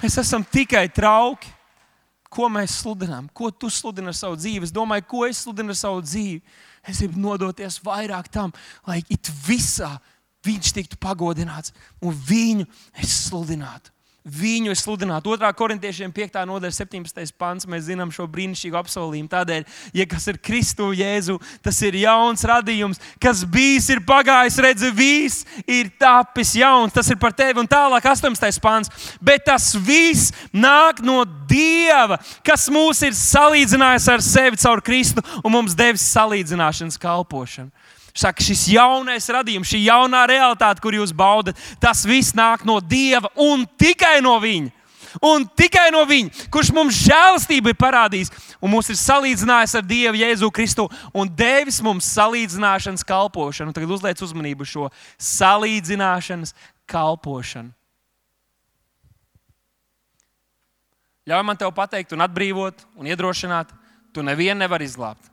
Mēs 0.00 0.16
esam 0.20 0.44
tikai 0.44 0.86
trauki. 0.92 1.52
Ko 2.32 2.48
mēs 2.48 2.78
sludinām? 2.80 3.28
Ko 3.36 3.50
tu 3.52 3.68
sludini 3.68 4.08
ar 4.08 4.16
savu 4.16 4.38
dzīvi? 4.40 4.64
Es 4.64 4.72
domāju, 4.72 5.04
ko 5.08 5.26
es 5.28 5.44
sludinu 5.44 5.74
ar 5.74 5.80
savu 5.80 6.00
dzīvi. 6.04 6.40
Es 6.88 7.04
gribu 7.04 7.20
nodoties 7.20 7.76
vairāk 7.84 8.32
tam, 8.32 8.52
lai 8.88 9.02
it 9.12 9.28
visā 9.44 9.92
viņš 10.46 10.74
tiktu 10.78 11.00
pagodināts 11.02 11.74
un 12.02 12.14
viņu 12.28 12.68
es 13.02 13.16
sludinātu 13.28 13.92
viņu 14.22 14.70
es 14.70 14.82
sludinātu. 14.84 15.34
2. 15.34 15.50
korintiešiem 15.58 16.12
5. 16.14 16.38
nodaļa, 16.46 16.74
17. 16.76 17.34
pants. 17.38 17.66
Mēs 17.66 17.88
zinām 17.88 18.12
šo 18.14 18.28
brīnišķīgu 18.30 18.78
apsolījumu. 18.78 19.30
Tādēļ, 19.32 19.64
ja 19.98 20.06
kas 20.06 20.28
ir 20.30 20.38
Kristu 20.38 20.92
Jēzu, 20.94 21.38
tas 21.62 21.80
ir 21.82 21.98
jauns 22.04 22.46
radījums, 22.46 23.02
kas 23.22 23.42
bijis, 23.42 23.90
ir 23.90 24.02
pagājis, 24.06 24.60
redzi, 24.62 24.92
viss 24.94 25.46
ir 25.66 25.90
tapis 25.98 26.54
jauns. 26.58 26.94
Tas 26.94 27.10
ir 27.10 27.18
par 27.22 27.34
tevi 27.34 27.62
un 27.62 27.70
tālāk, 27.70 28.06
18. 28.06 28.62
pants. 28.62 28.92
Bet 29.20 29.46
tas 29.50 29.72
viss 29.74 30.30
nāk 30.54 31.02
no 31.02 31.22
Dieva, 31.52 32.16
kas 32.46 32.68
mūs 32.72 33.02
ir 33.04 33.16
salīdzinājis 33.18 34.06
ar 34.08 34.22
sevi 34.24 34.60
caur 34.62 34.80
Kristu 34.84 35.24
un 35.42 35.52
mums 35.52 35.74
devis 35.76 36.06
salīdzināšanas 36.14 37.00
kalpošanu. 37.02 37.74
Saka, 38.12 38.44
šis 38.44 38.66
jaunais 38.74 39.24
radījums, 39.32 39.70
šī 39.72 39.86
jaunā 39.86 40.26
realitāte, 40.28 40.82
kur 40.84 40.92
jūs 40.92 41.14
baudat, 41.16 41.56
tas 41.80 42.04
viss 42.04 42.36
nāk 42.36 42.66
no 42.68 42.76
Dieva 42.84 43.30
un 43.40 43.64
tikai 43.80 44.20
no 44.24 44.36
Viņa. 44.42 44.72
Un 45.24 45.44
tikai 45.44 45.90
no 45.92 46.04
Viņa, 46.08 46.48
kurš 46.52 46.70
mums 46.76 46.96
žēlastību 47.04 47.72
ir 47.72 47.76
parādījis 47.80 48.32
un 48.60 48.72
mūs 48.72 48.88
ir 48.92 48.96
salīdzinājis 49.00 49.76
ar 49.80 49.84
Dievu 49.84 50.20
Jēzu 50.20 50.48
Kristu 50.52 50.86
un 51.16 51.28
devis 51.28 51.80
mums 51.84 52.08
salīdzināšanas 52.16 53.04
kalpošanu. 53.08 53.72
Tagad 53.76 53.92
uzliec 53.96 54.20
uzmanību 54.24 54.68
šo 54.68 54.88
salīdzināšanas 55.20 56.56
kalpošanu. 56.88 57.72
Ļauj 61.28 61.44
man 61.46 61.56
te 61.56 61.68
pateikt, 61.70 62.12
un 62.16 62.24
atbrīvot, 62.24 62.80
un 62.98 63.06
iedrošināt, 63.06 63.70
tu 64.12 64.24
nevienu 64.26 64.58
nevari 64.64 64.88
izglābt. 64.88 65.31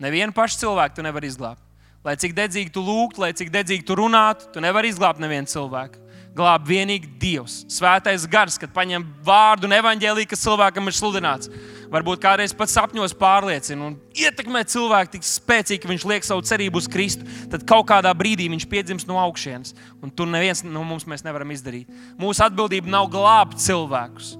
Nevienu 0.00 0.32
pašu 0.32 0.62
cilvēku 0.62 0.96
tu 0.96 1.04
nevari 1.04 1.28
izglābt. 1.28 1.60
Lai 2.00 2.14
cik 2.16 2.32
dedzīgi 2.32 2.72
tu 2.72 2.80
lūgtu, 2.80 3.20
lai 3.20 3.34
cik 3.36 3.50
dedzīgi 3.52 3.84
tu 3.84 3.98
runātu, 3.98 4.46
tu 4.54 4.62
nevari 4.64 4.88
izglābt 4.88 5.20
nevienu 5.20 5.50
cilvēku. 5.50 6.00
Glāb 6.32 6.64
vienīgi 6.64 7.10
Dievs, 7.20 7.64
Svētais 7.68 8.24
Gars, 8.30 8.56
kad 8.56 8.70
paņem 8.72 9.02
vārdu 9.26 9.66
un 9.66 9.74
evaņģēlīju, 9.76 10.30
kas 10.30 10.44
cilvēkam 10.46 10.88
ir 10.88 10.96
sludināts. 10.96 11.50
Varbūt 11.90 12.22
kādreiz 12.22 12.54
pat 12.56 12.70
sapņos 12.70 13.16
pārliecina 13.18 13.88
un 13.90 13.96
ietekmē 14.14 14.62
cilvēku 14.70 15.16
tik 15.16 15.26
spēcīgi, 15.26 15.82
ka 15.82 15.90
viņš 15.90 16.06
liek 16.08 16.24
savu 16.24 16.46
cerību 16.46 16.80
uz 16.80 16.86
Kristu. 16.88 17.26
Tad 17.50 17.66
kaut 17.68 17.88
kādā 17.90 18.14
brīdī 18.16 18.46
viņš 18.54 18.68
piedzimst 18.70 19.10
no 19.10 19.18
augšas, 19.20 19.74
un 20.00 20.14
tur 20.14 20.30
neviens 20.30 20.62
no 20.64 20.86
mums 20.86 21.04
nevaram 21.10 21.50
izdarīt. 21.50 21.90
Mūsu 22.16 22.46
atbildība 22.46 22.94
nav 22.94 23.10
glābt 23.12 23.58
cilvēkus 23.60 24.38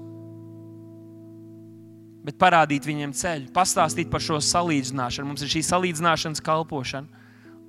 bet 2.25 2.37
parādīt 2.41 2.85
viņiem 2.85 3.13
ceļu, 3.17 3.49
pastāstīt 3.55 4.11
par 4.11 4.23
šo 4.23 4.39
salīdzināšanu. 4.45 5.31
Mums 5.31 5.45
ir 5.45 5.53
šī 5.55 5.63
salīdzināšanas 5.69 6.43
kalpošana, 6.45 7.21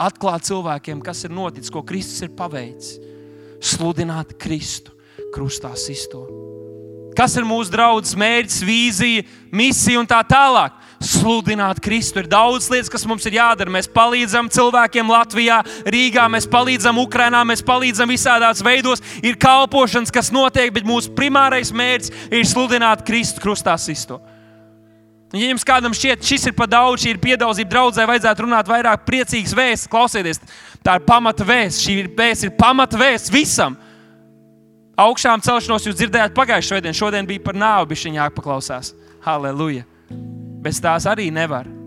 atklāt 0.02 0.48
cilvēkiem, 0.48 1.02
kas 1.04 1.24
ir 1.26 1.34
noticis, 1.34 1.72
ko 1.72 1.84
Kristus 1.86 2.24
ir 2.26 2.34
paveicis, 2.36 2.98
sludināt 3.72 4.36
Kristu 4.40 4.94
krustā 5.32 5.72
sisto. 5.78 6.26
Kas 7.16 7.34
ir 7.36 7.44
mūsu 7.44 7.72
draugs, 7.72 8.14
mērķis, 8.16 8.62
vīzija, 8.64 9.24
misija 9.52 10.00
un 10.00 10.08
tā 10.08 10.22
tālāk? 10.24 10.78
Sludināt 11.02 11.80
Kristu. 11.82 12.22
Ir 12.22 12.28
daudz 12.30 12.70
lietas, 12.72 12.88
kas 12.92 13.04
mums 13.10 13.26
ir 13.28 13.36
jādara. 13.36 13.72
Mēs 13.74 13.88
palīdzam 13.90 14.48
cilvēkiem 14.52 15.10
Latvijā, 15.12 15.58
Rīgā, 15.92 16.24
mēs 16.32 16.46
palīdzam 16.48 17.00
Ukrajinā, 17.02 17.42
mēs 17.48 17.64
palīdzam 17.66 18.08
visādās 18.08 18.62
veidos. 18.64 19.02
Ir 19.20 19.36
kalpošanas, 19.36 20.14
kas 20.14 20.32
notiek, 20.32 20.72
bet 20.72 20.88
mūsu 20.88 21.12
primārais 21.16 21.74
mērķis 21.74 22.30
ir 22.30 22.48
sludināt 22.48 23.04
Kristu 23.04 23.44
krustā 23.44 23.76
sisto. 23.82 24.22
Ja 25.32 25.48
jums 25.48 25.64
kādam 25.64 25.94
šķiet, 25.96 26.24
šis 26.28 26.50
ir 26.50 26.56
par 26.56 26.68
daudz, 26.68 27.00
šī 27.02 27.14
ir 27.14 27.20
piedauzība 27.22 27.72
draudzē, 27.72 28.04
vajadzētu 28.08 28.44
runāt 28.44 28.68
vairāk 28.68 29.06
priecīgas 29.08 29.54
vēstures, 29.56 29.90
klausieties, 29.92 30.42
tā 30.84 30.98
ir 30.98 31.06
pamata 31.08 31.46
vēsts, 31.48 31.86
šī 31.86 31.98
ir 32.02 32.10
vēsts, 32.18 32.48
ir 32.48 32.54
pamata 32.58 33.00
vēsts 33.00 33.32
visam. 33.32 33.78
Augšām 35.00 35.40
celšanos 35.40 35.88
jūs 35.88 35.96
dzirdējāt 35.96 36.36
pagājušajā 36.36 36.76
svētdienā, 36.76 36.98
šodien 37.00 37.28
bija 37.28 37.46
par 37.48 37.56
nāvi, 37.56 37.94
bija 37.94 38.10
viņa 38.10 38.26
jāpaklausās. 38.26 38.92
Halleluja! 39.24 39.86
Bez 40.62 40.82
tās 40.84 41.08
arī 41.08 41.32
nevar 41.32 41.81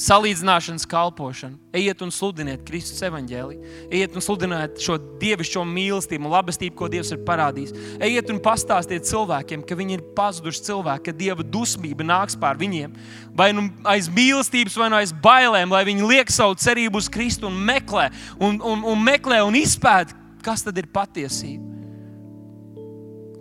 salīdzināšanas 0.00 0.86
kalpošanu. 0.88 1.58
Ejiet 1.76 2.00
un 2.04 2.12
sludiniet 2.14 2.62
Kristus 2.64 3.02
evaņģēliju. 3.04 3.72
Ejiet 3.92 4.14
un 4.16 4.24
sludiniet 4.24 4.80
šo 4.80 4.96
dievišķo 5.20 5.64
mīlestību 5.68 6.28
un 6.28 6.32
labestību, 6.32 6.76
ko 6.78 6.88
Dievs 6.92 7.12
ir 7.12 7.20
parādījis. 7.26 7.74
Ejiet 8.00 8.32
un 8.32 8.40
pastāstiet 8.44 9.04
cilvēkiem, 9.08 9.64
ka 9.68 9.76
viņi 9.76 9.98
ir 9.98 10.06
pazuduši 10.16 10.64
cilvēki, 10.70 11.04
ka 11.10 11.16
Dieva 11.18 11.44
dusmība 11.44 12.06
nāks 12.08 12.38
pār 12.40 12.60
viņiem. 12.60 12.96
Vai 13.36 13.50
nu 13.56 13.68
aiz 13.88 14.08
mīlestības, 14.12 14.78
vai 14.80 14.88
nu 14.92 15.00
aiz 15.00 15.12
bailēm, 15.12 15.72
lai 15.72 15.84
viņi 15.88 16.08
liek 16.08 16.32
savu 16.32 16.56
cerību 16.56 17.02
uz 17.02 17.12
Kristu 17.12 17.50
un 17.50 17.60
meklē 17.60 18.08
un, 18.40 18.62
un, 18.64 18.88
un, 18.94 19.04
meklē 19.04 19.42
un 19.44 19.60
izpēta, 19.60 20.16
kas 20.42 20.64
tad 20.64 20.80
ir 20.80 20.88
patiesība. 20.92 21.81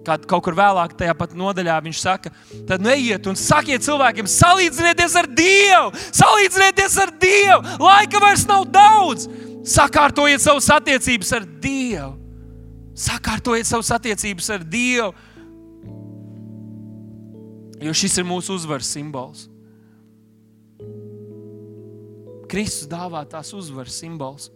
Kad 0.05 0.23
kaut 0.29 0.41
kur 0.47 0.55
vēlāk, 0.57 0.95
tajā 0.97 1.13
pat 1.17 1.35
nodaļā, 1.37 1.75
viņš 1.85 1.99
saka, 2.01 2.31
tad 2.69 2.81
neiet 2.81 3.27
un 3.29 3.37
sakiet 3.37 3.83
cilvēkiem, 3.85 4.29
salīdzinieties 4.29 5.17
ar 5.19 5.29
Dievu, 5.29 5.91
salīdzinieties 6.09 6.97
ar 7.03 7.13
Dievu. 7.21 7.75
Laika 7.85 8.21
vairs 8.23 8.47
nav 8.49 8.65
daudz. 8.73 9.27
Sakārtojiet 9.61 10.41
savas 10.41 10.71
attiecības 10.73 11.35
ar 11.37 11.45
Dievu. 11.45 12.15
Sakārtojiet 12.97 13.69
savas 13.69 13.93
attiecības 13.93 14.49
ar 14.57 14.65
Dievu. 14.65 15.13
Jo 17.81 17.93
šis 17.97 18.17
ir 18.21 18.25
mūsu 18.29 18.57
uzvaras 18.57 18.89
simbols. 18.89 19.47
Kristus 22.51 22.89
dāvā 22.89 23.21
tās 23.29 23.53
uzvaras 23.55 23.95
simbols. 24.01 24.49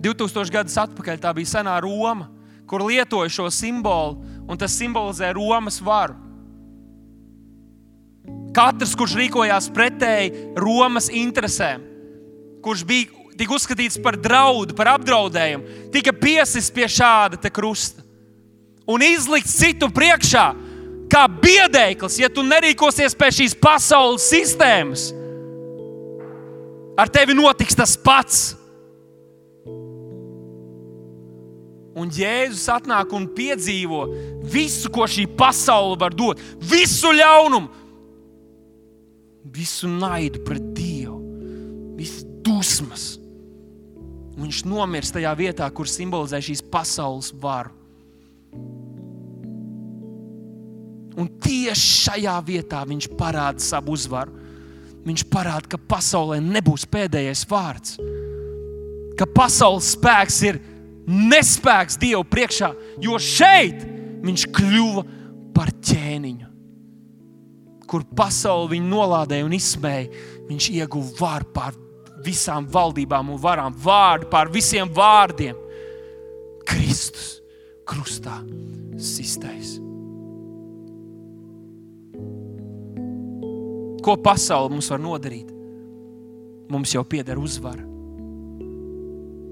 2000 0.00 0.54
gadus 0.54 0.78
atpakaļ 0.80 1.18
tā 1.20 1.34
bija 1.36 1.58
senā 1.58 1.74
Roma 1.82 2.30
kur 2.70 2.84
lietoja 2.86 3.32
šo 3.34 3.48
simbolu, 3.50 4.20
un 4.46 4.58
tas 4.58 4.76
simbolizē 4.78 5.32
Romas 5.34 5.80
varu. 5.82 6.14
Katrs, 8.54 8.94
kurš 8.98 9.16
rīkojās 9.18 9.70
pretēji 9.74 10.52
Romas 10.58 11.08
interesēm, 11.10 11.82
kurš 12.62 12.84
bija 12.86 13.20
tika 13.38 13.56
uzskatīts 13.56 13.98
par 14.04 14.18
draudu, 14.20 14.74
par 14.76 14.92
apdraudējumu, 14.94 15.90
tika 15.94 16.12
piesists 16.14 16.72
pie 16.74 16.86
šāda 16.86 17.50
krusta. 17.50 18.02
un 18.90 19.02
izlikt 19.02 19.46
citu 19.46 19.86
priekšā, 19.86 20.54
kā 21.10 21.26
biedēklis, 21.28 22.18
ja 22.18 22.28
tu 22.28 22.42
nerīkosies 22.42 23.14
pēc 23.14 23.36
šīs 23.38 23.54
pasaules 23.54 24.26
sistēmas, 24.26 25.12
ar 26.98 27.08
tevi 27.08 27.34
notiks 27.34 27.74
tas 27.74 27.96
pats. 27.96 28.59
Un 32.00 32.08
Jēzus 32.14 32.64
atnāk 32.72 33.12
un 33.16 33.26
piedzīvo 33.36 34.04
visu, 34.50 34.88
ko 34.92 35.04
šī 35.10 35.26
pasaule 35.36 35.98
var 36.00 36.14
dot, 36.16 36.40
visu 36.70 37.12
ļaunumu, 37.12 37.68
visu 39.50 39.90
naidu 39.90 40.40
pret 40.46 40.70
Dievu, 40.76 41.18
visas 41.98 42.24
dusmas. 42.44 43.10
Un 44.36 44.46
viņš 44.46 44.62
nomirst 44.70 45.12
tajā 45.16 45.34
vietā, 45.36 45.66
kur 45.74 45.88
simbolizē 45.90 46.40
šīs 46.40 46.62
pasaules 46.72 47.34
varu. 47.42 47.74
Un 51.20 51.28
tieši 51.42 51.88
šajā 52.06 52.36
vietā 52.46 52.80
viņš 52.88 53.10
parāda 53.18 53.60
savu 53.60 53.92
uzvaru. 53.92 54.32
Viņš 55.04 55.24
parāda, 55.32 55.68
ka 55.68 55.78
pasaulē 55.90 56.38
nebūs 56.44 56.84
pēdējais 56.88 57.46
vārds, 57.48 57.96
ka 59.16 59.26
pasaules 59.32 59.94
spēks 59.96 60.40
ir 60.48 60.58
nespēks 61.08 61.98
Dievu 62.00 62.24
priekšā, 62.28 62.70
jo 63.02 63.18
šeit 63.20 63.84
viņš 64.24 64.46
kļuva 64.56 65.04
par 65.56 65.72
ķēniņu. 65.84 66.48
Kur 67.90 68.04
pasauli 68.16 68.76
viņu 68.76 68.90
nolādēja 68.92 69.46
un 69.46 69.54
izsmēja, 69.56 70.10
viņš 70.50 70.68
ieguva 70.76 71.16
varu 71.18 71.50
pār 71.54 71.78
visām 72.24 72.68
valdībām 72.70 73.32
un 73.32 73.40
varām, 73.40 73.74
vārdu 73.74 74.28
pār 74.30 74.50
visiem 74.52 74.90
vārdiem. 74.94 75.56
Kristus 76.68 77.40
krustā 77.88 78.36
sistais. 79.00 79.78
Ko 84.00 84.16
pasaule 84.22 84.72
mums 84.72 84.88
var 84.92 85.00
nodarīt? 85.02 85.48
Mums 86.70 86.94
jau 86.94 87.02
pieder 87.04 87.40
uzvara. 87.40 87.82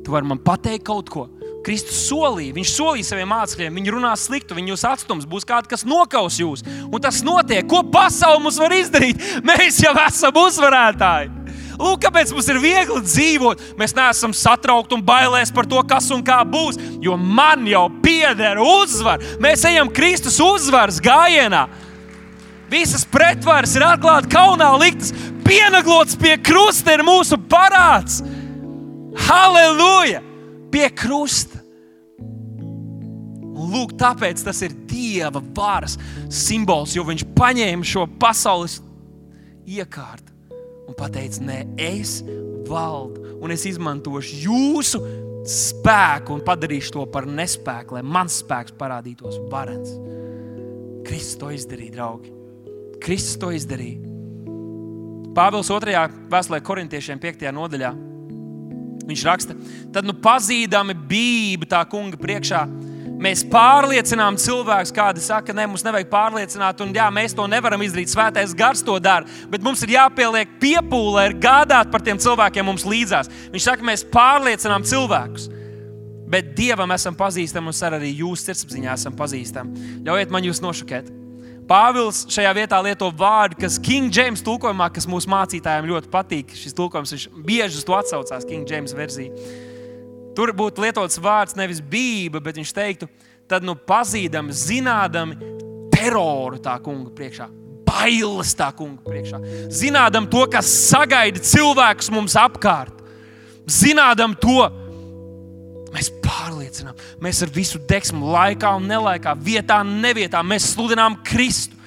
Tu 0.05 0.13
vari 0.15 0.29
man 0.31 0.41
pateikt 0.41 0.87
kaut 0.89 1.11
ko. 1.13 1.27
Kristus 1.69 1.99
solīja, 2.09 2.55
viņš 2.57 2.71
solīja 2.73 3.07
saviem 3.11 3.29
mācekļiem, 3.29 3.75
viņi 3.77 3.93
runās 3.93 4.23
sliktu, 4.25 4.57
viņi 4.57 4.73
jūs 4.73 4.85
atstums, 4.89 5.27
būs 5.29 5.45
kāds, 5.45 5.69
kas 5.69 5.83
nokaus 5.85 6.39
jūs. 6.41 6.63
Un 6.89 7.03
tas 7.05 7.19
notiek. 7.27 7.67
Ko 7.69 7.83
pasaule 7.93 8.41
mums 8.41 8.57
var 8.57 8.73
izdarīt? 8.73 9.21
Mēs 9.45 9.83
jau 9.85 9.93
esam 10.07 10.39
uzvarētāji. 10.41 11.29
Lūk, 11.77 12.01
kāpēc 12.07 12.33
mums 12.33 12.49
ir 12.49 12.61
viegli 12.63 13.03
dzīvot. 13.05 13.67
Mēs 13.79 13.93
neesam 13.99 14.33
satraukti 14.33 14.97
un 14.97 15.05
bailēs 15.05 15.53
par 15.55 15.69
to, 15.69 15.83
kas 15.91 16.09
un 16.15 16.25
kā 16.25 16.39
būs. 16.49 16.81
Jo 17.05 17.19
man 17.21 17.69
jau 17.69 17.85
pieder 18.01 18.63
uzvara. 18.65 19.37
Mēs 19.37 19.67
ejam 19.69 19.93
Kristus 19.93 20.41
uzvaras 20.41 21.03
gājienā. 21.05 21.67
Visas 22.73 23.05
pretvaras 23.05 23.77
ir 23.77 23.85
atklātas, 23.85 24.33
kaunā 24.33 24.73
liktas, 24.81 25.13
pienaglots 25.45 26.17
pie 26.17 26.35
krusta 26.41 26.97
ir 26.97 27.05
mūsu 27.05 27.37
parāds. 27.53 28.23
Halleluja! 29.29 30.25
Pie 30.73 30.89
krusta. 30.93 31.58
Lūk, 33.69 33.95
tāpēc 34.01 34.43
tas 34.47 34.63
ir 34.67 34.75
Dieva 34.89 35.43
varas 35.57 35.99
simbols, 36.33 36.97
jo 36.97 37.05
Viņš 37.09 37.27
paņēma 37.37 37.87
šo 37.87 38.07
pasaules 38.21 38.81
iekārtu 39.69 40.35
un 40.89 40.97
teica, 40.97 41.43
nē, 41.45 41.59
es 41.77 42.19
valdu, 42.69 43.37
un 43.45 43.53
es 43.53 43.67
izmantošu 43.69 44.43
jūsu 44.47 45.01
spēku 45.49 46.35
un 46.37 46.45
padarīšu 46.45 46.95
to 46.97 47.05
par 47.13 47.29
nespēku, 47.29 47.97
lai 47.97 48.05
mans 48.05 48.41
spēks 48.43 48.75
parādītos 48.79 49.39
varens. 49.53 49.95
Kristus 51.09 51.39
to 51.41 51.53
izdarīja, 51.55 51.95
draugi. 51.97 52.33
Kristus 53.01 53.39
to 53.41 53.53
izdarīja. 53.55 54.03
Pāvils 55.37 55.71
2. 55.71 56.03
vēstulē 56.33 56.61
korintiešiem 56.67 57.21
5. 57.23 57.47
nodaļā. 57.55 57.93
Viņš 59.09 59.25
raksta, 59.25 59.55
tad 59.95 60.05
nu 60.05 60.13
pazīdami 60.21 60.97
bību 61.09 61.69
tā 61.71 61.81
kunga 61.89 62.19
priekšā. 62.21 62.65
Mēs 63.19 63.43
pārliecinām 63.51 64.37
cilvēkus, 64.39 64.93
kādi 64.95 65.23
saka, 65.23 65.55
ne, 65.57 65.65
mums 65.67 65.83
nevajag 65.83 66.07
pārliecināt, 66.13 66.79
un 66.85 66.93
jā, 66.95 67.09
mēs 67.11 67.35
to 67.35 67.49
nevaram 67.51 67.83
izdarīt. 67.83 68.13
Svētais 68.13 68.55
gars 68.55 68.85
to 68.87 68.95
dara, 69.03 69.27
bet 69.51 69.65
mums 69.67 69.83
ir 69.83 69.97
jāpieliek 69.97 70.53
piepūle, 70.63 71.25
ir 71.27 71.35
gādāt 71.43 71.91
par 71.91 72.05
tiem 72.07 72.21
cilvēkiem 72.23 72.69
mums 72.71 72.87
līdzās. 72.87 73.31
Viņš 73.51 73.69
saka, 73.73 73.87
mēs 73.91 74.07
pārliecinām 74.13 74.87
cilvēkus, 74.87 75.49
bet 76.31 76.55
Dievam 76.55 76.95
esam 76.95 77.19
pazīstami, 77.19 77.73
un 77.73 77.99
arī 77.99 78.15
jūsu 78.21 78.53
sirdsapziņā 78.53 78.95
esam 78.95 79.17
pazīstami. 79.19 79.89
Ļaujiet 80.07 80.35
man 80.35 80.47
jūs 80.47 80.63
nošokēt. 80.63 81.11
Pāvils 81.69 82.23
šajā 82.33 82.53
vietā 82.57 82.79
lieto 82.81 83.11
vārdu, 83.13 83.59
kas 83.61 83.77
King 83.83 84.15
James 84.15 84.41
tulkojumā, 84.47 84.87
kas 84.95 85.09
mūsu 85.11 85.29
mācītājiem 85.29 85.91
ļoti 85.91 86.09
patīk. 86.13 86.55
Šis 86.57 86.77
tulkojums 86.79 87.13
viņš 87.13 87.27
bieži 87.45 87.83
uz 87.83 87.85
to 87.85 87.99
atsaucās, 87.99 88.47
King 88.49 88.71
James 88.71 88.95
versija. 88.97 89.35
Tur 90.39 90.53
būtu 90.55 90.85
lietots 90.85 91.19
vārds 91.19 91.57
nevis 91.59 91.81
bība, 91.83 92.39
bet 92.39 92.61
viņš 92.61 92.75
teiktu, 92.77 93.09
tad 93.51 93.65
nu 93.67 93.75
pazīdami, 93.75 94.55
zinādami 94.55 95.39
teroru 95.91 96.61
tā 96.63 96.77
kunga 96.85 97.11
priekšā. 97.11 97.49
Bailes 97.89 98.53
tā 98.55 98.69
kunga 98.77 99.03
priekšā. 99.03 99.41
Zinādam 99.75 100.29
to, 100.31 100.45
kas 100.53 100.69
sagaida 100.93 101.43
cilvēkus 101.43 102.13
mums 102.15 102.37
apkārt. 102.39 102.95
Zinādam 103.69 104.37
to, 104.39 104.61
Mēs 105.89 106.11
pārliecinām, 106.23 106.97
mēs 107.25 107.41
ar 107.45 107.51
visu 107.53 107.81
degsmu, 107.89 108.29
laikā 108.35 108.75
un 108.77 108.89
nelaikā, 108.91 109.33
vietā 109.41 109.81
nevietā, 109.87 110.43
mēs 110.45 110.75
sludinām 110.75 111.17
Kristu. 111.25 111.79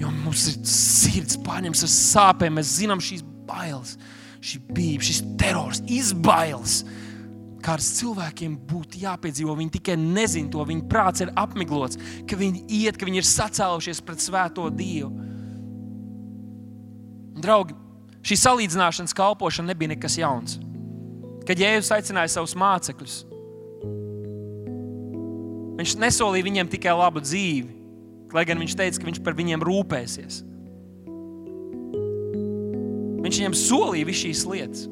Jo 0.00 0.10
mums 0.10 0.48
ir 0.50 0.56
sirds 0.66 1.36
pārņemts 1.44 1.84
ar 1.86 1.90
sāpēm, 1.92 2.56
mēs 2.58 2.72
zinām 2.80 3.02
šīs 3.04 3.20
bailes, 3.46 3.94
šī 4.42 4.62
bība, 4.74 5.06
šis 5.06 5.20
terors, 5.38 5.82
izbailes. 5.86 6.80
Kāds 7.64 7.86
cilvēkiem 7.98 8.58
būtu 8.68 9.00
jāpiedzīvo, 9.00 9.54
viņi 9.56 9.74
tikai 9.78 9.96
nezina 10.00 10.52
to, 10.52 10.64
viņu 10.68 10.84
prāts 10.90 11.24
ir 11.24 11.32
apmiglots, 11.40 11.96
ka 12.28 12.36
viņi 12.36 12.66
iet, 12.82 12.98
ka 13.00 13.08
viņi 13.08 13.22
ir 13.22 13.28
sacēlušies 13.28 14.02
pret 14.04 14.20
Svēto 14.20 14.68
Dievu. 14.68 15.08
Draugi, 17.40 17.76
šī 18.24 18.36
salīdzināšanas 18.42 19.16
kalpošana 19.16 19.72
nebija 19.72 19.94
nekas 19.94 20.18
jauns. 20.20 20.58
Kad 21.48 21.60
Jēzus 21.60 21.92
aicināja 21.96 22.36
savus 22.36 22.54
mācekļus, 22.56 23.22
Viņš 25.74 25.96
nesolīja 25.98 26.46
viņiem 26.46 26.68
tikai 26.70 26.94
labu 26.94 27.22
dzīvi, 27.24 27.72
lai 28.34 28.44
gan 28.46 28.60
viņš 28.62 28.76
teica, 28.78 29.00
ka 29.00 29.08
viņš 29.08 29.20
par 29.26 29.34
viņiem 29.38 29.64
rūpēsies. 29.66 30.42
Viņš 33.24 33.40
viņiem 33.40 33.56
solīja 33.58 34.06
visas 34.06 34.22
šīs 34.22 34.44
lietas. 34.52 34.84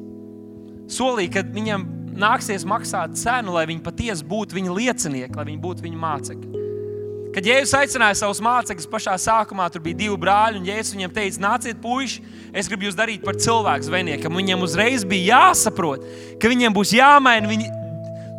Solīja, 0.91 1.37
ka 1.37 1.43
viņam 1.55 1.85
nāksies 2.19 2.65
maksāt 2.67 3.15
cenu, 3.19 3.55
lai 3.55 3.65
viņi 3.69 3.83
patiesi 3.85 4.27
būtu 4.27 4.57
viņa 4.57 4.75
liecinieki, 4.77 5.37
lai 5.37 5.47
viņi 5.49 5.61
būtu 5.63 5.85
viņa 5.85 6.01
mācekļi. 6.03 6.61
Kad 7.33 7.47
Jēzus 7.49 7.73
aicināja 7.79 8.17
savus 8.19 8.41
mācekļus 8.45 8.89
pašā 8.91 9.15
sākumā, 9.17 9.65
tur 9.73 9.81
bija 9.81 10.03
divi 10.03 10.17
brāļi, 10.21 10.59
un 10.59 10.67
Jēzus 10.69 10.93
viņiem 10.93 11.15
teica, 11.15 11.41
nāciet, 11.41 11.79
puiši, 11.81 12.21
es 12.53 12.69
gribu 12.69 12.85
jūs 12.85 12.97
darīt 12.99 13.25
par 13.25 13.39
cilvēku 13.41 13.87
zvejniekiem. 13.87 14.37
Viņiem 14.37 14.61
uzreiz 14.67 15.05
bija 15.07 15.39
jāsaprot, 15.39 16.05
ka 16.37 16.51
viņiem 16.51 16.75
būs 16.77 16.93
jāmaina 16.93 17.49
viņi 17.49 17.71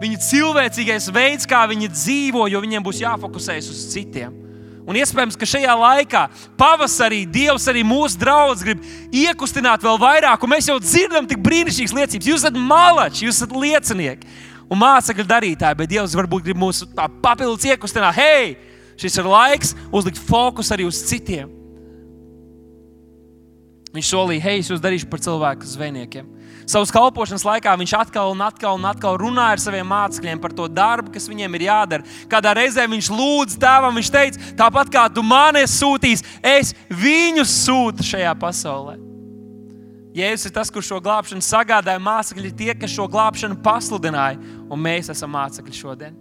viņu 0.05 0.21
cilvēcīgais 0.21 1.11
veids, 1.15 1.49
kā 1.49 1.65
viņi 1.71 1.91
dzīvo, 1.91 2.47
jo 2.53 2.63
viņiem 2.63 2.85
būs 2.85 3.03
jāfokusējas 3.03 3.71
uz 3.73 3.85
citiem. 3.95 4.44
Un 4.85 4.99
iespējams, 5.01 5.37
ka 5.41 5.49
šajā 5.49 5.75
laikā, 5.81 6.23
pavasarī, 6.61 7.23
Dievs 7.25 7.65
arī 7.73 7.81
mūsu 7.89 8.19
draugs 8.21 8.65
grib 8.67 8.83
iekustināt 9.17 9.85
vēl 9.85 9.97
vairāk, 10.03 10.45
un 10.45 10.53
mēs 10.53 10.69
jau 10.69 10.77
dzirdam 10.83 11.25
tik 11.29 11.41
brīnišķīgas 11.45 11.95
liecības. 11.97 12.29
Jūs 12.29 12.45
esat 12.45 12.59
malači, 12.59 13.25
jūs 13.25 13.41
esat 13.41 13.55
liecinieki 13.57 14.29
un 14.69 14.81
mācekļu 14.81 15.25
darītāji, 15.31 15.79
bet 15.81 15.93
Dievs 15.95 16.17
varbūt 16.19 16.45
grib 16.45 16.61
mūs 16.61 16.83
papildus 17.25 17.65
iekustināt. 17.71 18.19
Hei, 18.19 18.55
šis 19.01 19.17
ir 19.23 19.29
laiks 19.33 19.73
uzlikt 19.89 20.21
fokus 20.21 20.73
arī 20.75 20.85
uz 20.89 21.01
citiem. 21.09 21.49
Viņš 23.95 24.11
solīja, 24.11 24.45
hei, 24.51 24.61
es 24.61 24.69
jūs 24.69 24.83
darīšu 24.85 25.09
par 25.09 25.23
cilvēku 25.23 25.69
zvejniekiem. 25.71 26.34
Savas 26.65 26.93
kalpošanas 26.95 27.45
laikā 27.45 27.75
viņš 27.77 27.93
atkal 27.99 28.33
un 28.33 28.41
atkal, 28.45 28.79
un 28.79 28.89
atkal 28.89 29.19
runāja 29.21 29.59
ar 29.59 29.63
saviem 29.63 29.89
mācekļiem 29.91 30.41
par 30.41 30.55
to 30.57 30.69
darbu, 30.73 31.13
kas 31.13 31.29
viņiem 31.29 31.59
ir 31.59 31.67
jādara. 31.67 32.07
Kādā 32.31 32.55
reizē 32.57 32.87
viņš 32.89 33.11
lūdza 33.13 33.61
tēvam, 33.61 33.97
viņš 34.01 34.13
teica, 34.15 34.53
tāpat 34.59 34.93
kā 34.93 35.07
tu 35.13 35.25
mani 35.27 35.65
esi 35.67 35.83
sūtījis, 35.83 36.25
es 36.41 36.73
viņus 36.89 37.59
sūtu 37.67 38.07
šajā 38.15 38.33
pasaulē. 38.41 38.97
Jēzus 40.15 40.47
ir 40.47 40.53
tas, 40.55 40.71
kurš 40.71 40.93
šo 40.93 41.01
glābšanu 41.03 41.43
sagādāja. 41.43 41.99
Mācekļi 41.99 42.53
ir 42.53 42.59
tie, 42.59 42.75
kas 42.79 42.93
šo 42.95 43.09
glābšanu 43.11 43.59
pasludināja, 43.65 44.39
un 44.71 44.79
mēs 44.79 45.11
esam 45.11 45.33
mācekļi 45.35 45.75
šodien. 45.75 46.21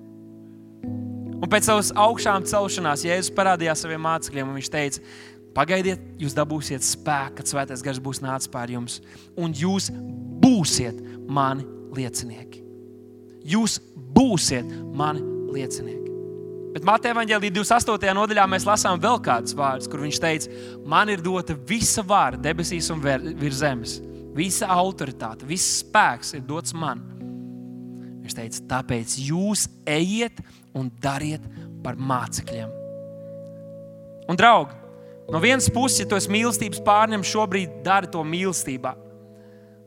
Un 1.43 1.49
pēc 1.51 1.67
savas 1.67 1.91
augšām 1.99 2.45
celšanās 2.47 3.03
Jēzus 3.05 3.33
parādījās 3.35 3.83
saviem 3.83 4.01
mācekļiem, 4.01 4.49
un 4.49 4.57
viņš 4.57 4.69
teica, 4.73 5.01
Pagaidiet, 5.53 6.01
jūs 6.17 6.33
dabūsiet 6.33 6.85
spēku, 6.85 7.37
kad 7.37 7.49
svētais 7.49 7.83
gars 7.85 8.01
būs 8.01 8.23
nācis 8.23 8.49
pār 8.49 8.71
jums, 8.73 8.99
un 9.37 9.53
jūs 9.53 9.91
būsiet 10.41 10.97
mani 11.29 11.65
liecinieki. 11.93 12.63
Jūs 13.45 13.77
būsiet 14.15 14.69
mani 14.95 15.21
liecinieki. 15.53 16.03
Bet 16.73 16.87
Mateja 16.89 17.13
Vāģelī 17.13 17.51
28. 17.53 18.09
nodaļā 18.17 18.47
mēs 18.49 18.65
lasām 18.65 18.97
vēl 19.01 19.19
kādus 19.21 19.53
vārdus, 19.53 19.89
kur 19.91 20.01
viņš 20.01 20.19
teica, 20.23 20.61
man 20.89 21.11
ir 21.13 21.21
dota 21.21 21.53
visa 21.69 22.01
vara 22.01 22.39
debesīs 22.39 22.89
un 22.89 23.03
virs 23.03 23.59
zemes. 23.61 23.99
Visa 24.33 24.65
autoritāte, 24.73 25.45
viss 25.45 25.83
spēks 25.83 26.33
ir 26.33 26.41
dots 26.49 26.73
man. 26.73 27.03
Viņš 28.23 28.37
teica, 28.39 28.63
tāpēc 28.71 29.19
jūs 29.21 29.67
ejiet 29.85 30.41
un 30.73 30.89
dariet 31.03 31.45
par 31.85 31.99
mācekļiem. 31.99 32.71
Un, 34.31 34.39
draugi, 34.39 34.82
no 35.33 35.41
vienas 35.41 35.67
puses, 35.73 36.03
ja 36.03 36.09
tu 36.09 36.17
esi 36.19 36.31
mīlestības 36.31 36.83
pārņemts, 36.85 37.33
šobrīd 37.33 37.81
dari 37.85 38.11
to 38.13 38.21
mīlestībā. 38.21 38.93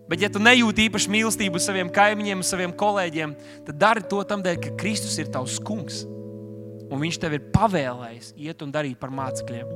Bet, 0.07 0.23
ja 0.23 0.31
tu 0.31 0.39
nejūti 0.43 0.87
īpaši 0.87 1.11
mīlestību 1.11 1.63
saviem 1.63 1.89
kaimiņiem, 1.91 2.45
saviem 2.47 2.75
kolēģiem, 2.79 3.33
tad 3.67 3.79
dari 3.81 4.05
to 4.07 4.21
tam 4.27 4.43
dēļ, 4.45 4.61
ka 4.63 4.77
Kristus 4.79 5.17
ir 5.19 5.33
tavs 5.35 5.59
kungs. 5.59 6.05
Un 6.87 7.03
viņš 7.03 7.19
tev 7.19 7.35
ir 7.35 7.49
pavēlējis 7.55 8.37
iet 8.39 8.63
un 8.63 8.71
darīt 8.75 9.01
par 9.01 9.11
mācekļiem. 9.11 9.73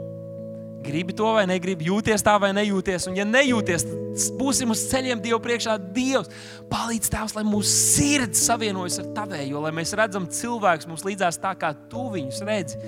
Gribi 0.81 1.13
to 1.13 1.29
vai 1.37 1.43
negribi, 1.51 1.91
jūties 1.91 2.23
tā 2.25 2.37
vai 2.41 2.55
nejūties. 2.57 3.11
Un, 3.11 3.19
ja 3.19 3.27
nejūties, 3.29 3.85
tad 3.85 4.39
būsim 4.39 4.71
uz 4.73 4.87
ceļiem 4.89 5.21
Dievu 5.21 5.41
priekšā. 5.45 5.75
Dievs 5.93 6.31
palīdz 6.71 7.11
Tēvs, 7.13 7.35
lai 7.37 7.45
mūsu 7.45 7.75
sirds 7.75 8.47
savienojas 8.47 9.03
ar 9.03 9.11
Tavējo, 9.19 9.61
lai 9.67 9.75
mēs 9.77 9.93
redzam 9.99 10.31
cilvēkus 10.31 10.89
mums 10.89 11.05
līdzās 11.05 11.41
tā, 11.43 11.53
kā 11.59 11.75
Tu 11.91 12.07
viņus 12.15 12.41
redzi. 12.49 12.81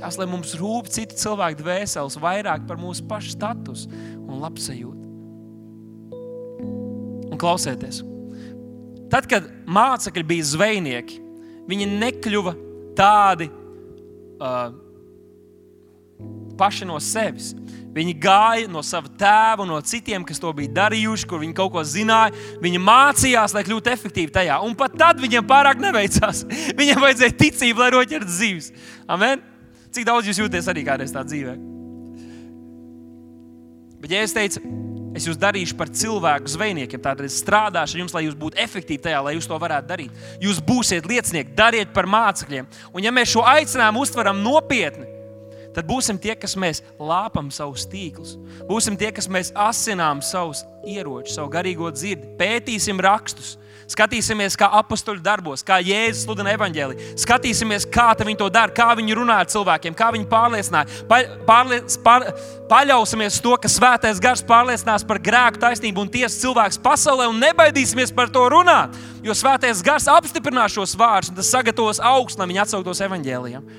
Tas, 0.00 0.18
lai 0.20 0.26
mums 0.28 0.54
rūp 0.60 0.90
citu 0.92 1.16
cilvēku 1.16 1.62
dvēseles 1.62 2.18
vairāk 2.20 2.66
par 2.68 2.80
mūsu 2.80 3.06
pašu 3.08 3.32
statusu 3.32 3.90
un 4.26 4.40
labsajūtu. 4.42 5.04
Un 7.26 7.40
klausieties, 7.40 8.02
tad, 9.12 9.28
kad 9.28 9.48
mācekļi 9.68 10.24
bija 10.26 10.48
zvejnieki, 10.54 11.20
viņi 11.68 11.92
nekļuva 11.96 12.56
tādi. 12.96 13.50
Uh, 14.36 14.74
paši 16.56 16.88
no 16.88 16.98
sevis. 17.02 17.52
Viņi 17.96 18.12
gāja 18.20 18.68
no 18.68 18.82
sava 18.84 19.08
tēva, 19.20 19.64
no 19.68 19.78
citiem, 19.84 20.24
kas 20.26 20.40
to 20.40 20.50
bija 20.56 20.72
darījuši, 20.82 21.28
kur 21.28 21.40
viņi 21.40 21.56
kaut 21.56 21.72
ko 21.72 21.84
zināja. 21.86 22.34
Viņi 22.60 22.80
mācījās, 22.84 23.54
lai 23.56 23.64
kļūtu 23.64 23.92
efektīvi 23.92 24.32
tajā. 24.34 24.58
Un 24.64 24.76
pat 24.76 24.98
tad 25.00 25.20
viņiem 25.22 25.46
pārāk 25.48 25.80
neveicās. 25.80 26.44
Viņiem 26.80 27.00
vajadzēja 27.00 27.38
ticību, 27.40 27.84
lai 27.84 27.92
roķertu 27.96 28.28
dzīves. 28.28 28.72
Amen? 29.08 29.44
Cik 29.94 30.06
daudz 30.08 30.28
jūs 30.28 30.42
jūties 30.42 30.68
arī 30.70 30.84
kādreiz 30.86 31.14
tādā 31.14 31.30
dzīvē? 31.30 31.56
Bet, 34.00 34.12
ja 34.12 34.22
es 34.22 34.34
teicu, 34.36 34.60
es 35.16 35.24
jūs 35.26 35.38
darīšu 35.40 35.76
par 35.78 35.90
cilvēku 35.90 36.52
zvejniekiem, 36.52 37.00
tad 37.02 37.22
es 37.24 37.40
strādāšu 37.40 38.02
jums, 38.02 38.14
lai 38.14 38.26
jūs 38.26 38.36
būtu 38.38 38.60
efektīvi 38.60 39.02
tajā, 39.06 39.22
lai 39.24 39.34
jūs 39.34 39.48
to 39.48 39.58
varētu 39.58 39.88
darīt. 39.88 40.24
Jūs 40.42 40.60
būsiet 40.62 41.08
liecinieki, 41.08 41.56
dariet 41.56 41.94
par 41.96 42.08
mācekļiem. 42.10 42.68
Un, 42.92 43.04
ja 43.04 43.12
mēs 43.14 43.32
šo 43.32 43.42
aicinājumu 43.48 44.04
uztveram 44.04 44.42
nopietni, 44.44 45.08
tad 45.76 45.88
būsim 45.88 46.20
tie, 46.20 46.36
kas 46.38 46.54
mēs 46.60 46.82
lāpam 47.00 47.48
savus 47.52 47.88
tīklus. 47.90 48.36
Būsim 48.68 48.96
tie, 49.00 49.10
kas 49.16 49.28
mēs 49.32 49.50
asinām 49.56 50.22
savus 50.24 50.62
ieročus, 50.86 51.34
savu 51.36 51.50
garīgo 51.52 51.90
dzirdi, 51.92 52.36
pētīsim 52.38 53.00
rakstus. 53.02 53.56
Skatīsimies, 53.86 54.56
kā 54.58 54.66
apakstuļu 54.80 55.20
darbos, 55.22 55.62
kā 55.62 55.76
Jēzus 55.78 56.24
sludina 56.24 56.50
evaņģēlī. 56.56 57.12
Skatīsimies, 57.22 57.84
kā 57.86 58.08
viņi 58.18 58.38
to 58.40 58.48
dara, 58.50 58.74
kā 58.74 58.88
viņi 58.98 59.14
runā 59.14 59.36
ar 59.44 59.50
cilvēkiem, 59.50 59.94
kā 59.94 60.08
viņi 60.14 60.26
pārliecināja. 60.30 61.04
Pa, 61.06 61.20
pārliec, 61.46 61.94
pār, 62.02 62.26
paļausimies 62.66 63.38
to, 63.44 63.54
ka 63.62 63.70
svētais 63.70 64.18
gars 64.22 64.42
pārliecinās 64.46 65.06
par 65.06 65.20
grēku, 65.22 65.62
taisnību 65.62 66.02
un 66.02 66.10
tiesu 66.10 66.48
cilvēks 66.48 66.80
pasaulē 66.82 67.28
un 67.30 67.38
nebaidīsimies 67.44 68.10
par 68.16 68.32
to 68.34 68.42
runāt. 68.50 68.98
Jo 69.22 69.38
svētais 69.38 69.84
gars 69.86 70.10
apstiprinās 70.10 70.74
šos 70.74 70.96
vārdus 70.98 71.30
un 71.30 71.38
tas 71.38 71.52
sagatavos 71.54 72.02
augstu, 72.02 72.42
lai 72.42 72.50
viņi 72.50 72.64
atsauktos 72.66 73.04
evaņģēlijam. 73.06 73.70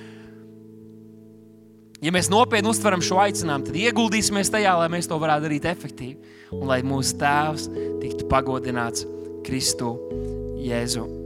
Ja 1.99 2.13
mēs 2.13 2.29
nopietni 2.31 2.69
uztveram 2.71 3.03
šo 3.03 3.19
aicinājumu, 3.25 3.67
tad 3.67 3.77
ieguldīsimies 3.81 4.53
tajā, 4.53 4.77
lai 4.79 4.87
mēs 4.93 5.09
to 5.09 5.19
varētu 5.19 5.49
darīt 5.49 5.67
efektīvi 5.67 6.35
un 6.55 6.67
lai 6.69 6.79
mūsu 6.85 7.17
tēvs 7.19 7.67
tiktu 8.03 8.29
pagodināts 8.31 9.03
Kristu 9.47 9.93
Jēzu. 10.59 11.16